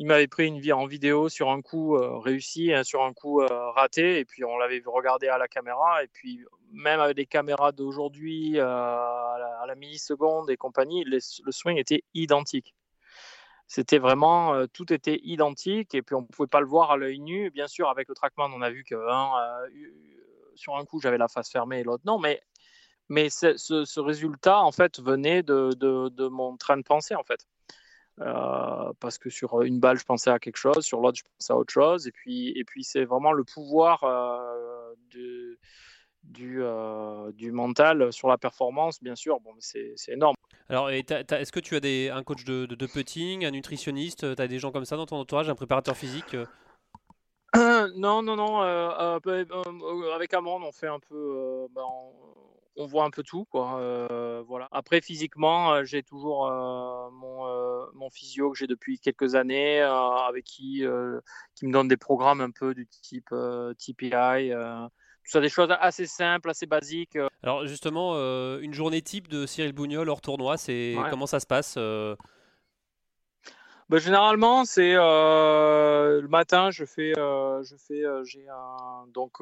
il 0.01 0.07
m'avait 0.07 0.29
pris 0.29 0.47
une 0.47 0.61
vie 0.61 0.73
en 0.73 0.87
vidéo 0.87 1.29
sur 1.29 1.51
un 1.51 1.61
coup 1.61 1.93
réussi, 2.23 2.73
hein, 2.73 2.85
sur 2.85 3.03
un 3.03 3.13
coup 3.13 3.43
raté, 3.47 4.19
et 4.19 4.25
puis 4.25 4.47
on 4.47 4.57
l'avait 4.57 4.83
regardé 4.87 5.29
à 5.29 5.37
la 5.37 5.47
caméra, 5.47 6.03
et 6.03 6.07
puis 6.07 6.43
même 6.73 7.01
avec 7.01 7.19
les 7.19 7.27
caméras 7.27 7.73
d'aujourd'hui 7.73 8.59
à, 8.59 9.37
la, 9.67 9.75
milliseconde 9.75 10.49
et 10.49 10.57
compagnie, 10.57 11.05
le 11.05 11.21
swing 11.21 11.77
était 11.77 12.03
identique. 12.15 12.75
C'était 13.67 13.99
vraiment, 13.99 14.67
tout 14.73 14.91
était 14.91 15.21
identique, 15.23 15.95
et 15.95 16.01
puis 16.01 16.15
on 16.15 16.23
ne 16.23 16.27
pouvait 16.27 16.49
pas 16.49 16.61
le 16.61 16.67
voir 16.67 16.93
à 16.93 16.97
l'œil 16.97 17.21
nu. 17.21 17.51
Bien 17.51 17.67
sûr, 17.67 17.91
avec 17.91 18.09
le 18.09 18.15
trackman, 18.15 18.51
on 18.55 18.63
a 18.63 18.71
vu 18.71 18.85
que 18.85 18.97
sur 20.55 20.77
un 20.77 20.85
coup, 20.87 20.99
j'avais 21.03 21.19
la 21.19 21.29
face 21.29 21.51
fermée 21.51 21.81
et 21.81 21.83
l'autre 21.83 22.05
non, 22.07 22.19
mais, 22.19 22.41
mais 23.11 23.29
ce, 23.29 24.01
résultat, 24.01 24.63
en 24.63 24.73
fait, 24.73 24.99
venait 24.99 25.43
de, 25.43 25.75
de 25.75 26.29
mon 26.29 26.57
train 26.57 26.79
de 26.79 26.85
pensée, 26.85 27.15
en 27.15 27.23
fait. 27.23 27.47
Euh, 28.21 28.93
parce 29.01 29.19
que 29.19 29.31
sur 29.31 29.63
une 29.63 29.81
balle, 29.81 29.99
je 29.99 30.05
pensais 30.05 30.31
à 30.31 30.39
quelque 30.39 30.57
chose, 30.57 30.85
sur 30.85 31.01
l'autre, 31.01 31.19
je 31.19 31.25
pensais 31.25 31.53
à 31.53 31.57
autre 31.57 31.73
chose. 31.73 32.07
Et 32.07 32.13
puis, 32.13 32.53
et 32.57 32.65
puis 32.65 32.85
c'est 32.85 33.05
vraiment 33.05 33.33
le 33.33 33.45
pouvoir 33.45 34.05
euh, 34.05 34.95
du, 35.09 36.63
euh, 36.63 37.33
du 37.33 37.51
mental 37.53 38.13
sur 38.13 38.29
la 38.29 38.37
performance, 38.37 39.03
bien 39.03 39.17
sûr. 39.17 39.41
Bon, 39.41 39.55
c'est 39.59 39.95
énorme. 40.09 40.35
Alors, 40.69 40.91
est-ce 40.91 41.51
que 41.51 41.61
tu 41.61 41.75
as 41.77 41.81
des, 41.81 42.11
un 42.11 42.23
coach 42.23 42.45
de, 42.45 42.67
de, 42.67 42.87
putting, 42.87 43.45
un 43.45 43.51
nutritionniste? 43.51 44.37
Tu 44.37 44.43
as 44.43 44.49
des 44.49 44.59
gens 44.59 44.71
comme 44.71 44.85
ça 44.85 44.97
dans 44.97 45.07
ton 45.07 45.17
entourage, 45.17 45.49
un 45.49 45.55
préparateur 45.55 45.97
physique 45.97 46.37
non, 47.97 48.23
non, 48.23 48.37
non. 48.37 48.61
avec 48.61 50.33
Amand, 50.35 50.61
on 50.63 50.71
fait 50.71 50.87
un 50.87 51.01
peu. 51.01 51.67
Ben, 51.75 51.83
on 51.83 52.40
voit 52.87 53.05
un 53.05 53.11
peu 53.11 53.23
tout. 53.23 53.45
Quoi. 53.47 53.79
Euh, 53.81 54.43
voilà. 54.47 54.69
Après, 54.73 55.01
physiquement, 55.01 55.73
euh, 55.73 55.85
j'ai 55.85 56.03
toujours 56.03 56.47
euh, 56.47 57.11
mon, 57.13 57.47
mon, 57.95 58.11
physio 58.11 58.51
que 58.51 58.59
j'ai 58.59 58.67
depuis 58.67 58.99
quelques 58.99 59.35
années, 59.35 59.81
avec 59.81 60.45
qui, 60.45 60.85
qui 61.55 61.67
me 61.67 61.73
donne 61.73 61.89
des 61.89 61.97
programmes 61.97 62.41
un 62.41 62.51
peu 62.51 62.75
du 62.75 62.87
type 62.87 63.35
TPI. 63.79 64.51
tout 64.51 65.31
ça, 65.31 65.41
des 65.41 65.49
choses 65.49 65.69
assez 65.81 66.07
simples, 66.07 66.51
assez 66.51 66.67
basiques. 66.67 67.19
Alors 67.43 67.67
justement, 67.67 68.15
une 68.59 68.75
journée 68.75 69.03
type 69.03 69.29
de 69.29 69.47
Cyril 69.47 69.73
Bougnol 69.73 70.09
hors 70.09 70.21
tournoi, 70.21 70.57
c'est 70.57 70.97
comment 71.11 71.27
ça 71.27 71.41
se 71.41 71.47
passe 71.47 71.79
bah, 73.91 73.99
généralement, 73.99 74.65
c'est 74.65 74.95
euh, 74.95 76.21
le 76.21 76.29
matin, 76.29 76.71
je 76.71 76.85
fais, 76.85 77.13
euh, 77.19 77.61
je 77.65 77.75
fais, 77.75 78.05
euh, 78.05 78.23
j'ai 78.23 78.47
un, 78.49 79.05
donc 79.09 79.39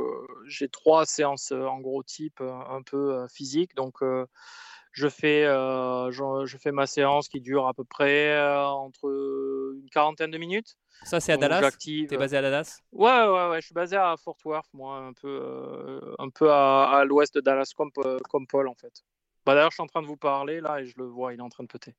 j'ai 0.47 0.71
trois 0.71 1.05
séances 1.05 1.53
en 1.53 1.81
gros 1.81 2.03
type 2.03 2.41
un 2.41 2.81
peu 2.81 3.27
physique. 3.29 3.75
Donc 3.75 3.99
je 4.93 5.09
fais, 5.11 5.45
je, 5.45 6.43
je, 6.47 6.57
fais 6.57 6.73
ma 6.73 6.87
séance 6.87 7.29
qui 7.29 7.43
dure 7.43 7.69
à 7.69 7.75
peu 7.75 7.85
près 7.85 8.41
entre 8.65 9.75
une 9.75 9.91
quarantaine 9.91 10.31
de 10.31 10.39
minutes. 10.39 10.79
Ça, 11.05 11.21
c'est 11.21 11.33
à 11.33 11.37
Dallas? 11.37 11.71
Tu 11.79 12.09
es 12.11 12.17
basé 12.17 12.39
à 12.39 12.41
Dallas? 12.41 12.81
Ouais, 12.93 13.27
ouais, 13.27 13.49
ouais, 13.51 13.61
je 13.61 13.67
suis 13.67 13.75
basé 13.75 13.97
à 13.97 14.17
Fort 14.17 14.39
Worth, 14.47 14.73
moi, 14.73 14.97
un 14.97 15.13
peu, 15.13 16.01
un 16.19 16.31
peu 16.31 16.51
à, 16.51 16.85
à 16.85 17.05
l'ouest 17.05 17.35
de 17.35 17.41
Dallas, 17.43 17.71
comme, 17.77 17.91
comme 18.31 18.47
Paul 18.47 18.67
en 18.67 18.75
fait. 18.75 19.05
Bah, 19.49 19.55
d'ailleurs, 19.55 19.71
je 19.71 19.77
suis 19.77 19.83
en 19.83 19.87
train 19.87 20.03
de 20.03 20.07
vous 20.07 20.19
parler 20.19 20.61
là 20.61 20.83
et 20.83 20.85
je 20.85 20.93
le 20.99 21.07
vois, 21.07 21.33
il 21.33 21.39
est 21.39 21.43
en 21.43 21.49
train 21.49 21.65
de 21.65 21.69
péter. 21.69 21.95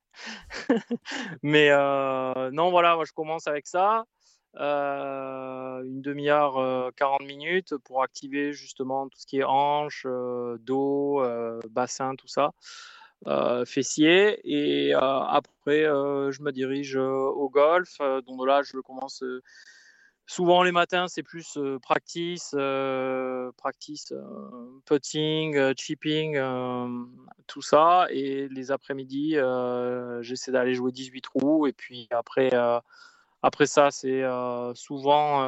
Mais 1.42 1.72
euh, 1.72 2.52
non, 2.52 2.70
voilà, 2.70 2.94
moi 2.96 3.06
je 3.06 3.12
commence 3.12 3.48
avec 3.48 3.66
ça. 3.66 4.06
Euh, 4.58 5.82
une 5.84 6.00
demi-heure, 6.00 6.92
40 6.96 7.22
euh, 7.22 7.26
minutes 7.26 7.76
pour 7.78 8.04
activer 8.04 8.54
justement 8.54 9.10
tout 9.10 9.18
ce 9.20 9.26
qui 9.26 9.40
est 9.40 9.44
hanche, 9.44 10.06
dos, 10.60 11.24
bassin, 11.72 12.14
tout 12.14 12.28
ça, 12.28 12.52
fessier. 13.66 14.40
Et 14.44 14.94
après, 14.94 15.86
je 15.86 16.44
me 16.44 16.52
dirige 16.52 16.98
au 16.98 17.50
golf. 17.50 17.98
donc 18.28 18.46
là, 18.46 18.62
je 18.62 18.78
commence 18.78 19.24
Souvent 20.30 20.62
les 20.62 20.72
matins, 20.72 21.08
c'est 21.08 21.24
plus 21.24 21.58
practice, 21.82 22.56
practice 23.58 24.14
putting, 24.86 25.74
chipping, 25.76 26.40
tout 27.48 27.64
ça. 27.64 28.06
Et 28.12 28.48
les 28.50 28.70
après-midi, 28.70 29.38
j'essaie 30.22 30.52
d'aller 30.52 30.76
jouer 30.76 30.92
18 30.92 31.22
trous. 31.22 31.66
Et 31.66 31.74
puis 31.74 32.08
après, 32.12 32.52
après 33.42 33.66
ça, 33.66 33.90
c'est 33.90 34.22
souvent 34.76 35.42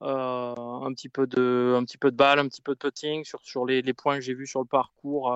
un, 0.00 0.92
petit 0.94 1.10
peu 1.10 1.26
de, 1.26 1.74
un 1.76 1.84
petit 1.84 1.98
peu 1.98 2.10
de 2.10 2.16
balle, 2.16 2.38
un 2.38 2.48
petit 2.48 2.62
peu 2.62 2.72
de 2.72 2.78
putting 2.78 3.22
sur, 3.22 3.42
sur 3.42 3.66
les, 3.66 3.82
points 3.92 4.14
que 4.14 4.22
j'ai 4.22 4.32
vus 4.32 4.46
sur 4.46 4.60
le 4.60 4.66
parcours 4.66 5.26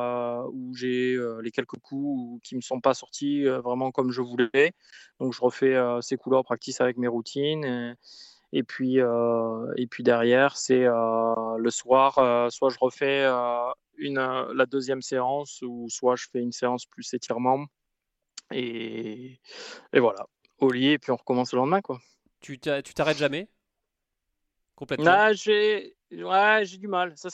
où 0.54 0.74
j'ai 0.74 1.18
les 1.42 1.50
quelques 1.50 1.78
coups 1.82 2.40
qui 2.42 2.54
ne 2.54 2.60
me 2.60 2.62
sont 2.62 2.80
pas 2.80 2.94
sortis 2.94 3.44
vraiment 3.44 3.90
comme 3.90 4.10
je 4.10 4.22
voulais. 4.22 4.72
Donc 5.20 5.34
je 5.34 5.42
refais 5.42 5.76
ces 6.00 6.16
couleurs 6.16 6.44
practice 6.44 6.80
avec 6.80 6.96
mes 6.96 7.08
routines. 7.08 7.94
Puis, 8.62 9.00
euh, 9.00 9.72
et 9.76 9.86
puis 9.86 10.02
derrière, 10.02 10.56
c'est 10.56 10.84
euh, 10.84 11.56
le 11.58 11.70
soir, 11.70 12.18
euh, 12.18 12.48
soit 12.48 12.70
je 12.70 12.78
refais 12.80 13.26
une, 13.98 14.18
la 14.54 14.66
deuxième 14.66 15.02
séance, 15.02 15.62
ou 15.62 15.88
soit 15.90 16.16
je 16.16 16.26
fais 16.30 16.40
une 16.40 16.52
séance 16.52 16.86
plus 16.86 17.12
étirement. 17.12 17.66
Et, 18.50 19.38
et 19.92 20.00
voilà, 20.00 20.26
au 20.58 20.70
lit, 20.70 20.92
et 20.92 20.98
puis 20.98 21.12
on 21.12 21.16
recommence 21.16 21.52
le 21.52 21.58
lendemain. 21.58 21.82
Quoi. 21.82 21.98
Tu 22.40 22.58
t'arrêtes 22.58 23.18
jamais? 23.18 23.48
Complètement? 24.74 25.32
J'ai 25.34 25.96
ouais, 26.12 26.64
du 26.64 26.88
mal. 26.88 27.12
Ça, 27.16 27.30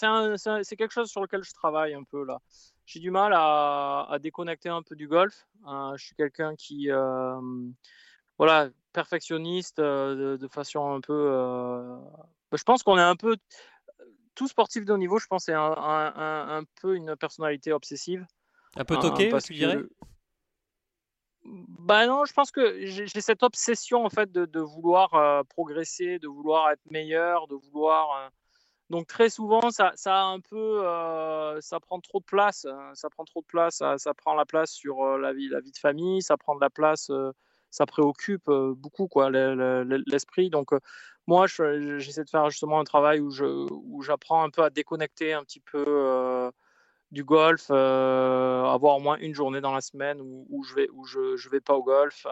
c'est 0.65 0.77
quelque 0.77 0.93
chose 0.93 1.11
sur 1.11 1.21
lequel 1.21 1.45
je 1.45 1.53
travaille 1.53 1.95
un 1.95 2.03
peu 2.03 2.25
là. 2.25 2.41
J'ai 2.87 3.01
du 3.01 3.11
mal 3.11 3.33
à, 3.35 4.07
à, 4.11 4.19
déconnecter 4.19 4.69
un 4.69 4.83
peu 4.83 4.97
du 4.97 5.07
golf. 5.07 5.47
je 5.65 6.05
suis 6.05 6.17
quelqu'un 6.17 6.57
qui, 6.57 6.91
voilà, 8.39 8.69
perfectionniste 8.93 9.79
de, 9.79 10.37
de, 10.41 10.49
façon 10.49 10.95
un 10.95 11.01
peu. 11.01 11.31
Bah, 12.51 12.57
je 12.57 12.63
pense 12.63 12.83
qu'on 12.83 12.99
est 12.99 13.03
un 13.03 13.17
peu. 13.17 13.37
Tout 14.35 14.49
sportif 14.49 14.85
de 14.85 14.93
haut 14.93 14.99
niveau, 14.99 15.19
je 15.19 15.27
pense, 15.27 15.45
c'est 15.45 15.55
un, 15.55 15.61
un, 15.61 16.59
un, 16.59 16.65
peu 16.81 16.97
une 16.97 17.15
personnalité 17.15 17.73
obsessive. 17.73 18.27
Un 18.77 18.85
peu 18.85 18.97
toqué, 18.97 19.31
tu 19.45 19.55
dirais? 19.55 19.79
Bah 21.45 22.07
non, 22.07 22.25
je 22.25 22.33
pense 22.33 22.51
que 22.51 22.87
j'ai 22.87 23.21
cette 23.21 23.43
obsession 23.43 24.05
en 24.05 24.09
fait 24.09 24.33
de, 24.33 24.47
de 24.47 24.61
vouloir 24.61 25.45
progresser, 25.47 26.19
de 26.19 26.27
vouloir 26.27 26.71
être 26.71 26.91
meilleur, 26.91 27.47
de 27.47 27.55
vouloir. 27.55 28.33
Donc 28.91 29.07
très 29.07 29.29
souvent, 29.29 29.71
ça, 29.71 29.93
ça 29.95 30.23
un 30.23 30.41
peu, 30.41 30.83
ça 31.61 31.79
prend 31.81 32.01
trop 32.01 32.19
de 32.21 32.25
place. 32.25 32.65
Hein, 32.65 32.91
ça 32.95 33.11
prend 33.11 33.25
trop 33.25 33.41
de 33.43 33.47
place. 33.47 33.77
Ça, 33.77 33.99
ça 33.99 34.15
prend 34.15 34.35
la 34.35 34.47
place 34.47 34.73
sur 34.73 35.19
la 35.19 35.33
vie, 35.33 35.49
la 35.49 35.61
vie 35.61 35.73
de 35.73 35.79
famille. 35.79 36.23
Ça 36.23 36.37
prend 36.37 36.57
de 36.57 36.61
la 36.61 36.71
place 36.71 37.11
ça 37.75 37.87
préoccupe 37.87 38.49
beaucoup 38.49 39.09
quoi 39.09 39.31
l'esprit. 39.31 40.49
Donc 40.49 40.71
moi, 41.27 41.47
j'essaie 41.49 42.23
de 42.23 42.31
faire 42.31 42.49
justement 42.51 42.79
un 42.79 42.85
travail 42.85 43.21
où 43.21 44.03
j'apprends 44.03 44.45
un 44.45 44.51
peu 44.51 44.63
à 44.63 44.71
déconnecter 44.71 45.33
un 45.33 45.43
petit 45.43 45.61
peu 45.61 46.53
du 47.11 47.25
golf, 47.25 47.71
avoir 47.71 48.97
au 48.97 49.01
moins 49.01 49.17
une 49.19 49.35
journée 49.35 49.61
dans 49.61 49.73
la 49.73 49.81
semaine 49.81 50.21
où, 50.21 50.63
je 50.63 50.75
vais 50.75 50.89
vais 51.51 51.61
pas 51.61 51.75
au 51.75 51.83
golf. 51.83 52.27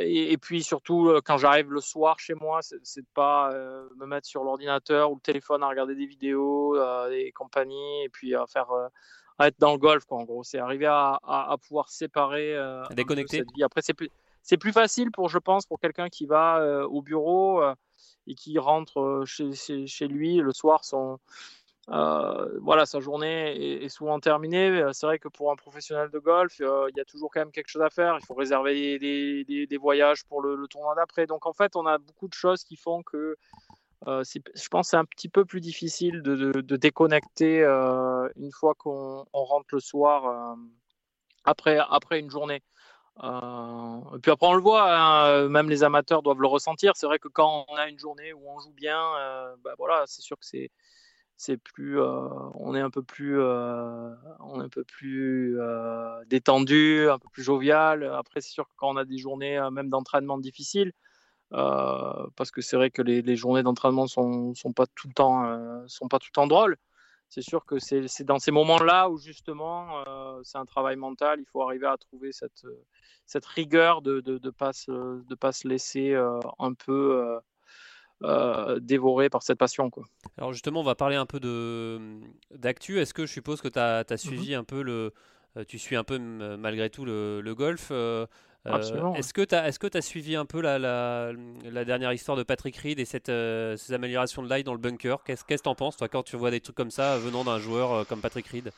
Et, 0.00 0.36
puis 0.38 0.64
surtout, 0.64 1.12
quand 1.24 1.38
j'arrive 1.38 1.70
le 1.70 1.80
soir 1.80 2.18
chez 2.18 2.34
moi, 2.34 2.62
c'est 2.62 3.02
de 3.02 3.06
pas 3.14 3.52
me 3.96 4.06
mettre 4.06 4.26
sur 4.26 4.42
l'ordinateur 4.42 5.12
ou 5.12 5.14
le 5.14 5.20
téléphone 5.20 5.62
à 5.62 5.68
regarder 5.68 5.94
des 5.94 6.06
vidéos, 6.06 6.76
des 7.08 7.30
compagnies, 7.30 8.02
et 8.02 8.08
puis 8.08 8.34
à 8.34 8.44
faire 8.48 8.72
à 9.38 9.48
être 9.48 9.58
dans 9.58 9.72
le 9.72 9.78
golf, 9.78 10.04
quoi, 10.04 10.18
en 10.18 10.24
gros. 10.24 10.44
C'est 10.44 10.58
arriver 10.58 10.86
à, 10.86 11.18
à, 11.24 11.56
pouvoir 11.58 11.88
séparer 11.88 12.54
euh, 12.54 12.82
déconnecter. 12.90 13.38
Cette 13.38 13.52
vie. 13.54 13.62
Après, 13.62 13.82
c'est 13.82 13.94
plus, 13.94 14.10
c'est 14.42 14.56
plus 14.56 14.72
facile 14.72 15.10
pour, 15.10 15.28
je 15.28 15.38
pense, 15.38 15.66
pour 15.66 15.78
quelqu'un 15.78 16.08
qui 16.08 16.26
va 16.26 16.58
euh, 16.58 16.86
au 16.86 17.02
bureau 17.02 17.62
euh, 17.62 17.74
et 18.26 18.34
qui 18.34 18.58
rentre 18.58 19.24
chez, 19.26 19.52
chez, 19.86 20.08
lui 20.08 20.36
le 20.36 20.52
soir, 20.52 20.84
son, 20.84 21.18
voilà, 21.88 22.86
sa 22.86 22.98
journée 23.00 23.84
est, 23.84 23.88
souvent 23.88 24.18
terminée. 24.18 24.82
C'est 24.92 25.06
vrai 25.06 25.18
que 25.18 25.28
pour 25.28 25.52
un 25.52 25.56
professionnel 25.56 26.10
de 26.10 26.18
golf, 26.18 26.58
il 26.58 26.96
y 26.96 27.00
a 27.00 27.04
toujours 27.04 27.30
quand 27.32 27.40
même 27.40 27.52
quelque 27.52 27.68
chose 27.68 27.82
à 27.82 27.90
faire. 27.90 28.16
Il 28.20 28.24
faut 28.26 28.34
réserver 28.34 28.98
des, 28.98 29.44
des, 29.44 29.66
des 29.66 29.76
voyages 29.76 30.24
pour 30.24 30.40
le, 30.40 30.56
le 30.56 30.66
tournoi 30.66 30.94
d'après. 30.96 31.26
Donc, 31.26 31.46
en 31.46 31.52
fait, 31.52 31.76
on 31.76 31.86
a 31.86 31.98
beaucoup 31.98 32.26
de 32.26 32.34
choses 32.34 32.64
qui 32.64 32.76
font 32.76 33.02
que 33.02 33.36
euh, 34.06 34.22
je 34.24 34.68
pense 34.68 34.86
que 34.86 34.90
c'est 34.90 34.96
un 34.96 35.04
petit 35.04 35.28
peu 35.28 35.44
plus 35.44 35.60
difficile 35.60 36.22
de, 36.22 36.76
déconnecter 36.76 37.62
euh, 37.62 38.28
une 38.36 38.52
fois 38.52 38.74
qu'on 38.74 39.24
rentre 39.32 39.66
le 39.72 39.80
soir 39.80 40.26
euh, 40.26 40.54
après, 41.44 41.78
après 41.90 42.20
une 42.20 42.30
journée. 42.30 42.62
et 43.22 44.18
puis 44.22 44.30
après, 44.30 44.46
on 44.46 44.54
le 44.54 44.60
voit, 44.60 44.94
hein, 44.94 45.48
même 45.48 45.70
les 45.70 45.82
amateurs 45.82 46.22
doivent 46.22 46.40
le 46.40 46.46
ressentir. 46.46 46.92
C'est 46.96 47.06
vrai 47.06 47.18
que 47.18 47.28
quand 47.28 47.64
on 47.68 47.74
a 47.76 47.88
une 47.88 47.98
journée 47.98 48.32
où 48.32 48.48
on 48.48 48.58
joue 48.60 48.72
bien, 48.72 49.00
bah 49.64 49.74
voilà, 49.78 50.04
c'est 50.06 50.22
sûr 50.22 50.38
que 50.38 50.46
c'est 50.46 50.70
c'est 51.38 51.58
plus 51.58 52.00
on 52.00 52.74
est 52.74 52.80
un 52.80 52.88
peu 52.88 53.02
plus 53.02 53.38
on 53.38 54.60
est 54.60 54.64
un 54.64 54.68
peu 54.70 54.84
plus 54.84 55.58
détendu 56.28 57.10
un 57.10 57.18
peu 57.18 57.28
plus 57.28 57.42
jovial 57.42 58.04
après 58.04 58.40
c'est 58.40 58.52
sûr 58.52 58.66
que 58.66 58.72
quand 58.76 58.88
on 58.88 58.96
a 58.96 59.04
des 59.04 59.18
journées 59.18 59.60
même 59.70 59.90
d'entraînement 59.90 60.38
difficiles 60.38 60.92
parce 61.50 62.50
que 62.50 62.60
c'est 62.60 62.76
vrai 62.76 62.90
que 62.90 63.02
les, 63.02 63.36
journées 63.36 63.62
d'entraînement 63.62 64.06
sont, 64.06 64.54
sont 64.54 64.72
pas 64.72 64.86
tout 64.86 65.08
le 65.08 65.14
temps 65.14 65.86
sont 65.86 66.08
pas 66.08 66.18
tout 66.18 66.28
le 66.30 66.34
temps 66.34 66.46
drôles 66.46 66.76
c'est 67.28 67.42
sûr 67.42 67.64
que 67.64 67.78
c'est 67.78 68.24
dans 68.24 68.38
ces 68.38 68.50
moments-là 68.50 69.10
où 69.10 69.18
justement 69.18 70.04
c'est 70.44 70.58
un 70.58 70.64
travail 70.64 70.96
mental. 70.96 71.40
Il 71.40 71.46
faut 71.46 71.62
arriver 71.62 71.86
à 71.86 71.96
trouver 71.96 72.32
cette, 72.32 72.64
cette 73.26 73.46
rigueur 73.46 74.02
de 74.02 74.22
ne 74.26 74.38
de, 74.38 74.50
pas, 74.50 74.70
de 74.88 75.34
pas 75.34 75.52
se 75.52 75.66
laisser 75.66 76.14
un 76.14 76.74
peu 76.74 77.40
dévorer 78.80 79.28
par 79.28 79.42
cette 79.42 79.58
passion. 79.58 79.90
Quoi. 79.90 80.04
Alors 80.38 80.52
justement, 80.52 80.80
on 80.80 80.84
va 80.84 80.94
parler 80.94 81.16
un 81.16 81.26
peu 81.26 81.40
d'actu. 82.50 83.00
Est-ce 83.00 83.14
que 83.14 83.26
je 83.26 83.32
suppose 83.32 83.60
que 83.60 83.68
tu 83.68 83.78
as, 83.78 84.04
as, 84.08 84.14
mmh 84.14 84.16
suivi 84.16 84.54
un 84.54 84.64
peu 84.64 84.82
le... 84.82 85.12
Tu 85.68 85.78
suis 85.78 85.96
un 85.96 86.04
peu 86.04 86.18
malgré 86.18 86.90
tout 86.90 87.06
le, 87.06 87.40
le 87.40 87.54
golf 87.54 87.88
euh, 87.90 88.26
est-ce 88.66 89.32
que 89.32 89.42
tu 89.42 89.54
as, 89.54 89.68
est 89.68 89.96
as, 89.96 90.02
suivi 90.02 90.36
un 90.36 90.44
peu 90.44 90.60
la, 90.60 90.78
la, 90.78 91.32
la, 91.64 91.84
dernière 91.84 92.12
histoire 92.12 92.36
de 92.36 92.42
Patrick 92.42 92.76
Reed 92.76 92.98
et 92.98 93.04
cette, 93.04 93.28
euh, 93.28 93.76
ces 93.76 93.92
améliorations 93.92 94.42
de 94.42 94.48
l'ail 94.48 94.64
dans 94.64 94.72
le 94.72 94.78
bunker? 94.78 95.22
Qu'est-ce 95.24 95.44
que 95.44 95.54
tu 95.54 95.68
en 95.68 95.74
penses, 95.74 95.96
toi, 95.96 96.08
quand 96.08 96.22
tu 96.22 96.36
vois 96.36 96.50
des 96.50 96.60
trucs 96.60 96.76
comme 96.76 96.90
ça 96.90 97.18
venant 97.18 97.44
d'un 97.44 97.58
joueur 97.58 97.92
euh, 97.92 98.04
comme 98.04 98.20
Patrick 98.20 98.46
Reed? 98.48 98.72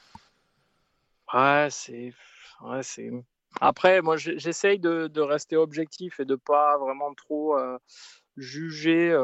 Ouais, 1.33 1.69
c'est. 1.71 2.13
Ouais, 2.63 2.81
Après, 3.61 4.03
moi, 4.03 4.17
j'essaye 4.17 4.79
de, 4.79 5.07
de, 5.07 5.21
rester 5.21 5.57
objectif 5.57 6.19
et 6.21 6.25
de 6.25 6.35
pas 6.35 6.77
vraiment 6.79 7.15
trop 7.15 7.57
juger 8.37 9.17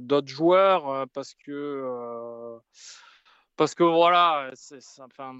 d'autres 0.00 0.28
joueurs 0.28 1.06
parce 1.14 1.34
que. 1.34 2.58
parce 3.56 3.74
que 3.74 3.84
voilà, 3.84 4.50
enfin, 5.00 5.38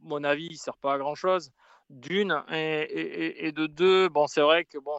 mon 0.00 0.22
avis, 0.22 0.48
il 0.50 0.58
sert 0.58 0.76
pas 0.76 0.94
à 0.94 0.98
grand 0.98 1.14
chose 1.14 1.50
d'une 1.90 2.42
et, 2.50 3.52
de 3.52 3.66
deux. 3.66 4.08
Bon 4.08 4.26
c'est 4.26 4.40
vrai 4.40 4.64
que 4.64 4.78
bon 4.78 4.98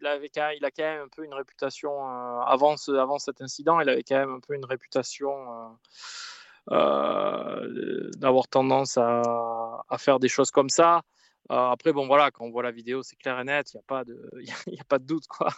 il 0.00 0.06
avait 0.06 0.28
quand 0.28 0.50
il 0.56 0.64
a 0.64 0.70
quand 0.70 0.82
même 0.82 1.02
un 1.02 1.08
peu 1.08 1.24
une 1.24 1.34
réputation 1.34 1.90
euh, 1.90 2.40
avant 2.40 2.74
avant 2.88 3.18
cet 3.18 3.40
incident 3.40 3.80
il 3.80 3.88
avait 3.88 4.02
quand 4.02 4.16
même 4.18 4.34
un 4.34 4.40
peu 4.40 4.54
une 4.54 4.64
réputation 4.64 5.30
euh, 5.30 6.72
euh, 6.72 8.10
d'avoir 8.16 8.48
tendance 8.48 8.98
à, 8.98 9.96
faire 9.98 10.18
des 10.18 10.28
choses 10.28 10.50
comme 10.50 10.68
ça 10.68 11.02
après, 11.50 11.92
bon, 11.92 12.06
voilà, 12.06 12.30
quand 12.30 12.44
on 12.44 12.50
voit 12.50 12.62
la 12.62 12.70
vidéo, 12.70 13.02
c'est 13.02 13.16
clair 13.16 13.38
et 13.38 13.44
net, 13.44 13.72
il 13.72 13.76
n'y 13.76 13.80
a, 13.80 13.84
pas 13.86 14.04
de, 14.04 14.30
pas 14.88 14.98
de 14.98 15.04
doute, 15.04 15.26
quoi. 15.26 15.48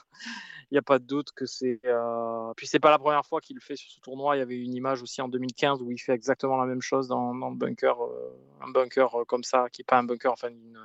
Il 0.70 0.74
n'y 0.74 0.78
a 0.78 0.82
pas 0.82 0.98
de 0.98 1.04
doute 1.04 1.30
que 1.32 1.46
c'est. 1.46 1.78
Euh... 1.84 2.52
Puis, 2.56 2.66
c'est 2.66 2.80
pas 2.80 2.90
la 2.90 2.98
première 2.98 3.24
fois 3.24 3.40
qu'il 3.40 3.54
le 3.54 3.60
fait 3.60 3.76
sur 3.76 3.90
ce 3.90 4.00
tournoi. 4.00 4.36
Il 4.36 4.40
y 4.40 4.42
avait 4.42 4.58
une 4.58 4.74
image 4.74 5.00
aussi 5.02 5.22
en 5.22 5.28
2015 5.28 5.80
où 5.82 5.92
il 5.92 5.98
fait 5.98 6.12
exactement 6.12 6.56
la 6.56 6.66
même 6.66 6.82
chose 6.82 7.06
dans, 7.06 7.34
dans 7.34 7.50
le 7.50 7.56
bunker, 7.56 8.02
euh, 8.02 8.36
un 8.62 8.70
bunker 8.70 9.20
euh, 9.20 9.24
comme 9.24 9.44
ça, 9.44 9.68
qui 9.70 9.82
n'est 9.82 9.84
pas 9.84 9.98
un 9.98 10.02
bunker, 10.02 10.32
enfin, 10.32 10.48
une 10.48 10.78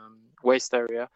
waste 0.44 0.74
area. 0.76 1.10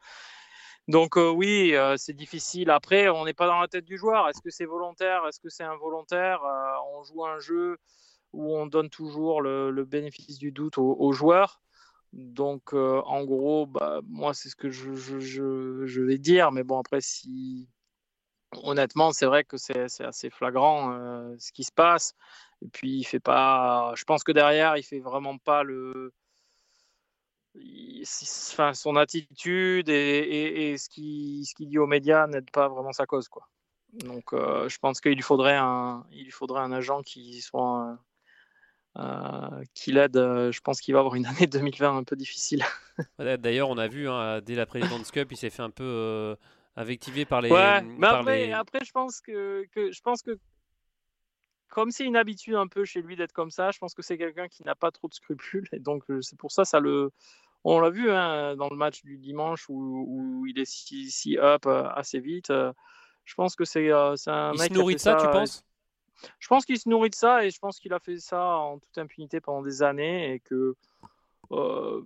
Donc, 0.88 1.16
oui, 1.16 1.74
c'est 1.98 2.14
difficile. 2.14 2.70
Après, 2.70 3.10
on 3.10 3.26
n'est 3.26 3.34
pas 3.34 3.48
dans 3.48 3.60
la 3.60 3.68
tête 3.68 3.86
du 3.86 3.98
joueur. 3.98 4.30
Est-ce 4.30 4.40
que 4.40 4.52
c'est 4.52 4.66
volontaire? 4.66 5.26
Est-ce 5.28 5.40
que 5.40 5.50
c'est 5.50 5.64
involontaire? 5.64 6.42
On 6.94 7.04
joue 7.04 7.26
un 7.26 7.40
jeu 7.40 7.80
où 8.34 8.56
on 8.56 8.68
donne 8.68 8.92
toujours 8.92 9.42
le, 9.42 9.72
le 9.72 9.86
bénéfice 9.86 10.38
du 10.38 10.52
doute 10.52 10.78
aux, 10.78 10.96
aux 11.00 11.12
joueurs. 11.12 11.60
Donc, 12.16 12.74
euh, 12.74 13.02
en 13.06 13.26
gros, 13.26 13.66
bah, 13.66 14.00
moi, 14.08 14.34
c'est 14.34 14.48
ce 14.50 14.56
que 14.56 14.70
je, 14.70 14.94
je, 14.96 16.02
vais 16.02 16.18
dire. 16.18 16.52
Mais 16.52 16.64
bon, 16.64 16.80
après, 16.80 17.02
si. 17.02 17.70
Honnêtement, 18.64 19.12
c'est 19.12 19.26
vrai 19.26 19.44
que 19.44 19.58
c'est 19.58 20.00
assez 20.00 20.30
flagrant 20.30 20.94
euh, 20.94 21.36
ce 21.40 21.52
qui 21.52 21.66
se 21.66 21.74
passe. 21.74 22.14
Et 22.62 22.70
puis, 22.70 23.00
il 23.00 23.04
fait 23.04 23.20
pas. 23.20 23.94
Je 23.96 24.06
pense 24.06 24.24
que 24.24 24.32
derrière, 24.32 24.78
il 24.78 24.84
fait 24.84 25.02
vraiment 25.02 25.38
pas 25.38 25.64
le. 25.64 26.14
Enfin, 28.52 28.74
son 28.74 28.96
attitude 28.96 29.90
et, 29.90 30.72
et, 30.72 30.78
ce 30.78 30.90
qu'il 30.90 31.46
ce 31.46 31.64
dit 31.64 31.78
aux 31.78 31.88
médias 31.88 32.28
n'aide 32.28 32.50
pas 32.52 32.70
vraiment 32.70 32.92
sa 32.94 33.06
cause. 33.06 33.28
Quoi. 33.30 33.48
Donc, 33.94 34.34
euh, 34.34 34.70
je 34.70 34.78
pense 34.78 35.02
qu'il 35.02 35.12
lui 35.12 35.18
lui 35.18 35.22
faudrait 35.24 35.56
un 35.56 36.72
agent 36.72 37.02
qui 37.04 37.42
soit 37.42 37.98
euh, 38.98 39.64
qui 39.74 39.92
l'aide. 39.92 40.16
Euh, 40.16 40.52
je 40.52 40.62
pense 40.62 40.80
qu'il 40.80 40.94
va 40.94 41.02
avoir 41.02 41.16
une 41.16 41.26
année 41.26 41.48
2020 41.48 41.98
un 41.98 42.04
peu 42.04 42.16
difficile. 42.16 42.64
D'ailleurs, 43.20 43.70
on 43.70 43.78
a 43.78 43.88
vu 43.88 44.10
hein, 44.10 44.42
dès 44.42 44.56
la 44.56 44.66
présidente 44.66 45.10
Cup, 45.12 45.32
il 45.32 45.38
s'est 45.38 45.50
fait 45.50 45.62
un 45.64 45.70
peu 45.70 45.84
euh, 45.84 46.36
invectiver 46.76 47.26
par 47.26 47.42
les. 47.42 47.52
Ouais, 47.52 47.82
mais 47.82 48.08
après, 48.08 48.52
après, 48.52 48.80
je 48.86 48.92
pense 48.92 49.22
que, 49.22 49.66
que, 49.72 49.92
je 49.92 50.02
pense 50.02 50.22
que 50.22 50.38
comme 51.68 51.92
c'est 51.92 52.06
une 52.06 52.16
habitude 52.16 52.56
un 52.56 52.68
peu 52.68 52.86
chez 52.86 53.02
lui 53.02 53.18
d'être 53.18 53.34
comme 53.34 53.52
ça, 53.52 53.72
je 53.72 53.80
pense 53.80 53.94
que 53.94 54.02
c'est 54.02 54.18
quelqu'un 54.18 54.48
qui 54.48 54.64
n'a 54.64 54.76
pas 54.76 54.92
trop 54.92 55.10
de 55.10 55.14
scrupules 55.14 55.68
et 55.74 55.80
donc 55.80 56.04
c'est 56.22 56.38
pour 56.38 56.52
ça 56.52 56.64
ça 56.64 56.80
le. 56.80 57.12
On 57.68 57.80
l'a 57.80 57.90
vu 57.90 58.12
hein, 58.12 58.56
dans 58.56 58.70
le 58.70 58.76
match 58.78 59.04
du 59.04 59.18
dimanche 59.18 59.68
où, 59.70 60.06
où 60.08 60.46
il 60.46 60.60
est 60.60 60.66
si, 60.70 61.10
si 61.10 61.36
up 61.40 61.66
assez 61.66 62.20
vite. 62.20 62.50
je 62.50 63.34
pense 63.34 63.56
que 63.56 63.66
c'est 63.66 63.92
un 63.92 64.14
il 64.54 64.60
mec. 64.60 64.70
se 64.70 64.74
nourrit 64.74 64.94
de 64.94 65.00
ça, 65.00 65.16
tu 65.16 65.26
penses? 65.26 65.66
Je 66.40 66.48
pense 66.48 66.66
qu'il 66.66 66.80
se 66.80 66.90
nourrit 66.90 67.10
de 67.10 67.16
ça 67.16 67.46
et 67.46 67.52
je 67.52 67.60
pense 67.60 67.80
qu'il 67.80 67.94
a 67.94 68.00
fait 68.00 68.18
ça 68.18 68.58
en 68.58 68.80
toute 68.80 68.98
impunité 68.98 69.40
pendant 69.40 69.62
des 69.62 69.84
années 69.84 70.34
et 70.34 70.40
que. 70.40 70.76
Euh, 71.52 72.02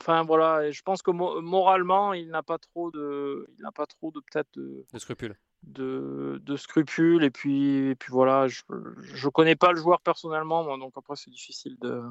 enfin 0.00 0.22
voilà, 0.24 0.70
je 0.70 0.82
pense 0.82 1.02
que 1.02 1.10
moralement, 1.10 2.12
il 2.12 2.28
n'a 2.28 2.42
pas 2.42 2.58
trop 2.58 2.90
de, 2.90 3.46
il 3.56 3.62
n'a 3.62 3.72
pas 3.72 3.86
trop 3.86 4.10
de 4.10 4.20
peut-être 4.20 4.48
de, 4.56 4.84
scrupules. 4.96 5.36
De, 5.62 6.40
de, 6.42 6.56
scrupules 6.56 7.22
et 7.22 7.30
puis, 7.30 7.90
et 7.90 7.94
puis 7.94 8.10
voilà, 8.10 8.48
je, 8.48 8.62
je 9.02 9.28
connais 9.28 9.56
pas 9.56 9.72
le 9.72 9.78
joueur 9.78 10.00
personnellement, 10.00 10.64
moi, 10.64 10.76
donc 10.78 10.92
après 10.96 11.14
c'est 11.16 11.30
difficile 11.30 11.76
de, 11.78 12.02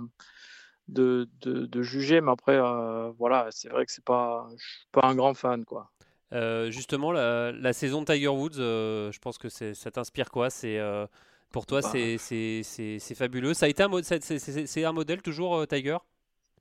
de, 0.88 1.28
de, 1.42 1.82
juger, 1.82 2.22
mais 2.22 2.32
après 2.32 2.58
euh, 2.58 3.12
voilà, 3.18 3.48
c'est 3.52 3.70
vrai 3.70 3.86
que 3.86 3.92
c'est 3.92 4.04
pas, 4.04 4.48
je 4.58 4.66
suis 4.66 4.88
pas 4.92 5.08
un 5.08 5.16
grand 5.16 5.34
fan 5.34 5.66
quoi. 5.66 5.92
Euh, 6.34 6.72
justement, 6.72 7.12
la, 7.12 7.74
saison 7.74 8.02
de 8.02 8.12
Tiger 8.12 8.28
Woods, 8.28 8.58
euh, 8.58 9.12
je 9.12 9.20
pense 9.20 9.38
que 9.38 9.50
ça 9.50 9.92
t'inspire 9.92 10.32
quoi? 10.32 10.50
C'est 10.50 10.80
euh, 10.80 11.06
pour 11.52 11.66
toi, 11.66 11.82
bah. 11.82 11.90
c'est 11.94 13.16
fabuleux. 13.16 13.54
Ça 13.54 13.68
a 13.68 13.70
été 13.70 13.84
un, 13.84 13.90
c'est 14.02 14.84
un 14.84 14.92
modèle 14.92 15.22
toujours 15.22 15.68
Tiger? 15.68 15.98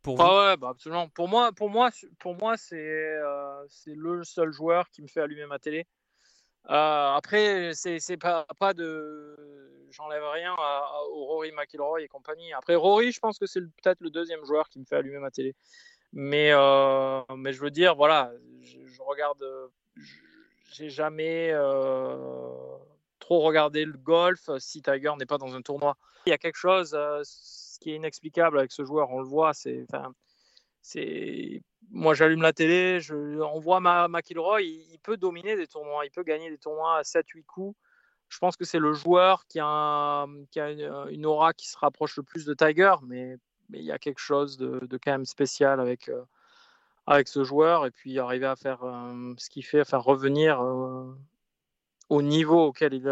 Pour 0.02 0.16
vous? 0.16 0.22
Ah 0.22 0.50
ouais, 0.50 0.56
bah 0.56 0.70
absolument. 0.70 1.08
Pour 1.08 1.28
moi, 1.28 1.52
pour 1.52 1.70
moi, 1.70 1.90
pour 2.18 2.34
moi, 2.34 2.56
c'est 2.56 2.76
le 3.86 4.24
seul 4.24 4.52
joueur 4.52 4.90
qui 4.90 5.00
me 5.00 5.06
fait 5.06 5.20
allumer 5.20 5.46
ma 5.46 5.58
télé. 5.58 5.86
après, 6.64 7.70
c'est 7.74 8.16
pas 8.18 8.44
pas 8.58 8.74
de, 8.74 9.36
j'enlève 9.90 10.24
rien 10.24 10.54
au 11.12 11.24
Rory 11.26 11.52
McIlroy 11.52 12.02
et 12.02 12.08
compagnie. 12.08 12.52
Après 12.52 12.74
Rory, 12.74 13.12
je 13.12 13.20
pense 13.20 13.38
que 13.38 13.46
c'est 13.46 13.60
peut-être 13.60 14.00
le 14.00 14.10
deuxième 14.10 14.44
joueur 14.44 14.68
qui 14.68 14.80
me 14.80 14.84
fait 14.84 14.96
allumer 14.96 15.18
ma 15.18 15.30
télé. 15.30 15.54
Mais, 16.12 16.50
euh, 16.52 17.22
mais 17.36 17.52
je 17.52 17.60
veux 17.60 17.70
dire, 17.70 17.94
voilà, 17.94 18.32
je, 18.60 19.00
regarde, 19.00 19.42
j'ai 20.72 20.90
jamais 20.90 21.50
euh, 21.52 22.76
trop 23.18 23.40
regardé 23.40 23.84
le 23.84 23.96
golf 23.96 24.50
si 24.58 24.82
Tiger 24.82 25.12
n'est 25.18 25.26
pas 25.26 25.38
dans 25.38 25.54
un 25.54 25.62
tournoi. 25.62 25.96
Il 26.26 26.30
y 26.30 26.32
a 26.32 26.38
quelque 26.38 26.58
chose 26.58 26.92
euh, 26.94 27.22
qui 27.80 27.92
est 27.92 27.96
inexplicable 27.96 28.58
avec 28.58 28.72
ce 28.72 28.84
joueur, 28.84 29.10
on 29.10 29.20
le 29.20 29.26
voit, 29.26 29.52
c'est, 29.54 29.86
moi 31.90 32.14
j'allume 32.14 32.42
la 32.42 32.52
télé, 32.52 33.00
je, 33.00 33.14
on 33.40 33.58
voit 33.58 33.80
McIlroy, 33.80 34.62
il, 34.62 34.92
il, 34.92 34.98
peut 34.98 35.16
dominer 35.16 35.56
des 35.56 35.66
tournois, 35.66 36.04
il 36.04 36.10
peut 36.10 36.24
gagner 36.24 36.50
des 36.50 36.58
tournois 36.58 36.98
à 36.98 37.02
7-8 37.02 37.44
coups. 37.44 37.76
Je 38.28 38.38
pense 38.38 38.56
que 38.56 38.64
c'est 38.64 38.78
le 38.78 38.92
joueur 38.92 39.46
qui 39.46 39.58
a, 39.60 40.26
qui 40.50 40.60
a 40.60 40.70
une, 40.70 41.06
une, 41.10 41.26
aura 41.26 41.52
qui 41.52 41.68
se 41.68 41.76
rapproche 41.76 42.16
le 42.16 42.22
plus 42.22 42.44
de 42.44 42.54
Tiger, 42.54 42.94
mais 43.02 43.36
mais 43.72 43.78
il 43.78 43.84
y 43.84 43.92
a 43.92 43.98
quelque 43.98 44.20
chose 44.20 44.58
de, 44.58 44.86
quand 45.02 45.12
même 45.12 45.24
spécial 45.24 45.80
avec, 45.80 46.08
euh, 46.08 46.22
avec 47.06 47.28
ce 47.28 47.42
joueur 47.42 47.86
et 47.86 47.90
puis 47.90 48.18
arriver 48.18 48.46
à 48.46 48.56
faire 48.56 48.84
euh, 48.84 49.34
ce 49.38 49.48
qu'il 49.48 49.64
fait, 49.64 49.80
à 49.80 49.84
faire 49.84 50.04
revenir 50.04 50.60
euh, 50.62 51.10
au 52.10 52.22
niveau 52.22 52.66
auquel 52.66 52.92
il, 52.94 53.06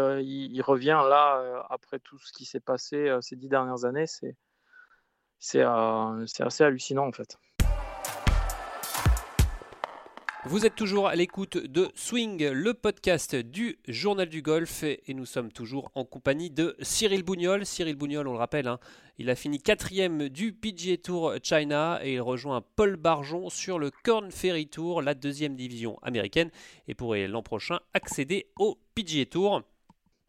il, 0.53 0.61
revient 0.61 1.01
là 1.09 1.65
après 1.69 1.99
tout 1.99 2.19
ce 2.19 2.31
qui 2.31 2.45
s'est 2.45 2.59
passé 2.59 3.17
ces 3.21 3.35
dix 3.35 3.49
dernières 3.49 3.85
années, 3.85 4.07
c'est 4.07 4.37
c'est 5.39 5.63
assez 5.63 6.63
hallucinant 6.63 7.07
en 7.07 7.11
fait. 7.11 7.39
Vous 10.45 10.65
êtes 10.65 10.75
toujours 10.75 11.07
à 11.07 11.15
l'écoute 11.15 11.57
de 11.57 11.89
Swing, 11.93 12.49
le 12.49 12.73
podcast 12.73 13.35
du 13.35 13.77
Journal 13.87 14.27
du 14.27 14.41
Golf, 14.41 14.81
et 14.83 15.13
nous 15.13 15.27
sommes 15.27 15.51
toujours 15.51 15.91
en 15.93 16.03
compagnie 16.03 16.49
de 16.49 16.75
Cyril 16.81 17.21
Bougnol. 17.21 17.63
Cyril 17.63 17.95
Bougnol, 17.95 18.27
on 18.27 18.31
le 18.31 18.39
rappelle, 18.39 18.67
hein, 18.67 18.79
il 19.19 19.29
a 19.29 19.35
fini 19.35 19.59
quatrième 19.59 20.29
du 20.29 20.51
PGA 20.51 20.97
Tour 20.97 21.35
China 21.43 21.99
et 22.03 22.13
il 22.13 22.21
rejoint 22.21 22.63
Paul 22.75 22.95
Barjon 22.95 23.51
sur 23.51 23.77
le 23.77 23.91
Corn 24.03 24.31
Ferry 24.31 24.67
Tour, 24.67 25.03
la 25.03 25.13
deuxième 25.13 25.55
division 25.55 25.99
américaine, 26.01 26.49
et 26.87 26.95
pourrait 26.95 27.27
l'an 27.27 27.43
prochain 27.43 27.79
accéder 27.93 28.47
au 28.57 28.79
PGA 28.95 29.27
Tour. 29.27 29.61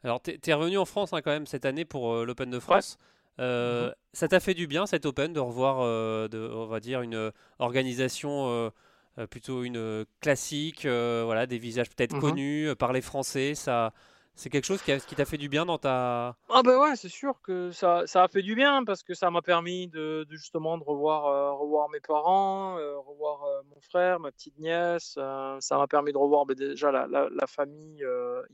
Alors, 0.04 0.20
tu 0.20 0.38
es, 0.44 0.52
revenu 0.52 0.76
en 0.76 0.84
France 0.84 1.14
hein, 1.14 1.22
quand 1.22 1.30
même 1.30 1.46
cette 1.46 1.64
année 1.64 1.86
pour 1.86 2.12
euh, 2.12 2.26
l'Open 2.26 2.50
de 2.50 2.60
France. 2.60 2.98
Euh, 3.40 3.86
mhm. 3.86 3.94
Ça 4.12 4.28
t'a 4.28 4.40
fait 4.40 4.52
du 4.52 4.66
bien 4.66 4.84
cet 4.84 5.06
Open 5.06 5.32
de 5.32 5.40
revoir, 5.40 5.78
euh, 5.80 6.28
de, 6.28 6.38
on 6.38 6.66
va 6.66 6.80
dire, 6.80 7.00
une 7.00 7.32
organisation 7.58 8.70
euh, 9.18 9.26
plutôt 9.26 9.62
une 9.62 10.06
classique, 10.20 10.86
euh, 10.86 11.22
voilà, 11.26 11.46
des 11.46 11.58
visages 11.58 11.90
peut-être 11.90 12.14
mhm. 12.14 12.20
connus 12.20 12.68
euh, 12.68 12.74
par 12.74 12.94
les 12.94 13.02
Français. 13.02 13.54
Ça, 13.54 13.92
C'est 14.34 14.48
quelque 14.48 14.64
chose 14.64 14.80
qui, 14.80 15.14
t'a 15.14 15.24
fait 15.26 15.36
du 15.36 15.50
bien 15.50 15.66
dans 15.66 15.76
ta. 15.76 16.34
Ah 16.48 16.62
ben 16.64 16.78
ouais, 16.78 16.96
c'est 16.96 17.10
sûr 17.10 17.38
que 17.42 17.70
ça, 17.72 18.04
ça, 18.06 18.22
a 18.22 18.28
fait 18.28 18.40
du 18.40 18.54
bien 18.54 18.84
parce 18.84 19.02
que 19.02 19.12
ça 19.12 19.30
m'a 19.30 19.42
permis 19.42 19.88
de, 19.88 20.26
justement 20.30 20.78
de 20.78 20.82
revoir, 20.82 21.26
euh, 21.26 21.52
revoir 21.52 21.90
mes 21.90 22.00
parents, 22.00 22.78
euh, 22.78 22.96
revoir 23.00 23.44
euh, 23.44 23.60
mon 23.68 23.80
frère, 23.82 24.18
ma 24.18 24.32
petite 24.32 24.58
nièce. 24.58 25.18
ça 25.60 25.76
m'a 25.76 25.86
permis 25.86 26.12
de 26.12 26.18
revoir 26.18 26.46
ben, 26.46 26.56
déjà 26.56 26.90
la, 26.90 27.06
la, 27.06 27.46
famille 27.46 28.02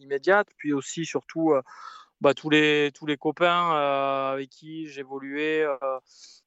immédiate, 0.00 0.48
puis 0.56 0.72
aussi 0.72 1.04
surtout 1.06 1.52
bah, 2.20 2.34
tous, 2.34 2.50
les, 2.50 2.90
tous 2.92 3.06
les 3.06 3.16
copains 3.16 3.70
avec 4.32 4.50
qui 4.50 4.88
j'évoluais, 4.88 5.64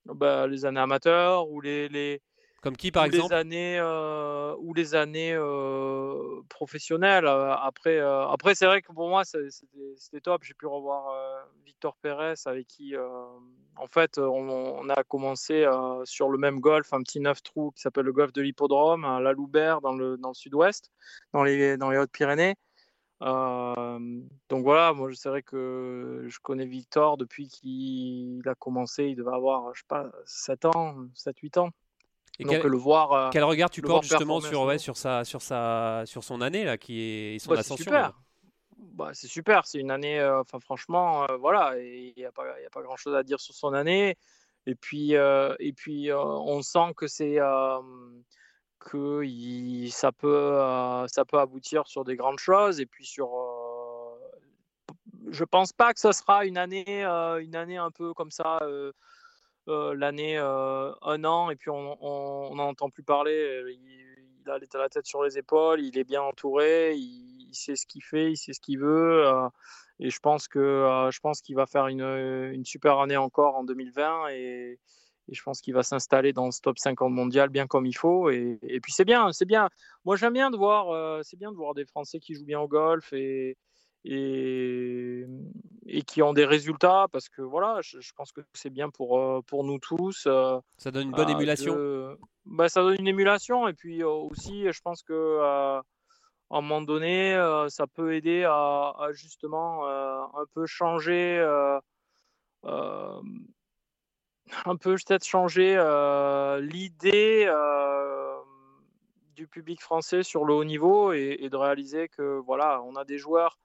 bah, 0.04 0.48
les 0.48 0.66
années 0.66 0.82
amateurs 0.82 1.50
ou 1.50 1.62
les, 1.62 1.88
les 1.88 2.22
comme 2.62 2.78
qui, 2.78 2.92
par 2.92 3.06
exemple 3.06 3.34
les 3.34 3.40
années, 3.40 3.80
euh, 3.80 4.56
Ou 4.60 4.74
les 4.76 4.94
années 4.94 5.34
euh, 5.34 6.42
professionnelles. 6.48 7.26
Euh, 7.26 7.56
après, 7.56 8.00
après 8.00 8.54
c'est 8.54 8.68
vrai 8.68 8.84
que 8.84 8.94
pour 8.94 9.10
moi, 9.10 9.24
c'était 9.26 10.22
top. 10.22 10.44
J'ai 10.44 10.54
pu 10.54 10.68
revoir 10.68 11.16
Victor 11.66 11.98
Pérez, 11.98 12.36
avec 12.46 12.68
qui, 12.68 12.96
en 12.98 13.88
fait, 13.88 14.20
on, 14.20 14.88
a 14.90 15.04
commencé 15.04 15.68
sur 16.04 16.30
le 16.30 16.38
même 16.38 16.60
golf, 16.60 16.94
un 16.94 17.02
petit 17.02 17.20
neuf 17.20 17.42
trous 17.42 17.72
qui 17.72 17.82
s'appelle 17.82 18.06
le 18.06 18.14
golf 18.14 18.32
de 18.32 18.42
l'Hippodrome, 18.42 19.06
à 19.06 19.20
La 19.20 19.34
Loubert, 19.34 19.82
dans 19.82 19.94
le, 19.94 20.18
dans 20.18 20.30
le 20.30 20.36
sud-ouest, 20.36 20.92
dans 21.34 21.44
les, 21.44 21.78
dans 21.78 21.90
les 21.90 21.98
Hautes-Pyrénées. 21.98 22.56
donc 23.22 24.64
voilà, 24.64 24.94
moi 24.94 25.10
c'est 25.14 25.30
vrai 25.30 25.42
que 25.42 26.26
je 26.28 26.40
connais 26.40 26.68
Victor 26.68 27.18
depuis 27.18 27.48
qu'il 27.48 28.42
a 28.46 28.54
commencé, 28.54 29.06
il 29.06 29.16
devait 29.16 29.34
avoir, 29.34 29.74
je 29.74 29.80
sais 29.80 29.88
pas, 29.88 30.12
7 30.26 30.66
ans, 30.66 30.96
7-8 31.16 31.60
ans. 31.60 31.72
Et 32.40 32.46
quel, 32.46 32.62
le 32.62 32.78
voir. 32.78 33.12
Euh, 33.12 33.30
quel 33.32 33.44
regard 33.44 33.70
tu 33.70 33.82
portes 33.82 34.04
justement 34.04 34.40
sur, 34.40 34.64
ouais, 34.64 34.78
sur, 34.78 34.98
sa, 34.98 35.24
sur, 35.24 35.42
sa, 35.42 36.04
sur 36.06 36.24
son 36.24 36.42
année 36.42 36.64
là, 36.64 36.78
qui 36.78 37.00
est 37.02 37.40
son 37.40 37.52
bah, 37.52 37.60
ascension 37.60 37.84
super. 37.84 38.14
Bah, 38.78 39.12
c'est 39.14 39.28
super, 39.28 39.66
c'est 39.68 39.80
une 39.80 39.92
année, 39.92 40.20
euh, 40.20 40.42
enfin 40.42 40.60
franchement, 40.60 41.24
euh, 41.30 41.38
voilà, 41.38 41.78
il 41.80 42.14
n'y 42.18 42.26
a, 42.26 42.32
pas, 42.32 42.44
a 42.44 42.70
pas 42.72 42.82
grand 42.82 42.96
chose 42.96 43.16
à 43.16 43.24
dire 43.24 43.40
sur 43.40 43.54
son 43.54 43.74
année. 43.74 44.18
Et 44.66 44.76
puis, 44.76 45.14
et 45.14 45.74
puis 45.74 46.12
on 46.14 46.62
sent 46.62 46.94
que 46.96 47.08
c'est 47.08 47.40
que 48.80 49.24
il, 49.24 49.92
ça, 49.92 50.12
peut, 50.12 50.60
ça 51.08 51.26
peut 51.26 51.40
aboutir 51.40 51.88
sur 51.88 52.04
des 52.04 52.16
grandes 52.16 52.38
choses. 52.38 52.80
Et 52.80 52.86
puis 52.86 53.06
sur. 53.06 53.30
je 55.30 55.44
pense 55.44 55.74
pas 55.74 55.94
que 55.94 56.00
ce 56.00 56.12
sera 56.12 56.46
une 56.46 56.60
année, 56.60 57.04
une 57.04 57.56
année 57.56 57.78
un 57.78 57.90
peu 57.90 58.14
comme 58.14 58.30
ça 58.30 58.60
l'année 59.68 60.38
euh, 60.38 60.92
un 61.02 61.24
an 61.24 61.50
et 61.50 61.56
puis 61.56 61.70
on 61.70 62.54
n'en 62.56 62.68
entend 62.68 62.90
plus 62.90 63.04
parler. 63.04 63.32
Euh, 63.34 63.72
il, 63.72 64.50
a 64.50 64.58
la 64.80 64.90
tête 64.90 65.06
sur 65.06 65.24
les 65.24 65.38
épaules, 65.38 65.82
il 65.82 65.98
est 66.00 66.04
bien 66.04 66.22
entouré, 66.24 66.96
il, 66.96 67.54
sait 67.54 67.76
ce 67.76 67.86
qu'il 67.86 68.04
fait, 68.04 68.32
il 68.32 68.38
sait 68.38 68.54
ce 68.54 68.60
qu'il 68.60 68.80
veut. 68.80 69.24
et 70.00 70.10
je 70.10 70.20
pense 70.20 70.48
que 70.48 71.10
je 71.12 71.20
pense 71.20 71.42
qu'il 71.42 71.56
va 71.56 71.68
faire 71.68 71.88
une, 71.88 72.02
une, 72.02 72.66
super 72.66 73.00
année 73.00 73.18
encore 73.18 73.56
en 73.56 73.64
2020 73.64 74.30
et, 74.30 74.80
et 75.28 75.34
je 75.34 75.44
pense 75.44 75.62
qu'il 75.62 75.76
va 75.76 75.84
s'installer 75.84 76.34
dans 76.34 76.50
ce 76.50 76.60
top 76.60 76.80
50 76.80 77.14
mondial 77.14 77.50
bien 77.50 77.68
comme 77.68 77.86
il 77.86 77.96
faut. 77.96 78.32
Et, 78.32 78.58
et 78.64 78.80
puis 78.82 78.92
c'est 78.92 79.06
bien, 79.06 79.32
c'est 79.32 79.46
bien. 79.46 79.70
Moi 80.06 80.16
j'aime 80.16 80.34
bien 80.34 80.50
de 80.50 80.58
voir, 80.58 81.24
c'est 81.24 81.38
bien 81.38 81.52
de 81.52 81.58
voir 81.58 81.76
des 81.76 81.86
Français 81.86 82.20
qui 82.20 82.34
jouent 82.34 82.46
bien 82.46 82.60
au 82.60 82.68
golf 82.68 83.14
et, 83.14 83.58
et, 84.04 85.26
et 85.86 86.02
qui 86.02 86.22
ont 86.22 86.34
des 86.34 86.46
résultats 86.46 87.08
parce 87.12 87.30
que 87.30 87.42
voilà, 87.42 87.80
je, 87.82 87.98
pense 88.16 88.32
que 88.32 88.42
c'est 88.54 88.70
bien 88.70 88.90
pour, 88.90 89.20
euh, 89.20 89.42
pour 89.46 89.64
nous 89.64 89.80
tous. 89.80 90.26
Euh, 90.28 90.60
ça 90.78 90.92
donne 90.92 91.08
une 91.08 91.12
bonne 91.12 91.30
euh, 91.30 91.34
émulation. 91.34 92.18
bah, 92.46 92.70
ça 92.70 92.82
donne 92.82 92.98
une 93.00 93.08
émulation 93.08 93.68
et 93.68 93.74
puis 93.74 94.04
aussi, 94.04 94.72
je 94.72 94.82
pense 94.82 95.04
que 95.04 95.40
à 95.42 96.58
un 96.58 96.62
moment 96.62 96.82
donné, 96.82 97.36
ça 97.70 97.88
peut 97.88 98.16
aider 98.16 98.44
à, 98.44 99.08
justement 99.12 99.88
un 99.88 100.46
peu 100.54 100.66
changer. 100.66 101.40
un 102.64 103.32
peu 104.76 104.96
peut-être 104.96 105.26
changer 105.26 105.76
l'idée 106.62 107.52
du 109.36 109.48
public 109.48 109.82
français 109.82 110.24
sur 110.24 110.44
le 110.44 110.54
haut 110.54 110.66
niveau 110.66 111.14
et, 111.14 111.38
et, 111.40 111.50
de 111.50 111.56
réaliser 111.56 112.10
que 112.10 112.40
voilà, 112.40 112.82
on 112.84 112.96
a 112.96 113.06
des 113.06 113.18
joueurs 113.18 113.58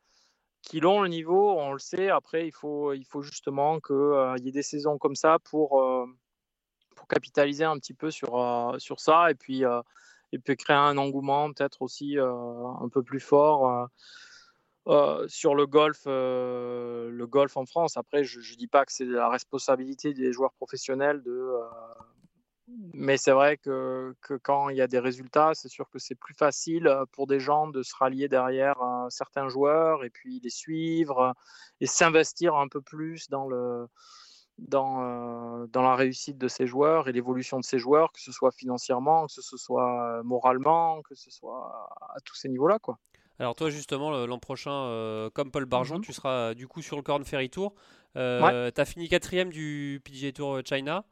qui 0.66 0.80
l'ont 0.80 1.00
le 1.00 1.08
niveau, 1.08 1.52
on 1.52 1.72
le 1.72 1.78
sait. 1.78 2.10
Après, 2.10 2.46
il 2.48 2.52
faut, 2.52 2.92
il 2.92 3.04
faut 3.04 3.22
justement 3.22 3.78
qu'il 3.78 3.94
euh, 3.94 4.36
y 4.38 4.48
ait 4.48 4.52
des 4.52 4.64
saisons 4.64 4.98
comme 4.98 5.14
ça 5.14 5.38
pour, 5.38 5.80
euh, 5.80 6.06
pour 6.96 7.06
capitaliser 7.06 7.64
un 7.64 7.78
petit 7.78 7.94
peu 7.94 8.10
sur, 8.10 8.36
euh, 8.36 8.76
sur 8.78 8.98
ça 8.98 9.30
et 9.30 9.36
puis, 9.36 9.62
et 10.32 10.38
puis 10.40 10.56
créer 10.56 10.76
un 10.76 10.98
engouement 10.98 11.52
peut-être 11.52 11.82
aussi 11.82 12.18
un 12.18 12.88
peu 12.88 13.02
plus 13.04 13.20
fort. 13.20 13.88
sur 15.28 15.54
le 15.54 15.66
golf, 15.66 16.02
le 16.06 17.24
golf 17.26 17.56
en 17.56 17.64
France. 17.64 17.96
Après, 17.96 18.24
je 18.24 18.40
ne 18.40 18.56
dis 18.56 18.66
pas 18.66 18.84
que 18.84 18.92
c'est 18.92 19.04
la 19.04 19.28
responsabilité 19.28 20.14
des 20.14 20.32
joueurs 20.32 20.52
professionnels 20.54 21.22
de, 21.22 21.60
mais 22.68 23.16
c'est 23.16 23.30
vrai 23.30 23.58
que, 23.58 24.14
que, 24.22 24.34
quand 24.34 24.70
il 24.70 24.76
y 24.76 24.80
a 24.80 24.88
des 24.88 24.98
résultats, 24.98 25.52
c'est 25.54 25.68
sûr 25.68 25.88
que 25.88 25.98
c'est 25.98 26.16
plus 26.16 26.34
facile 26.34 26.88
euh, 26.88 27.04
pour 27.12 27.26
des 27.26 27.38
gens 27.38 27.68
de 27.68 27.82
se 27.82 27.94
rallier 27.94 28.28
derrière 28.28 28.80
euh, 28.82 29.08
certains 29.08 29.48
joueurs 29.48 30.04
et 30.04 30.10
puis 30.10 30.40
les 30.42 30.50
suivre 30.50 31.20
euh, 31.20 31.32
et 31.80 31.86
s'investir 31.86 32.56
un 32.56 32.66
peu 32.66 32.80
plus 32.80 33.28
dans, 33.28 33.46
le, 33.46 33.86
dans, 34.58 35.66
dans 35.68 35.82
la 35.82 35.94
réussite 35.94 36.38
de 36.38 36.48
ces 36.48 36.66
joueurs 36.66 37.08
et 37.08 37.12
l'évolution 37.12 37.60
de 37.60 37.64
ces 37.64 37.78
joueurs, 37.78 38.10
que 38.12 38.20
ce 38.20 38.32
soit 38.32 38.50
financièrement, 38.50 39.26
que 39.26 39.40
ce 39.40 39.56
soit 39.56 40.22
moralement, 40.24 41.02
que 41.02 41.14
ce 41.14 41.30
soit 41.30 41.88
à 42.14 42.20
tous 42.24 42.34
ces 42.34 42.48
niveaux-là. 42.48 42.80
quoi. 42.80 42.98
Alors 43.38 43.54
toi 43.54 43.70
justement 43.70 44.26
l'an 44.26 44.38
prochain, 44.38 45.28
comme 45.34 45.50
Paul 45.50 45.66
Barjon, 45.66 45.98
mmh 45.98 46.02
tu 46.02 46.12
seras 46.14 46.54
du 46.54 46.66
coup 46.66 46.80
sur 46.80 46.96
le 46.96 47.02
Corn 47.02 47.22
Ferry 47.24 47.50
Tour. 47.50 47.74
Tu 48.14 48.20
as 48.20 48.84
fini 48.86 49.08
quatrième 49.08 49.50
du 49.50 50.00
PGA 50.02 50.32
Tour 50.32 50.60
China. 50.64 51.04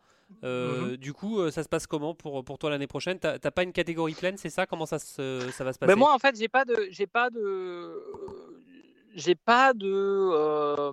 Euh, 0.42 0.90
mhm. 0.90 0.96
Du 0.96 1.12
coup, 1.12 1.40
euh, 1.40 1.50
ça 1.50 1.62
se 1.62 1.68
passe 1.68 1.86
comment 1.86 2.14
pour, 2.14 2.44
pour 2.44 2.58
toi 2.58 2.70
l'année 2.70 2.86
prochaine? 2.86 3.18
T'as 3.18 3.38
pas 3.38 3.62
une 3.62 3.72
catégorie 3.72 4.14
pleine, 4.14 4.36
c'est 4.36 4.50
ça? 4.50 4.66
Comment 4.66 4.86
ça, 4.86 4.98
se, 4.98 5.50
ça 5.52 5.64
va 5.64 5.72
se 5.72 5.78
passer? 5.78 5.88
ben 5.88 5.96
Moi, 5.96 6.12
en 6.12 6.18
fait, 6.18 6.36
j'ai 6.38 6.48
pas 6.48 6.64
de, 6.64 6.88
j'ai 6.90 7.06
pas 7.06 7.30
de, 7.30 7.92
j'ai 9.14 9.34
pas 9.34 9.72
de, 9.72 9.86
euh, 9.92 10.92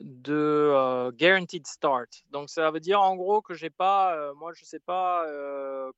de 0.00 1.10
guaranteed 1.18 1.66
start. 1.66 2.24
Donc, 2.30 2.50
ça 2.50 2.70
veut 2.70 2.80
dire 2.80 3.00
en 3.00 3.16
gros 3.16 3.42
que 3.42 3.54
j'ai 3.54 3.70
pas, 3.70 4.32
moi, 4.34 4.52
je 4.54 4.64
sais 4.64 4.80
pas, 4.80 5.26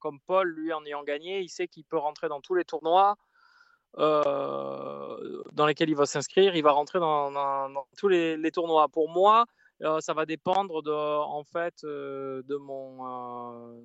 comme 0.00 0.18
Paul, 0.26 0.48
lui, 0.48 0.72
en 0.72 0.84
ayant 0.84 1.04
gagné, 1.04 1.40
il 1.40 1.48
sait 1.48 1.68
qu'il 1.68 1.84
peut 1.84 1.98
rentrer 1.98 2.28
dans 2.28 2.40
tous 2.40 2.54
les 2.54 2.64
tournois. 2.64 3.16
dans 3.96 5.66
lesquels 5.66 5.90
il 5.90 5.96
va 5.96 6.06
s'inscrire, 6.06 6.56
il 6.56 6.62
va 6.62 6.72
rentrer 6.72 6.98
dans, 6.98 7.30
dans, 7.30 7.86
tous 7.96 8.08
les, 8.08 8.36
les, 8.36 8.50
tournois. 8.50 8.88
Pour 8.88 9.08
moi, 9.08 9.46
ça 10.00 10.14
va 10.14 10.26
dépendre 10.26 10.82
de, 10.82 10.92
en 10.92 11.44
fait, 11.44 11.84
euh, 11.84 12.42
de 12.44 12.56
mon, 12.56 13.06
euh, 13.06 13.80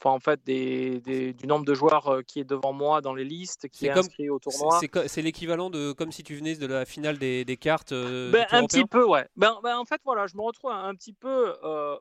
enfin 0.00 0.10
en 0.10 0.20
fait 0.20 0.40
des, 0.44 1.00
des, 1.00 1.32
du 1.32 1.46
nombre 1.46 1.64
de 1.64 1.74
joueurs 1.74 2.20
qui 2.26 2.40
est 2.40 2.44
devant 2.44 2.72
moi 2.72 3.00
dans 3.00 3.14
les 3.14 3.24
listes, 3.24 3.68
qui 3.68 3.86
est, 3.86 3.90
inscrit 3.90 4.30
au 4.30 4.38
tournoi. 4.38 4.80
C'est 5.06 5.22
l'équivalent 5.22 5.70
de 5.70 5.92
comme 5.92 6.12
si 6.12 6.22
tu 6.22 6.34
venais 6.36 6.54
de 6.54 6.66
la 6.66 6.84
finale 6.84 7.18
des, 7.18 7.44
des 7.44 7.56
cartes. 7.56 7.92
ben, 7.92 8.46
un 8.50 8.64
petit 8.66 8.84
peu, 8.84 9.04
ouais. 9.04 9.26
Ben, 9.36 9.58
ben, 9.62 9.78
en 9.78 9.84
fait, 9.84 10.00
voilà, 10.04 10.26
je 10.26 10.36
me 10.36 10.42
retrouve 10.42 10.70
un, 10.70 10.94
petit 10.94 11.12
peu, 11.12 11.54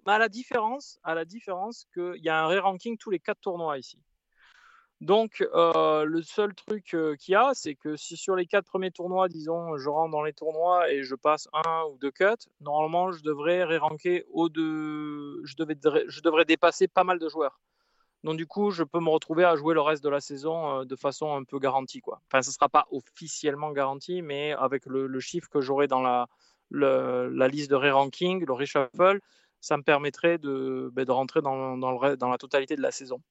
à 0.05 0.19
la 0.19 0.29
différence, 0.29 0.99
à 1.03 1.15
la 1.15 1.25
différence 1.25 1.85
qu'il 1.93 2.21
y 2.21 2.29
a 2.29 2.43
un 2.43 2.47
re-ranking 2.47 2.97
tous 2.97 3.09
les 3.09 3.19
quatre 3.19 3.41
tournois 3.41 3.77
ici. 3.77 3.97
Donc, 5.05 5.47
euh, 5.53 6.03
le 6.03 6.23
seul 6.23 6.55
truc 6.55 6.95
euh, 6.95 7.15
qu'il 7.15 7.33
y 7.33 7.35
a, 7.35 7.51
c'est 7.53 7.75
que 7.75 7.95
si 7.95 8.17
sur 8.17 8.35
les 8.35 8.47
quatre 8.47 8.65
premiers 8.65 8.89
tournois, 8.89 9.27
disons, 9.27 9.77
je 9.77 9.87
rentre 9.87 10.09
dans 10.09 10.23
les 10.23 10.33
tournois 10.33 10.91
et 10.91 11.03
je 11.03 11.13
passe 11.13 11.47
un 11.53 11.83
ou 11.91 11.97
deux 11.99 12.09
cuts, 12.09 12.49
normalement, 12.59 13.11
je 13.11 13.21
devrais 13.21 13.63
ré-ranker 13.63 14.25
au 14.33 14.49
de... 14.49 15.43
je, 15.43 15.53
devrais, 16.23 16.45
dépasser 16.45 16.87
pas 16.87 17.03
mal 17.03 17.19
de 17.19 17.29
joueurs. 17.29 17.59
Donc, 18.23 18.37
du 18.37 18.47
coup, 18.47 18.71
je 18.71 18.81
peux 18.81 18.99
me 18.99 19.11
retrouver 19.11 19.43
à 19.43 19.55
jouer 19.55 19.75
le 19.75 19.81
reste 19.81 20.03
de 20.03 20.09
la 20.09 20.21
saison 20.21 20.79
euh, 20.79 20.85
de 20.85 20.95
façon 20.95 21.35
un 21.35 21.43
peu 21.43 21.59
garantie. 21.59 22.01
Enfin, 22.07 22.41
ce 22.41 22.49
ne 22.49 22.53
sera 22.53 22.67
pas 22.67 22.87
officiellement 22.89 23.73
garanti, 23.73 24.23
mais 24.23 24.53
avec 24.53 24.87
le, 24.87 25.19
chiffre 25.19 25.49
que 25.49 25.61
j'aurai 25.61 25.87
dans 25.87 26.01
la, 26.01 26.27
liste 27.47 27.69
de 27.69 27.75
ré-ranking, 27.75 28.43
le 28.43 28.53
reshuffle, 28.53 29.19
ça 29.61 29.77
me 29.77 29.83
permettrait 29.83 30.39
de, 30.39 30.89
ben, 30.93 31.07
rentrer 31.11 31.43
dans 31.43 31.75
la 32.01 32.37
totalité 32.39 32.75
de 32.75 32.81
la 32.81 32.91
saison. 32.91 33.21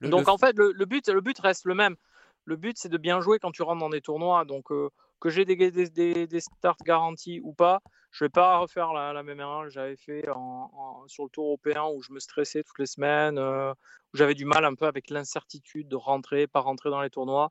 Donc 0.00 0.28
en 0.28 0.38
fait, 0.38 0.56
le, 0.56 0.72
but, 0.84 1.08
le 1.08 1.20
but 1.20 1.38
reste 1.38 1.64
le 1.64 1.74
même. 1.74 1.96
Le 2.44 2.56
but, 2.56 2.78
c'est 2.78 2.88
de 2.88 2.98
bien 2.98 3.20
jouer 3.20 3.38
quand 3.38 3.50
tu 3.50 3.62
rentres 3.62 3.80
dans 3.80 3.90
des 3.90 4.00
tournois. 4.00 4.44
Donc 4.44 4.70
euh, 4.70 4.90
que 5.20 5.30
j'ai 5.30 5.44
des, 5.44 5.56
des, 5.56 6.26
des, 6.26 6.40
starts 6.40 6.76
garantis 6.84 7.40
ou 7.42 7.52
pas, 7.52 7.80
je 8.10 8.24
ne 8.24 8.26
vais 8.26 8.32
pas 8.32 8.58
refaire 8.58 8.92
la, 8.92 9.22
même 9.22 9.40
erreur 9.40 9.64
que 9.64 9.70
j'avais 9.70 9.96
fait 9.96 10.28
en, 10.30 11.04
sur 11.06 11.24
le 11.24 11.30
tour 11.30 11.46
européen 11.46 11.84
où 11.84 12.02
je 12.02 12.12
me 12.12 12.20
stressais 12.20 12.62
toutes 12.62 12.78
les 12.78 12.86
semaines, 12.86 13.38
euh, 13.38 13.72
où 13.72 14.16
j'avais 14.16 14.34
du 14.34 14.44
mal 14.44 14.64
un 14.64 14.74
peu 14.74 14.86
avec 14.86 15.10
l'incertitude 15.10 15.88
de 15.88 15.96
rentrer, 15.96 16.46
pas 16.46 16.60
rentrer 16.60 16.90
dans 16.90 17.00
les 17.00 17.10
tournois. 17.10 17.50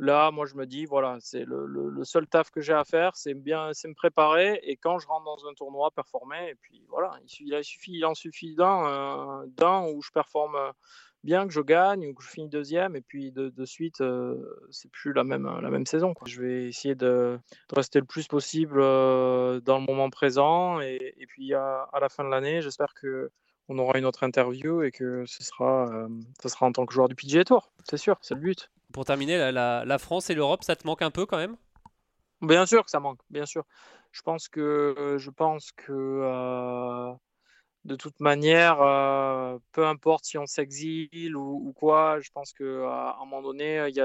Là, 0.00 0.30
moi, 0.30 0.46
je 0.46 0.54
me 0.54 0.64
dis, 0.64 0.84
voilà, 0.84 1.16
c'est 1.20 1.44
le, 1.44 1.66
le, 1.66 2.04
seul 2.04 2.28
taf 2.28 2.50
que 2.50 2.60
j'ai 2.60 2.72
à 2.72 2.84
faire, 2.84 3.16
c'est 3.16 3.34
bien, 3.34 3.70
c'est 3.72 3.88
me 3.88 3.94
préparer 3.94 4.60
et 4.62 4.76
quand 4.76 5.00
je 5.00 5.08
rentre 5.08 5.24
dans 5.24 5.48
un 5.48 5.54
tournoi, 5.54 5.90
performer. 5.90 6.50
Et 6.50 6.54
puis 6.54 6.84
voilà, 6.88 7.18
il, 7.24 7.28
suffit, 7.28 7.50
il, 7.50 7.64
suffit, 7.64 7.92
il 7.94 8.04
en 8.04 8.14
suffit 8.14 8.54
d'un, 8.54 8.86
euh, 8.86 9.46
d'un 9.48 9.82
où 9.88 10.00
je 10.00 10.12
performe 10.12 10.56
bien 11.24 11.46
que 11.46 11.52
je 11.52 11.60
gagne 11.60 12.06
ou 12.06 12.14
que 12.14 12.22
je 12.22 12.28
finis 12.28 12.48
deuxième 12.48 12.96
et 12.96 13.00
puis 13.00 13.32
de, 13.32 13.48
de 13.48 13.64
suite 13.64 14.02
c'est 14.70 14.90
plus 14.90 15.12
la 15.12 15.24
même 15.24 15.48
la 15.60 15.70
même 15.70 15.86
saison 15.86 16.14
quoi. 16.14 16.26
je 16.28 16.40
vais 16.40 16.68
essayer 16.68 16.94
de, 16.94 17.38
de, 17.68 17.74
rester 17.74 17.98
le 17.98 18.04
plus 18.04 18.28
possible 18.28 18.80
dans 18.80 19.78
le 19.78 19.84
moment 19.84 20.10
présent 20.10 20.80
et, 20.80 21.14
et 21.16 21.26
puis 21.26 21.54
à, 21.54 21.88
à, 21.92 22.00
la 22.00 22.08
fin 22.08 22.24
de 22.24 22.28
l'année 22.30 22.62
j'espère 22.62 22.94
que 22.94 23.30
on 23.68 23.78
aura 23.78 23.98
une 23.98 24.06
autre 24.06 24.22
interview 24.22 24.82
et 24.82 24.90
que 24.90 25.24
ce 25.26 25.42
sera 25.42 26.08
ce 26.40 26.48
sera 26.48 26.66
en 26.66 26.72
tant 26.72 26.86
que 26.86 26.94
joueur 26.94 27.08
du 27.08 27.14
PGA 27.14 27.44
Tour 27.44 27.72
c'est 27.88 27.98
sûr 27.98 28.16
c'est 28.22 28.34
le 28.34 28.40
but. 28.40 28.70
Pour 28.92 29.04
terminer 29.04 29.36
la, 29.52 29.84
la, 29.84 29.98
France 29.98 30.30
et 30.30 30.34
l'Europe 30.34 30.64
ça 30.64 30.76
te 30.76 30.86
manque 30.86 31.02
un 31.02 31.10
peu 31.10 31.26
quand 31.26 31.36
même? 31.36 31.56
Bien 32.40 32.64
sûr 32.64 32.84
que 32.84 32.90
ça 32.90 33.00
manque 33.00 33.20
bien 33.28 33.44
sûr. 33.44 33.64
Je 34.12 34.22
pense 34.22 34.48
que 34.48 35.16
je 35.18 35.30
pense 35.30 35.72
que 35.72 37.12
de 37.84 37.96
toute 37.96 38.20
manière, 38.20 38.80
euh, 38.82 39.58
peu 39.72 39.86
importe 39.86 40.24
si 40.24 40.38
on 40.38 40.46
s'exile 40.46 41.36
ou, 41.36 41.72
quoi, 41.76 42.20
je 42.20 42.30
pense 42.30 42.52
qu'à 42.52 42.64
un 42.64 43.24
moment 43.24 43.42
donné, 43.42 43.88
il 43.88 43.94
y 43.96 44.00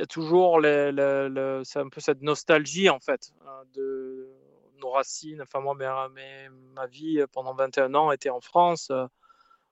a, 0.00 0.06
toujours 0.06 0.58
un 0.58 1.88
peu 1.90 2.00
cette 2.00 2.22
nostalgie 2.22 2.88
en 2.88 3.00
fait 3.00 3.32
hein, 3.46 3.62
de 3.74 4.28
nos 4.78 4.90
racines. 4.90 5.42
Enfin, 5.42 5.60
moi, 5.60 5.74
mais, 5.74 6.48
ma 6.74 6.86
vie 6.86 7.22
pendant 7.32 7.54
21 7.54 7.94
ans 7.94 8.12
était 8.12 8.30
en 8.30 8.40
France. 8.40 8.90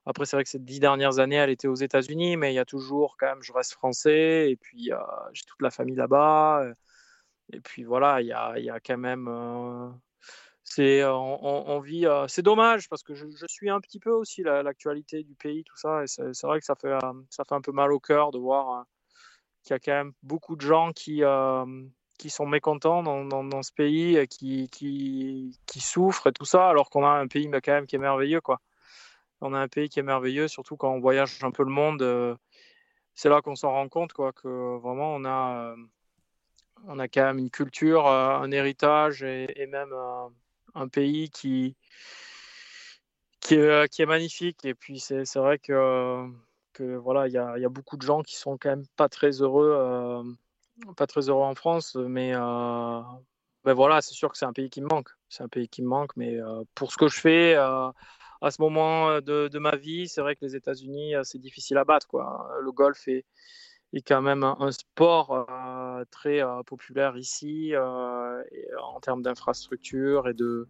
Après, 0.08 0.24
c'est 0.24 0.36
vrai 0.36 0.44
que 0.44 0.48
ces 0.50 0.58
dix 0.58 0.80
dernières 0.80 1.18
années, 1.18 1.36
elle 1.36 1.50
était 1.50 1.68
aux 1.68 1.74
États-Unis, 1.74 2.38
mais 2.38 2.52
il 2.52 2.56
y 2.56 2.58
a 2.58 2.64
toujours 2.64 3.16
quand 3.18 3.26
même, 3.26 3.42
je 3.42 3.52
reste 3.52 3.72
français 3.72 4.50
et 4.50 4.56
puis 4.56 4.90
euh, 4.90 4.96
j'ai 5.34 5.44
toute 5.44 5.60
la 5.60 5.70
famille 5.70 5.96
là-bas. 5.96 6.64
Et 7.52 7.60
puis 7.60 7.84
voilà, 7.84 8.22
il 8.22 8.26
y 8.26 8.32
a, 8.32 8.80
quand 8.80 8.96
même 8.96 9.28
euh, 9.28 9.90
c'est 10.78 11.04
on, 11.04 11.80
vit 11.80 12.06
c'est 12.28 12.42
dommage 12.42 12.88
parce 12.88 13.02
que 13.02 13.12
je, 13.12 13.26
suis 13.48 13.68
un 13.68 13.80
petit 13.80 13.98
peu 13.98 14.12
aussi 14.12 14.44
l'actualité 14.44 15.24
du 15.24 15.34
pays 15.34 15.64
tout 15.64 15.76
ça 15.76 16.04
et 16.04 16.06
c'est 16.06 16.46
vrai 16.46 16.60
que 16.60 16.64
ça 16.64 16.76
fait 16.76 16.96
ça 17.30 17.44
fait 17.44 17.54
un 17.54 17.60
peu 17.60 17.72
mal 17.72 17.92
au 17.92 17.98
cœur 17.98 18.30
de 18.30 18.38
voir 18.38 18.84
qu'il 19.64 19.74
y 19.74 19.76
a 19.76 19.80
quand 19.80 19.92
même 19.92 20.12
beaucoup 20.22 20.54
de 20.54 20.60
gens 20.60 20.92
qui 20.92 21.22
qui 22.18 22.30
sont 22.30 22.46
mécontents 22.46 23.02
dans, 23.02 23.24
dans, 23.24 23.62
ce 23.62 23.72
pays 23.72 24.26
qui, 24.28 24.68
qui, 24.70 25.56
qui 25.66 25.80
souffrent 25.80 26.28
et 26.28 26.32
tout 26.32 26.44
ça 26.44 26.68
alors 26.68 26.90
qu'on 26.90 27.04
a 27.04 27.10
un 27.10 27.26
pays 27.26 27.48
mais 27.48 27.60
quand 27.60 27.72
même 27.72 27.86
qui 27.86 27.96
est 27.96 28.00
merveilleux 28.00 28.40
quoi. 28.40 28.60
On 29.40 29.54
a 29.54 29.58
un 29.58 29.68
pays 29.68 29.88
qui 29.88 29.98
est 29.98 30.04
merveilleux 30.04 30.46
surtout 30.46 30.76
quand 30.76 30.92
on 30.92 31.00
voyage 31.00 31.42
un 31.42 31.50
peu 31.50 31.64
le 31.64 31.70
monde 31.70 32.38
c'est 33.14 33.28
là 33.28 33.42
qu'on 33.42 33.56
s'en 33.56 33.72
rend 33.72 33.88
compte 33.88 34.12
quoi 34.12 34.32
que 34.32 34.78
vraiment 34.78 35.12
on 35.16 35.24
a 35.24 35.74
on 36.86 37.00
a 37.00 37.08
quand 37.08 37.24
même 37.24 37.38
une 37.38 37.50
culture 37.50 38.06
un 38.06 38.50
héritage 38.52 39.24
et 39.24 39.66
même 39.66 39.92
un 40.74 40.88
pays 40.88 41.30
qui, 41.30 41.76
euh, 43.52 43.86
qui 43.86 44.02
est 44.02 44.06
magnifique. 44.06 44.64
Et 44.64 44.74
puis, 44.74 45.00
c'est 45.00 45.36
vrai 45.36 45.58
que, 45.58 46.26
que 46.72 46.96
voilà, 46.96 47.28
il 47.28 47.32
y 47.32 47.38
a, 47.38 47.58
y 47.58 47.64
a, 47.64 47.68
beaucoup 47.68 47.96
de 47.96 48.02
gens 48.02 48.22
qui 48.22 48.36
sont 48.36 48.58
quand 48.58 48.70
même 48.70 48.86
pas 48.96 49.08
très 49.08 49.30
heureux, 49.42 49.74
euh, 49.76 50.22
pas 50.96 51.06
très 51.06 51.28
heureux 51.28 51.44
en 51.44 51.54
France. 51.54 51.96
Mais 51.96 52.32
euh, 52.34 53.00
ben 53.64 53.74
voilà, 53.74 54.00
c'est 54.02 54.14
sûr 54.14 54.30
que 54.30 54.38
c'est 54.38 54.46
un 54.46 54.52
pays 54.52 54.70
qui 54.70 54.80
me 54.82 54.88
manque. 54.88 55.10
C'est 55.28 55.42
un 55.42 55.48
pays 55.48 55.68
qui 55.68 55.82
me 55.82 55.88
manque. 55.88 56.16
Mais 56.16 56.38
pour 56.74 56.92
ce 56.92 56.96
que 56.96 57.08
je 57.08 57.20
fais 57.20 57.54
à 57.54 58.50
ce 58.50 58.60
moment 58.60 59.20
de, 59.20 59.48
de 59.48 59.58
ma 59.58 59.76
vie, 59.76 60.08
c'est 60.08 60.20
vrai 60.20 60.36
que 60.36 60.44
les 60.44 60.56
États-Unis, 60.56 61.14
c'est 61.24 61.40
difficile 61.40 61.78
à 61.78 61.84
battre. 61.84 62.06
Quoi. 62.06 62.50
Le 62.62 62.72
golf 62.72 63.08
est, 63.08 63.24
est 63.92 64.06
quand 64.06 64.22
même 64.22 64.44
un, 64.44 64.70
sport 64.70 65.46
très 66.10 66.40
populaire 66.66 67.16
ici 67.16 67.72
en 67.76 69.00
termes 69.00 69.22
d'infrastructure 69.22 70.28
et 70.28 70.34
de 70.34 70.68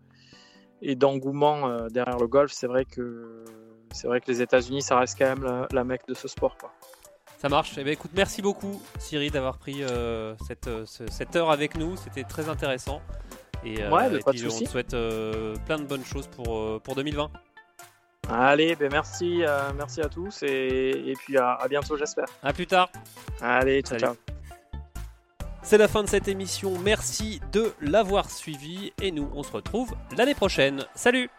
et 0.81 0.95
d'engouement 0.95 1.89
derrière 1.89 2.19
le 2.19 2.29
golf. 2.29 2.53
C'est 2.53 2.69
vrai 2.69 2.85
que 2.85 3.45
c'est 3.93 4.07
vrai 4.07 4.21
que 4.21 4.31
les 4.31 4.43
États-Unis, 4.43 4.83
ça 4.83 4.99
reste 4.99 5.19
quand 5.19 5.37
même 5.37 5.67
la, 5.73 5.85
mecque 5.85 6.07
de 6.07 6.15
ce 6.15 6.29
sport. 6.29 6.57
Quoi. 6.57 6.73
Ça 7.39 7.49
marche. 7.49 7.77
Eh 7.79 7.85
bien, 7.85 7.95
écoute, 7.95 8.13
merci 8.15 8.43
beaucoup, 8.43 8.81
Siri, 8.99 9.31
d'avoir 9.31 9.59
pris 9.59 9.83
cette, 10.47 10.69
cette, 10.87 11.35
heure 11.35 11.51
avec 11.51 11.77
nous. 11.77 11.97
C'était 11.97 12.25
très 12.25 12.49
intéressant. 12.49 13.01
Et, 13.65 13.85
ouais, 13.89 14.15
et 14.15 14.21
puis, 14.21 14.47
on 14.47 14.59
te 14.59 14.69
souhaite 14.69 14.97
plein 15.67 15.79
de 15.79 15.87
bonnes 15.87 16.05
choses 16.05 16.29
pour, 16.29 16.81
pour 16.83 16.95
2020. 16.95 17.31
Allez, 18.31 18.77
ben 18.77 18.91
merci, 18.93 19.43
euh, 19.43 19.73
merci 19.75 20.01
à 20.03 20.09
tous 20.09 20.43
et, 20.43 21.15
puis 21.19 21.39
à, 21.39 21.59
bientôt 21.69 21.97
j'espère. 21.97 22.27
À 22.43 22.53
plus 22.53 22.67
tard. 22.67 22.91
Allez, 23.41 23.83
ciao 23.83 23.99
ciao. 23.99 24.15
C'est 25.63 25.79
la 25.79 25.89
fin 25.89 26.03
de 26.03 26.09
cette 26.09 26.29
émission, 26.29 26.79
merci 26.79 27.41
de 27.53 27.73
l'avoir 27.81 28.31
suivi 28.31 28.93
et 29.03 29.11
nous 29.11 29.31
on 29.35 29.43
se 29.43 29.53
retrouve 29.53 29.95
l'année 30.17 30.35
prochaine. 30.35 30.85
Salut 30.95 31.31